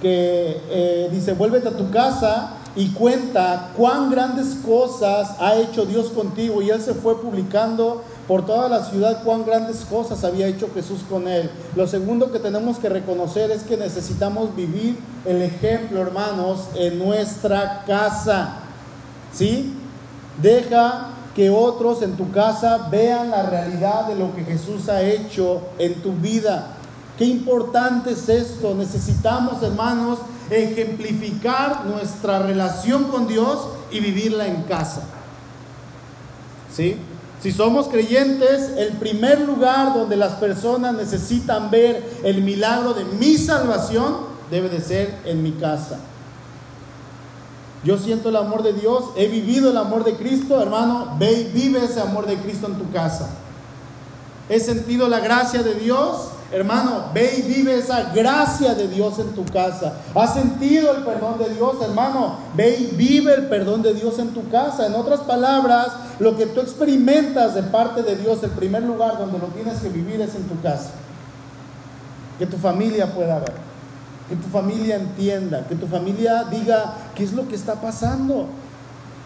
que 0.00 0.60
eh, 0.70 1.08
dice, 1.12 1.32
vuélvete 1.32 1.68
a 1.68 1.76
tu 1.76 1.90
casa 1.90 2.54
y 2.74 2.88
cuenta 2.90 3.70
cuán 3.76 4.10
grandes 4.10 4.56
cosas 4.64 5.36
ha 5.40 5.56
hecho 5.56 5.84
Dios 5.84 6.10
contigo. 6.10 6.62
Y 6.62 6.70
él 6.70 6.80
se 6.80 6.94
fue 6.94 7.20
publicando 7.20 8.02
por 8.26 8.46
toda 8.46 8.68
la 8.68 8.84
ciudad 8.84 9.22
cuán 9.24 9.44
grandes 9.44 9.84
cosas 9.84 10.24
había 10.24 10.46
hecho 10.46 10.68
Jesús 10.72 11.00
con 11.08 11.28
él. 11.28 11.50
Lo 11.76 11.86
segundo 11.86 12.32
que 12.32 12.38
tenemos 12.38 12.78
que 12.78 12.88
reconocer 12.88 13.50
es 13.50 13.62
que 13.62 13.76
necesitamos 13.76 14.54
vivir 14.54 14.98
el 15.24 15.42
ejemplo, 15.42 16.00
hermanos, 16.00 16.68
en 16.74 16.98
nuestra 16.98 17.84
casa. 17.86 18.56
¿Sí? 19.32 19.74
Deja 20.40 21.10
que 21.34 21.50
otros 21.50 22.02
en 22.02 22.16
tu 22.16 22.30
casa 22.30 22.88
vean 22.90 23.30
la 23.30 23.44
realidad 23.44 24.06
de 24.06 24.16
lo 24.16 24.34
que 24.34 24.44
Jesús 24.44 24.88
ha 24.88 25.02
hecho 25.02 25.62
en 25.78 26.02
tu 26.02 26.12
vida. 26.12 26.76
Qué 27.16 27.24
importante 27.24 28.12
es 28.12 28.28
esto. 28.28 28.74
Necesitamos, 28.74 29.62
hermanos, 29.62 30.18
ejemplificar 30.50 31.86
nuestra 31.86 32.40
relación 32.40 33.04
con 33.04 33.26
Dios 33.26 33.68
y 33.90 34.00
vivirla 34.00 34.46
en 34.46 34.62
casa. 34.64 35.02
¿Sí? 36.74 36.96
Si 37.42 37.50
somos 37.50 37.88
creyentes, 37.88 38.70
el 38.76 38.92
primer 38.92 39.40
lugar 39.40 39.94
donde 39.94 40.16
las 40.16 40.34
personas 40.34 40.94
necesitan 40.94 41.70
ver 41.70 42.02
el 42.22 42.42
milagro 42.42 42.94
de 42.94 43.04
mi 43.04 43.36
salvación 43.36 44.32
debe 44.50 44.68
de 44.68 44.80
ser 44.80 45.14
en 45.24 45.42
mi 45.42 45.52
casa. 45.52 45.98
Yo 47.84 47.98
siento 47.98 48.28
el 48.28 48.36
amor 48.36 48.62
de 48.62 48.72
Dios, 48.72 49.06
he 49.16 49.26
vivido 49.26 49.70
el 49.70 49.76
amor 49.76 50.04
de 50.04 50.14
Cristo, 50.14 50.60
hermano, 50.60 51.16
ve 51.18 51.32
y 51.32 51.44
vive 51.44 51.84
ese 51.84 52.00
amor 52.00 52.26
de 52.26 52.36
Cristo 52.36 52.68
en 52.68 52.74
tu 52.74 52.90
casa. 52.92 53.28
He 54.48 54.60
sentido 54.60 55.08
la 55.08 55.18
gracia 55.18 55.64
de 55.64 55.74
Dios, 55.74 56.28
hermano, 56.52 57.06
ve 57.12 57.38
y 57.38 57.42
vive 57.42 57.76
esa 57.76 58.12
gracia 58.12 58.74
de 58.74 58.86
Dios 58.86 59.18
en 59.18 59.32
tu 59.32 59.44
casa. 59.46 59.94
¿Has 60.14 60.34
sentido 60.34 60.94
el 60.94 61.02
perdón 61.02 61.38
de 61.38 61.52
Dios, 61.54 61.76
hermano? 61.82 62.36
Ve 62.54 62.76
y 62.78 62.94
vive 62.94 63.34
el 63.34 63.48
perdón 63.48 63.82
de 63.82 63.94
Dios 63.94 64.16
en 64.20 64.28
tu 64.28 64.48
casa. 64.48 64.86
En 64.86 64.94
otras 64.94 65.20
palabras, 65.20 65.88
lo 66.20 66.36
que 66.36 66.46
tú 66.46 66.60
experimentas 66.60 67.54
de 67.54 67.64
parte 67.64 68.04
de 68.04 68.14
Dios, 68.14 68.44
el 68.44 68.50
primer 68.50 68.84
lugar 68.84 69.18
donde 69.18 69.38
lo 69.38 69.46
tienes 69.46 69.80
que 69.80 69.88
vivir 69.88 70.20
es 70.20 70.36
en 70.36 70.44
tu 70.44 70.60
casa. 70.60 70.90
Que 72.38 72.46
tu 72.46 72.58
familia 72.58 73.12
pueda 73.12 73.40
ver 73.40 73.61
que 74.32 74.36
tu 74.36 74.48
familia 74.48 74.96
entienda, 74.96 75.66
que 75.68 75.74
tu 75.74 75.86
familia 75.86 76.44
diga 76.44 76.94
qué 77.14 77.22
es 77.22 77.34
lo 77.34 77.46
que 77.48 77.54
está 77.54 77.82
pasando, 77.82 78.46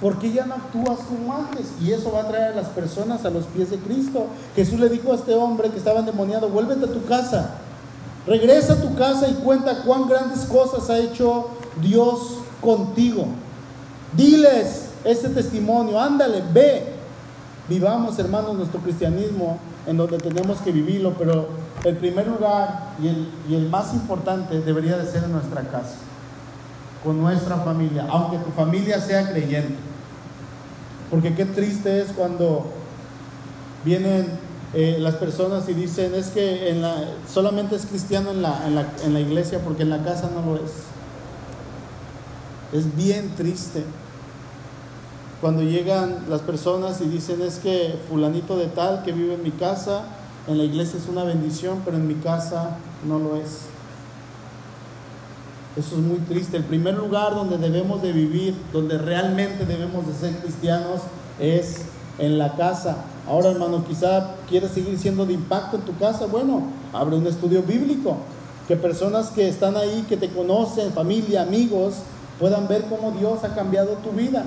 por 0.00 0.18
qué 0.18 0.32
ya 0.32 0.46
no 0.46 0.54
actúas 0.54 0.98
como 1.08 1.32
antes. 1.32 1.66
Y 1.80 1.92
eso 1.92 2.10
va 2.10 2.22
a 2.22 2.28
traer 2.28 2.54
a 2.54 2.56
las 2.56 2.70
personas 2.70 3.24
a 3.24 3.30
los 3.30 3.44
pies 3.44 3.70
de 3.70 3.76
Cristo. 3.76 4.26
Jesús 4.56 4.80
le 4.80 4.88
dijo 4.88 5.12
a 5.12 5.14
este 5.14 5.32
hombre 5.34 5.70
que 5.70 5.78
estaba 5.78 6.00
endemoniado, 6.00 6.48
vuélvete 6.48 6.86
a 6.86 6.92
tu 6.92 7.04
casa, 7.04 7.50
regresa 8.26 8.72
a 8.72 8.82
tu 8.82 8.96
casa 8.96 9.28
y 9.28 9.34
cuenta 9.34 9.84
cuán 9.84 10.08
grandes 10.08 10.40
cosas 10.40 10.90
ha 10.90 10.98
hecho 10.98 11.50
Dios 11.80 12.38
contigo. 12.60 13.26
Diles 14.16 14.86
ese 15.04 15.28
testimonio, 15.28 16.00
ándale, 16.00 16.42
ve. 16.52 16.82
Vivamos, 17.68 18.18
hermanos, 18.18 18.56
nuestro 18.56 18.80
cristianismo 18.80 19.60
en 19.86 19.98
donde 19.98 20.18
tenemos 20.18 20.58
que 20.62 20.72
vivirlo, 20.72 21.14
pero 21.16 21.46
el 21.84 21.96
primer 21.96 22.26
lugar 22.26 22.94
y 23.00 23.54
el, 23.54 23.68
más 23.68 23.94
importante 23.94 24.60
debería 24.60 24.96
de 24.96 25.10
ser 25.10 25.24
en 25.24 25.32
nuestra 25.32 25.62
casa, 25.62 25.96
con 27.04 27.20
nuestra 27.20 27.56
familia, 27.58 28.06
aunque 28.08 28.38
tu 28.38 28.50
familia 28.50 29.00
sea 29.00 29.30
creyente. 29.30 29.76
Porque 31.10 31.34
qué 31.34 31.44
triste 31.44 32.00
es 32.00 32.08
cuando 32.12 32.72
vienen 33.84 34.26
eh, 34.74 34.96
las 34.98 35.14
personas 35.14 35.68
y 35.68 35.74
dicen, 35.74 36.14
es 36.14 36.28
que 36.28 36.70
en 36.70 36.82
la, 36.82 36.96
solamente 37.32 37.76
es 37.76 37.86
cristiano 37.86 38.32
en 38.32 38.42
la 38.42 39.20
iglesia 39.20 39.60
porque 39.60 39.82
en 39.82 39.90
la 39.90 40.02
casa 40.02 40.30
no 40.34 40.42
lo 40.42 40.56
es. 40.56 40.72
Es 42.72 42.96
bien 42.96 43.34
triste 43.36 43.84
cuando 45.40 45.62
llegan 45.62 46.24
las 46.28 46.40
personas 46.40 47.00
y 47.00 47.04
dicen 47.04 47.42
es 47.42 47.58
que 47.58 47.98
fulanito 48.08 48.56
de 48.56 48.66
tal 48.66 49.02
que 49.02 49.12
vive 49.12 49.34
en 49.34 49.42
mi 49.42 49.50
casa, 49.50 50.04
en 50.46 50.58
la 50.58 50.64
iglesia 50.64 50.98
es 50.98 51.08
una 51.08 51.24
bendición, 51.24 51.82
pero 51.84 51.96
en 51.96 52.06
mi 52.06 52.14
casa 52.14 52.78
no 53.06 53.18
lo 53.18 53.36
es. 53.36 53.62
Eso 55.76 55.96
es 55.96 56.00
muy 56.02 56.18
triste. 56.18 56.56
El 56.56 56.64
primer 56.64 56.94
lugar 56.94 57.34
donde 57.34 57.58
debemos 57.58 58.00
de 58.00 58.12
vivir, 58.12 58.54
donde 58.72 58.96
realmente 58.96 59.66
debemos 59.66 60.06
de 60.06 60.14
ser 60.14 60.36
cristianos, 60.38 61.02
es 61.38 61.82
en 62.18 62.38
la 62.38 62.56
casa. 62.56 63.04
Ahora, 63.28 63.50
hermano, 63.50 63.84
quizá 63.84 64.36
quieres 64.48 64.70
seguir 64.70 64.98
siendo 64.98 65.26
de 65.26 65.34
impacto 65.34 65.76
en 65.76 65.82
tu 65.82 65.96
casa. 65.98 66.26
Bueno, 66.26 66.62
abre 66.92 67.16
un 67.16 67.26
estudio 67.26 67.62
bíblico. 67.62 68.16
Que 68.68 68.76
personas 68.76 69.28
que 69.28 69.48
están 69.48 69.76
ahí, 69.76 70.06
que 70.08 70.16
te 70.16 70.30
conocen, 70.30 70.92
familia, 70.92 71.42
amigos, 71.42 71.96
puedan 72.38 72.66
ver 72.68 72.86
cómo 72.88 73.12
Dios 73.12 73.44
ha 73.44 73.54
cambiado 73.54 73.92
tu 73.96 74.10
vida. 74.10 74.46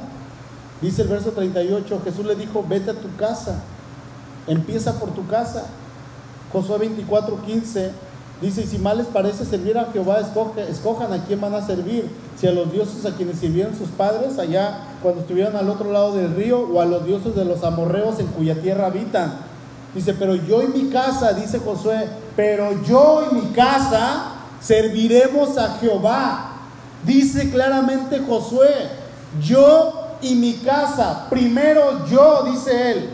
Dice 0.81 1.03
el 1.03 1.09
verso 1.09 1.31
38, 1.31 2.01
Jesús 2.03 2.25
le 2.25 2.35
dijo, 2.35 2.65
vete 2.67 2.91
a 2.91 2.93
tu 2.95 3.13
casa, 3.17 3.61
empieza 4.47 4.99
por 4.99 5.09
tu 5.11 5.27
casa. 5.27 5.65
Josué 6.51 6.77
24, 6.79 7.41
15 7.45 7.91
dice, 8.41 8.61
y 8.61 8.65
si 8.65 8.77
mal 8.77 8.97
les 8.97 9.07
parece 9.07 9.45
servir 9.45 9.77
a 9.77 9.91
Jehová, 9.91 10.19
escojan 10.19 11.13
a 11.13 11.23
quién 11.25 11.41
van 11.41 11.53
a 11.53 11.65
servir, 11.65 12.09
si 12.39 12.47
a 12.47 12.51
los 12.51 12.71
dioses 12.71 13.05
a 13.05 13.15
quienes 13.15 13.37
sirvieron 13.39 13.75
sus 13.75 13.89
padres 13.89 14.39
allá 14.39 14.77
cuando 15.03 15.21
estuvieron 15.21 15.55
al 15.57 15.69
otro 15.69 15.91
lado 15.91 16.15
del 16.15 16.35
río, 16.35 16.61
o 16.61 16.81
a 16.81 16.85
los 16.85 17.05
dioses 17.05 17.35
de 17.35 17.45
los 17.45 17.63
amorreos 17.63 18.19
en 18.19 18.27
cuya 18.27 18.55
tierra 18.61 18.87
habitan. 18.87 19.33
Dice, 19.93 20.13
pero 20.13 20.35
yo 20.35 20.63
y 20.63 20.67
mi 20.67 20.89
casa, 20.89 21.33
dice 21.33 21.59
Josué, 21.59 22.07
pero 22.35 22.81
yo 22.83 23.27
y 23.29 23.35
mi 23.35 23.51
casa 23.51 24.33
serviremos 24.61 25.57
a 25.57 25.77
Jehová. 25.79 26.51
Dice 27.05 27.49
claramente 27.49 28.19
Josué, 28.19 28.73
yo 29.41 29.93
y 30.21 30.35
mi 30.35 30.53
casa. 30.53 31.27
Primero 31.29 32.05
yo, 32.07 32.43
dice 32.51 32.91
él. 32.91 33.09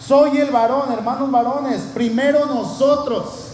Soy 0.00 0.38
el 0.38 0.50
varón, 0.50 0.90
hermanos 0.92 1.30
varones. 1.30 1.82
Primero 1.94 2.46
nosotros. 2.46 3.48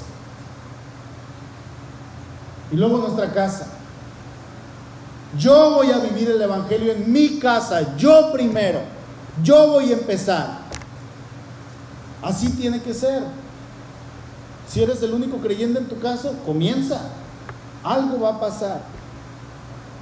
Y 2.70 2.76
luego 2.76 2.98
nuestra 2.98 3.32
casa. 3.32 3.66
Yo 5.36 5.72
voy 5.72 5.90
a 5.90 5.98
vivir 5.98 6.30
el 6.30 6.40
Evangelio 6.40 6.92
en 6.92 7.12
mi 7.12 7.38
casa. 7.38 7.96
Yo 7.96 8.32
primero. 8.32 8.80
Yo 9.42 9.68
voy 9.68 9.90
a 9.90 9.94
empezar. 9.94 10.60
Así 12.22 12.48
tiene 12.50 12.80
que 12.80 12.94
ser. 12.94 13.22
Si 14.68 14.82
eres 14.82 15.02
el 15.02 15.12
único 15.12 15.38
creyente 15.38 15.78
en 15.78 15.88
tu 15.88 15.98
casa, 16.00 16.30
comienza. 16.44 17.00
Algo 17.82 18.20
va 18.20 18.30
a 18.30 18.40
pasar. 18.40 18.80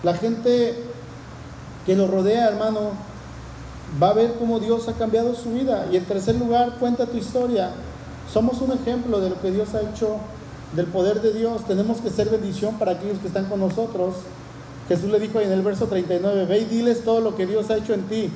La 0.03 0.14
gente 0.14 0.84
que 1.84 1.97
lo 1.97 2.07
rodea, 2.07 2.49
hermano, 2.49 2.92
va 4.03 4.11
a 4.11 4.14
ver 4.14 4.34
cómo 4.38 4.61
Dios 4.61 4.88
ha 4.88 4.92
cambiado 4.95 5.34
su 5.34 5.51
vida. 5.51 5.86
Y 5.92 5.97
en 5.97 6.05
tercer 6.05 6.36
lugar, 6.36 6.76
cuenta 6.78 7.07
tu 7.07 7.16
historia. 7.16 7.70
Somos 8.32 8.61
un 8.61 8.72
ejemplo 8.72 9.20
de 9.20 9.30
lo 9.30 9.40
que 9.40 9.51
Dios 9.51 9.74
ha 9.74 9.82
hecho, 9.82 10.16
del 10.74 10.86
poder 10.86 11.20
de 11.20 11.32
Dios. 11.32 11.64
Tenemos 11.66 12.01
que 12.01 12.11
ser 12.11 12.28
bendición 12.28 12.78
para 12.78 12.92
aquellos 12.92 13.18
que 13.18 13.28
están 13.28 13.47
con 13.47 13.61
nosotros. 13.61 14.14
Jesús 14.88 15.11
le 15.11 15.18
dijo 15.18 15.40
en 15.40 15.53
el 15.53 15.62
verso 15.62 15.86
39, 15.86 16.47
ve 16.47 16.59
y 16.59 16.64
diles 16.64 17.05
todo 17.05 17.20
lo 17.20 17.34
que 17.36 17.47
Dios 17.47 17.70
ha 17.70 17.76
hecho 17.76 17.95
en 17.95 18.03
ti. 18.03 18.30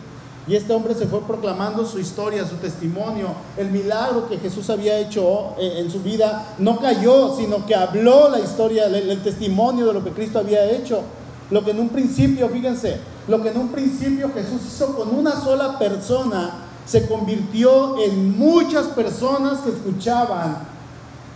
Y 0.47 0.57
este 0.57 0.73
hombre 0.73 0.95
se 0.95 1.07
fue 1.07 1.21
proclamando 1.21 1.85
su 1.85 1.99
historia, 1.99 2.47
su 2.47 2.57
testimonio, 2.57 3.29
el 3.59 3.71
milagro 3.71 4.31
que 4.31 4.39
Jesús 4.39 4.71
había 4.71 4.99
hecho 4.99 5.55
en 5.59 5.91
su 5.91 6.01
vida. 6.01 6.55
No 6.59 6.79
cayó, 6.79 7.37
sino 7.37 7.67
que 7.67 7.75
habló 7.75 8.31
la 8.31 8.41
historia, 8.41 8.87
el, 8.87 9.23
testimonio 9.23 9.87
de 9.87 9.93
lo 9.93 10.03
que 10.03 10.11
Cristo 10.11 10.39
había 10.39 10.65
hecho. 10.71 11.03
Lo 11.51 11.63
que 11.63 11.73
en 11.73 11.81
un 11.81 11.91
principio, 11.91 12.49
fíjense, 12.49 12.97
lo 13.29 13.43
que 13.43 13.51
en 13.51 13.59
un 13.59 13.69
principio 13.69 14.31
Jesús 14.33 14.63
hizo 14.67 14.97
con 14.97 15.15
una 15.15 15.33
sola 15.41 15.79
persona, 15.79 16.65
se 16.87 17.07
convirtió 17.07 17.99
en 17.99 18.39
muchas 18.39 18.87
personas 18.87 19.59
que 19.59 19.71
escuchaban 19.71 20.59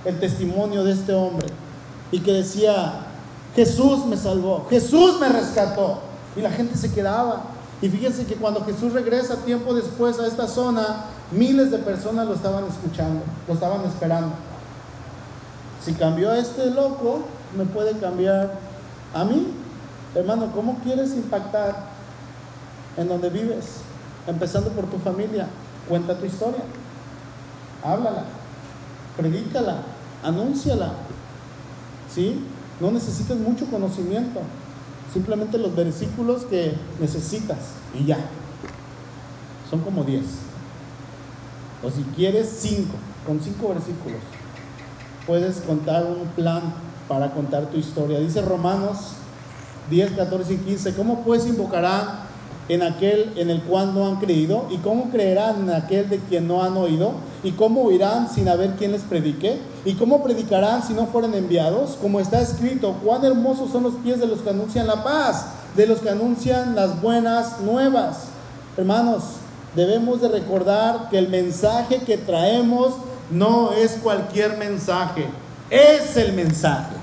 el 0.05 0.19
testimonio 0.19 0.83
de 0.85 0.93
este 0.93 1.13
hombre 1.13 1.47
y 2.11 2.21
que 2.21 2.33
decía, 2.33 3.07
Jesús 3.55 4.07
me 4.07 4.17
salvó, 4.17 4.67
Jesús 4.71 5.21
me 5.21 5.29
rescató. 5.29 6.01
Y 6.35 6.41
la 6.41 6.51
gente 6.51 6.77
se 6.77 6.91
quedaba. 6.93 7.43
Y 7.83 7.89
fíjense 7.89 8.25
que 8.25 8.37
cuando 8.37 8.65
Jesús 8.65 8.93
regresa 8.93 9.37
tiempo 9.45 9.75
después 9.75 10.19
a 10.19 10.27
esta 10.27 10.47
zona, 10.47 11.05
miles 11.31 11.71
de 11.71 11.79
personas 11.79 12.27
lo 12.27 12.35
estaban 12.35 12.65
escuchando, 12.65 13.23
lo 13.47 13.55
estaban 13.55 13.85
esperando. 13.85 14.31
Si 15.85 15.93
cambió 15.93 16.31
a 16.31 16.39
este 16.39 16.71
loco, 16.71 17.21
me 17.57 17.65
puede 17.65 17.93
cambiar 17.99 18.55
a 19.13 19.25
mí. 19.25 19.49
Hermano, 20.15 20.53
¿cómo 20.55 20.79
quieres 20.83 21.15
impactar 21.15 21.87
en 22.97 23.09
donde 23.09 23.31
vives? 23.31 23.79
Empezando 24.27 24.71
por 24.71 24.87
tu 24.87 24.99
familia. 24.99 25.49
Cuenta 25.89 26.19
tu 26.19 26.27
historia. 26.27 26.63
Háblala. 27.83 28.25
Predícala. 29.17 29.83
Anúnciala. 30.23 30.93
¿Sí? 32.13 32.45
No 32.81 32.91
necesitas 32.91 33.39
mucho 33.39 33.67
conocimiento. 33.67 34.41
simplemente 35.13 35.59
los 35.59 35.75
versículos 35.77 36.45
que 36.45 36.75
necesitas 36.99 37.59
y 37.95 38.07
ya. 38.07 38.19
Son 39.69 39.81
como 39.81 40.05
10. 40.05 40.25
O 41.83 41.91
si 41.91 42.03
quieres 42.15 42.49
5, 42.61 42.93
con 43.27 43.41
5 43.41 43.69
versículos, 43.69 44.21
puedes 45.27 45.61
contar 45.61 46.05
un 46.05 46.29
plan 46.29 46.63
para 47.09 47.33
contar 47.33 47.67
tu 47.67 47.77
historia. 47.77 48.21
Dice 48.21 48.41
Romanos 48.41 49.17
10, 49.91 50.13
14 50.13 50.55
y 50.55 50.57
15, 50.59 50.95
¿cómo 50.95 51.23
pues 51.25 51.47
invocarán 51.47 52.33
en 52.69 52.83
aquel 52.83 53.33
en 53.37 53.51
el 53.51 53.63
cual 53.63 53.95
no 53.95 54.07
han 54.07 54.17
creído? 54.17 54.67
¿Y 54.71 54.79
cómo 54.79 55.11
creerán 55.11 55.63
en 55.63 55.71
aquel 55.71 56.09
de 56.09 56.19
quien 56.19 56.49
no 56.49 56.63
han 56.63 56.77
oído? 56.77 57.13
¿Y 57.43 57.53
cómo 57.53 57.83
oirán 57.83 58.31
sin 58.31 58.49
haber 58.49 58.77
quien 58.77 58.93
les 58.93 59.03
predique? 59.03 59.59
¿Y 59.85 59.95
cómo 59.95 60.23
predicarán 60.23 60.83
si 60.83 60.95
no 60.95 61.07
fueren 61.07 61.35
enviados? 61.35 61.99
Como 62.01 62.21
está 62.21 62.41
escrito, 62.41 62.95
cuán 63.05 63.25
hermosos 63.25 63.71
son 63.71 63.83
los 63.83 63.95
pies 63.97 64.21
de 64.21 64.27
los 64.27 64.41
que 64.41 64.51
anuncian 64.51 64.87
la 64.87 65.03
paz, 65.03 65.47
de 65.77 65.87
los 65.87 66.01
que 66.01 66.11
anuncian 66.11 66.75
las 66.75 67.01
buenas 67.03 67.61
nuevas. 67.61 68.29
Hermanos, 68.77 69.25
debemos 69.75 70.21
de 70.21 70.29
recordar 70.29 71.09
que 71.11 71.19
el 71.19 71.29
mensaje 71.29 71.99
que 71.99 72.17
traemos 72.17 72.95
no 73.31 73.73
es 73.73 73.93
cualquier 74.03 74.57
mensaje, 74.57 75.27
es 75.71 76.17
el 76.17 76.33
mensaje. 76.35 76.95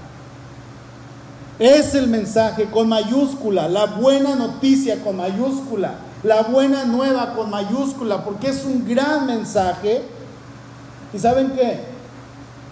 Es 1.60 1.94
el 1.94 2.08
mensaje 2.08 2.72
con 2.72 2.88
mayúscula, 2.88 3.68
la 3.68 3.86
buena 3.86 4.36
noticia 4.36 5.04
con 5.04 5.18
mayúscula, 5.18 5.96
la 6.24 6.44
buena 6.44 6.86
nueva 6.86 7.34
con 7.36 7.50
mayúscula, 7.50 8.24
porque 8.24 8.48
es 8.48 8.64
un 8.64 8.88
gran 8.88 9.26
mensaje. 9.26 10.04
Y 11.14 11.20
saben 11.20 11.52
qué, 11.52 11.82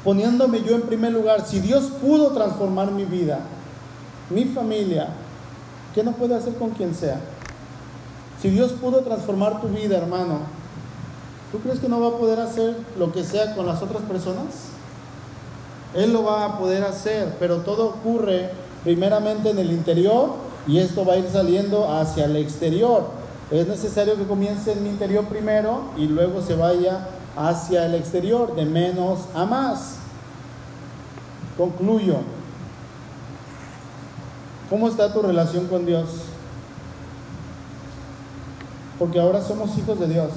poniéndome 0.06 0.64
yo 0.64 0.76
en 0.76 0.84
primer 0.84 1.12
lugar, 1.12 1.46
si 1.46 1.60
Dios 1.60 1.92
pudo 2.02 2.32
transformar 2.32 2.92
mi 2.92 3.04
vida, 3.04 3.40
mi 4.30 4.46
familia, 4.46 5.10
¿qué 5.94 6.02
no 6.02 6.14
puede 6.14 6.36
hacer 6.36 6.56
con 6.56 6.70
quien 6.70 6.96
sea? 6.96 7.20
Si 8.42 8.50
Dios 8.50 8.72
pudo 8.72 9.02
transformar 9.02 9.60
tu 9.60 9.68
vida, 9.68 9.98
hermano, 9.98 10.40
¿tú 11.52 11.60
crees 11.60 11.80
que 11.80 11.90
no 11.90 12.00
va 12.00 12.08
a 12.08 12.18
poder 12.18 12.40
hacer 12.40 12.78
lo 12.98 13.12
que 13.12 13.26
sea 13.26 13.54
con 13.54 13.66
las 13.66 13.82
otras 13.82 14.04
personas? 14.04 14.70
Él 15.94 16.14
lo 16.14 16.24
va 16.24 16.46
a 16.46 16.58
poder 16.58 16.86
hacer, 16.86 17.36
pero 17.38 17.58
todo 17.58 17.88
ocurre 17.88 18.52
primeramente 18.84 19.50
en 19.50 19.60
el 19.60 19.72
interior 19.72 20.36
y 20.68 20.80
esto 20.80 21.06
va 21.06 21.14
a 21.14 21.18
ir 21.18 21.28
saliendo 21.32 21.90
hacia 21.92 22.26
el 22.26 22.36
exterior. 22.36 23.10
Es 23.50 23.68
necesario 23.68 24.16
que 24.16 24.26
comience 24.26 24.74
en 24.74 24.84
mi 24.84 24.90
interior 24.90 25.26
primero 25.26 25.84
y 25.98 26.08
luego 26.08 26.42
se 26.42 26.56
vaya 26.56 27.08
hacia 27.38 27.86
el 27.86 27.96
exterior, 27.96 28.56
de 28.56 28.66
menos 28.66 29.20
a 29.34 29.46
más. 29.46 29.96
Concluyo. 31.58 32.18
¿Cómo 34.70 34.90
está 34.90 35.14
tu 35.14 35.22
relación 35.22 35.68
con 35.68 35.86
Dios? 35.86 36.10
Porque 39.00 39.20
ahora 39.20 39.42
somos 39.42 39.78
hijos 39.78 40.00
de 40.00 40.08
Dios. 40.08 40.32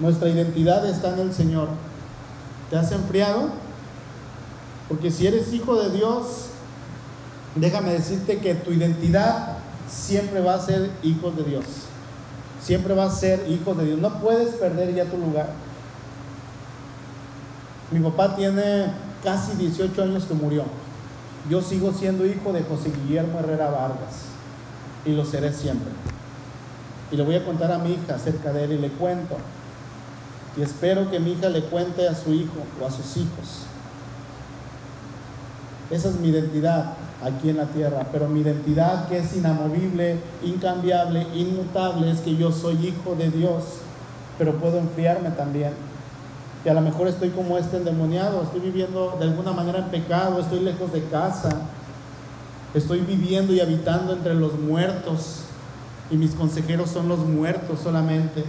Nuestra 0.00 0.28
identidad 0.28 0.88
está 0.88 1.12
en 1.12 1.20
el 1.20 1.34
Señor. 1.34 1.68
¿Te 2.70 2.76
has 2.76 2.90
enfriado? 2.92 3.50
Porque 4.88 5.10
si 5.10 5.26
eres 5.26 5.52
hijo 5.52 5.74
de 5.76 5.90
Dios, 5.90 6.46
déjame 7.56 7.92
decirte 7.92 8.38
que 8.38 8.54
tu 8.54 8.72
identidad 8.72 9.58
siempre 9.88 10.40
va 10.40 10.54
a 10.54 10.60
ser 10.60 10.90
hijos 11.02 11.36
de 11.36 11.44
Dios. 11.44 11.64
Siempre 12.62 12.94
va 12.94 13.04
a 13.04 13.10
ser 13.10 13.48
hijos 13.48 13.76
de 13.76 13.84
Dios. 13.84 13.98
No 13.98 14.20
puedes 14.20 14.54
perder 14.56 14.94
ya 14.94 15.04
tu 15.04 15.16
lugar. 15.16 15.50
Mi 17.90 18.00
papá 18.00 18.34
tiene 18.34 18.86
casi 19.22 19.52
18 19.52 20.02
años 20.02 20.24
que 20.24 20.34
murió. 20.34 20.64
Yo 21.48 21.62
sigo 21.62 21.92
siendo 21.92 22.26
hijo 22.26 22.52
de 22.52 22.62
José 22.62 22.90
Guillermo 22.90 23.38
Herrera 23.38 23.70
Vargas 23.70 24.26
y 25.04 25.12
lo 25.12 25.24
seré 25.24 25.52
siempre. 25.52 25.90
Y 27.12 27.16
le 27.16 27.22
voy 27.22 27.36
a 27.36 27.44
contar 27.44 27.70
a 27.70 27.78
mi 27.78 27.92
hija 27.92 28.16
acerca 28.16 28.52
de 28.52 28.64
él 28.64 28.72
y 28.72 28.78
le 28.78 28.88
cuento. 28.88 29.36
Y 30.56 30.62
espero 30.62 31.08
que 31.10 31.20
mi 31.20 31.32
hija 31.32 31.48
le 31.48 31.62
cuente 31.62 32.08
a 32.08 32.14
su 32.14 32.32
hijo 32.32 32.64
o 32.80 32.86
a 32.86 32.90
sus 32.90 33.16
hijos. 33.16 33.66
Esa 35.90 36.08
es 36.08 36.16
mi 36.16 36.28
identidad 36.28 36.94
aquí 37.24 37.50
en 37.50 37.58
la 37.58 37.66
tierra, 37.66 38.06
pero 38.10 38.28
mi 38.28 38.40
identidad 38.40 39.08
que 39.08 39.18
es 39.18 39.36
inamovible, 39.36 40.18
incambiable, 40.44 41.26
inmutable, 41.34 42.10
es 42.10 42.20
que 42.20 42.36
yo 42.36 42.50
soy 42.52 42.74
hijo 42.86 43.14
de 43.14 43.30
Dios, 43.30 43.64
pero 44.38 44.54
puedo 44.58 44.78
enfriarme 44.78 45.30
también. 45.30 45.72
Y 46.64 46.68
a 46.68 46.74
lo 46.74 46.80
mejor 46.80 47.06
estoy 47.06 47.30
como 47.30 47.56
este 47.56 47.76
endemoniado, 47.76 48.42
estoy 48.42 48.60
viviendo 48.60 49.16
de 49.18 49.26
alguna 49.26 49.52
manera 49.52 49.78
en 49.78 49.84
pecado, 49.86 50.40
estoy 50.40 50.60
lejos 50.60 50.92
de 50.92 51.04
casa, 51.04 51.50
estoy 52.74 53.00
viviendo 53.00 53.52
y 53.52 53.60
habitando 53.60 54.12
entre 54.12 54.34
los 54.34 54.58
muertos, 54.58 55.42
y 56.10 56.16
mis 56.16 56.32
consejeros 56.32 56.90
son 56.90 57.08
los 57.08 57.20
muertos 57.20 57.80
solamente. 57.82 58.44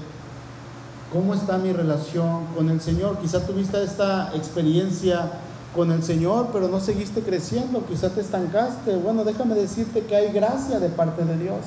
¿Cómo 1.14 1.34
está 1.34 1.58
mi 1.58 1.72
relación 1.72 2.46
con 2.56 2.70
el 2.70 2.82
Señor? 2.82 3.20
Quizá 3.20 3.46
tuviste 3.46 3.82
esta 3.84 4.32
experiencia 4.36 5.32
con 5.76 5.91
el 5.91 6.03
Señor, 6.03 6.49
pero 6.51 6.68
no 6.68 6.80
seguiste 6.80 7.22
creciendo, 7.22 7.86
quizá 7.86 8.09
te 8.09 8.22
estancaste. 8.22 8.95
Bueno, 8.95 9.24
déjame 9.24 9.55
decirte 9.55 10.01
que 10.01 10.15
hay 10.15 10.32
gracia 10.32 10.80
de 10.80 10.89
parte 10.89 11.24
de 11.24 11.38
Dios. 11.38 11.59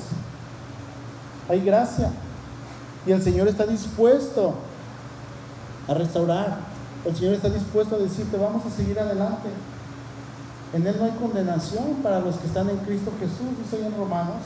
Hay 1.47 1.61
gracia. 1.61 2.11
Y 3.05 3.11
el 3.11 3.21
Señor 3.21 3.47
está 3.47 3.65
dispuesto 3.65 4.55
a 5.87 5.93
restaurar. 5.93 6.59
El 7.05 7.15
Señor 7.15 7.33
está 7.33 7.49
dispuesto 7.49 7.95
a 7.95 7.99
decirte, 7.99 8.37
vamos 8.37 8.65
a 8.65 8.69
seguir 8.69 8.99
adelante. 8.99 9.49
En 10.73 10.85
Él 10.85 10.95
no 10.97 11.05
hay 11.05 11.11
condenación 11.11 11.95
para 12.03 12.19
los 12.19 12.35
que 12.37 12.47
están 12.47 12.69
en 12.69 12.77
Cristo 12.77 13.11
Jesús, 13.19 13.57
dice 13.63 13.89
Romanos. 13.97 14.41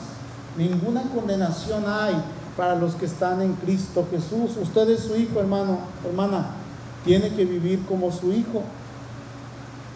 Ninguna 0.56 1.02
condenación 1.14 1.84
hay 1.86 2.14
para 2.56 2.74
los 2.74 2.94
que 2.94 3.04
están 3.06 3.42
en 3.42 3.52
Cristo 3.54 4.06
Jesús. 4.10 4.56
Usted 4.60 4.88
es 4.90 5.00
su 5.00 5.16
hijo, 5.16 5.38
hermano, 5.38 5.78
hermana. 6.04 6.46
Tiene 7.04 7.30
que 7.34 7.44
vivir 7.44 7.84
como 7.86 8.10
su 8.10 8.32
hijo. 8.32 8.62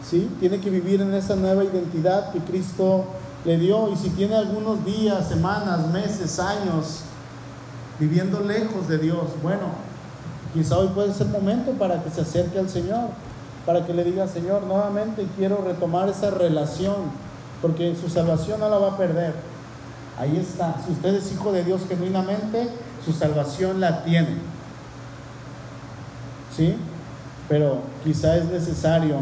¿Sí? 0.08 0.30
Tiene 0.40 0.60
que 0.60 0.70
vivir 0.70 1.00
en 1.00 1.14
esa 1.14 1.36
nueva 1.36 1.64
identidad 1.64 2.32
que 2.32 2.38
Cristo 2.40 3.04
le 3.44 3.58
dio. 3.58 3.90
Y 3.92 3.96
si 3.96 4.10
tiene 4.10 4.36
algunos 4.36 4.84
días, 4.84 5.28
semanas, 5.28 5.88
meses, 5.88 6.38
años 6.38 7.02
viviendo 7.98 8.40
lejos 8.40 8.88
de 8.88 8.98
Dios, 8.98 9.26
bueno, 9.42 9.66
quizá 10.54 10.78
hoy 10.78 10.88
puede 10.88 11.12
ser 11.12 11.26
momento 11.26 11.72
para 11.72 12.02
que 12.02 12.10
se 12.10 12.22
acerque 12.22 12.58
al 12.58 12.70
Señor, 12.70 13.10
para 13.66 13.84
que 13.84 13.92
le 13.92 14.04
diga, 14.04 14.26
Señor, 14.26 14.62
nuevamente 14.62 15.26
quiero 15.36 15.62
retomar 15.62 16.08
esa 16.08 16.30
relación, 16.30 16.96
porque 17.60 17.94
su 17.94 18.08
salvación 18.08 18.60
no 18.60 18.70
la 18.70 18.78
va 18.78 18.92
a 18.92 18.96
perder 18.96 19.34
Ahí 20.20 20.36
está. 20.36 20.74
Si 20.84 20.92
usted 20.92 21.14
es 21.14 21.32
hijo 21.32 21.50
de 21.50 21.64
Dios 21.64 21.80
genuinamente, 21.88 22.68
su 23.02 23.10
salvación 23.10 23.80
la 23.80 24.04
tiene. 24.04 24.36
¿Sí? 26.54 26.76
Pero 27.48 27.78
quizá 28.04 28.36
es 28.36 28.44
necesario 28.44 29.16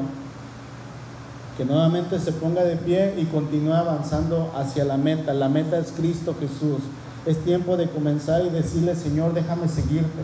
que 1.59 1.65
nuevamente 1.65 2.21
se 2.21 2.31
ponga 2.31 2.63
de 2.63 2.77
pie 2.77 3.17
y 3.19 3.25
continúe 3.25 3.75
avanzando 3.75 4.53
hacia 4.57 4.85
la 4.85 4.97
meta. 4.97 5.35
La 5.35 5.49
meta 5.49 5.77
es 5.77 5.91
Cristo 5.91 6.37
Jesús. 6.39 6.79
Es 7.27 7.37
tiempo 7.45 7.77
de 7.77 7.91
comenzar 7.91 8.47
y 8.47 8.49
decirle, 8.49 8.95
Señor, 8.95 9.35
déjame 9.35 9.69
seguirte. 9.69 10.23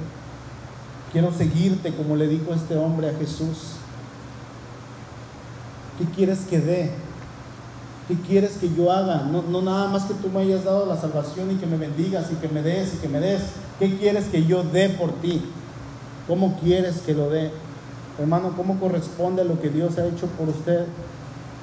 Quiero 1.10 1.32
seguirte 1.32 1.92
como 1.92 2.14
le 2.14 2.28
dijo 2.28 2.54
este 2.54 2.76
hombre 2.76 3.10
a 3.10 3.14
Jesús. 3.14 3.74
¿Qué 5.98 6.04
quieres 6.04 6.42
que 6.48 6.60
dé? 6.60 6.92
¿Qué 8.06 8.14
quieres 8.14 8.52
que 8.58 8.72
yo 8.72 8.92
haga? 8.92 9.24
No, 9.24 9.42
no 9.42 9.60
nada 9.60 9.88
más 9.88 10.04
que 10.04 10.14
tú 10.14 10.28
me 10.28 10.40
hayas 10.40 10.64
dado 10.64 10.86
la 10.86 10.96
salvación 10.96 11.50
y 11.50 11.56
que 11.56 11.66
me 11.66 11.76
bendigas 11.76 12.30
y 12.30 12.36
que 12.36 12.48
me 12.48 12.62
des 12.62 12.94
y 12.94 12.98
que 12.98 13.08
me 13.08 13.18
des. 13.18 13.42
¿Qué 13.80 13.96
quieres 13.96 14.26
que 14.26 14.44
yo 14.44 14.62
dé 14.62 14.88
por 14.88 15.12
ti? 15.14 15.42
¿Cómo 16.28 16.60
quieres 16.62 17.00
que 17.00 17.12
lo 17.12 17.28
dé? 17.28 17.50
Hermano, 18.20 18.52
¿cómo 18.56 18.78
corresponde 18.78 19.42
a 19.42 19.44
lo 19.44 19.60
que 19.60 19.70
Dios 19.70 19.98
ha 19.98 20.06
hecho 20.06 20.28
por 20.28 20.48
usted? 20.48 20.86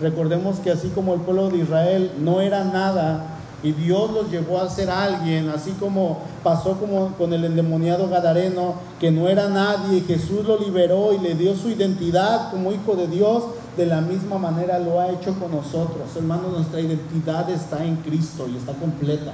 Recordemos 0.02 0.60
que 0.60 0.72
así 0.72 0.90
como 0.90 1.14
el 1.14 1.22
pueblo 1.22 1.50
de 1.50 1.60
Israel 1.60 2.12
no 2.20 2.42
era 2.42 2.64
nada 2.64 3.38
y 3.64 3.74
Dios 3.74 4.10
los 4.12 4.32
llevó 4.32 4.60
a 4.60 4.70
ser 4.70 4.90
alguien, 4.90 5.50
así 5.50 5.72
como 5.80 6.20
pasó 6.44 6.80
como 6.80 7.10
con 7.14 7.32
el 7.34 7.46
endemoniado 7.46 8.10
Gadareno, 8.10 8.76
que 9.00 9.12
no 9.12 9.28
era 9.28 9.50
nadie, 9.50 10.02
Jesús 10.02 10.46
lo 10.48 10.58
liberó 10.58 11.14
y 11.14 11.20
le 11.20 11.36
dio 11.36 11.56
su 11.56 11.70
identidad 11.70 12.50
como 12.50 12.72
hijo 12.72 12.96
de 12.96 13.08
Dios, 13.08 13.44
de 13.78 13.86
la 13.86 14.02
misma 14.02 14.40
manera 14.40 14.80
lo 14.80 15.00
ha 15.00 15.10
hecho 15.10 15.36
con 15.36 15.52
nosotros. 15.52 16.16
Hermanos, 16.16 16.52
nuestra 16.52 16.82
identidad 16.82 17.50
está 17.52 17.86
en 17.86 17.98
Cristo 17.98 18.48
y 18.52 18.58
está 18.58 18.74
completa. 18.74 19.34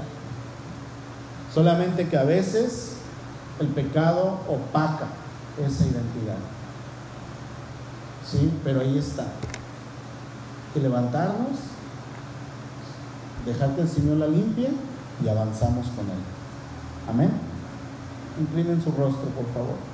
Solamente 1.53 2.09
que 2.09 2.17
a 2.17 2.23
veces 2.23 2.97
el 3.59 3.67
pecado 3.67 4.39
opaca 4.49 5.07
esa 5.57 5.83
identidad. 5.83 6.37
Sí, 8.29 8.51
pero 8.63 8.81
ahí 8.81 8.97
está. 8.97 9.25
Que 10.77 10.83
levantarnos, 10.83 11.57
dejar 13.47 13.73
que 13.73 13.81
el 13.81 13.89
Señor 13.89 14.17
la 14.17 14.27
limpie 14.27 14.69
y 15.23 15.27
avanzamos 15.27 15.87
con 15.87 16.05
Él. 16.05 16.21
Amén. 17.09 17.31
Inclinen 18.39 18.79
su 18.79 18.91
rostro, 18.91 19.25
por 19.29 19.51
favor. 19.55 19.86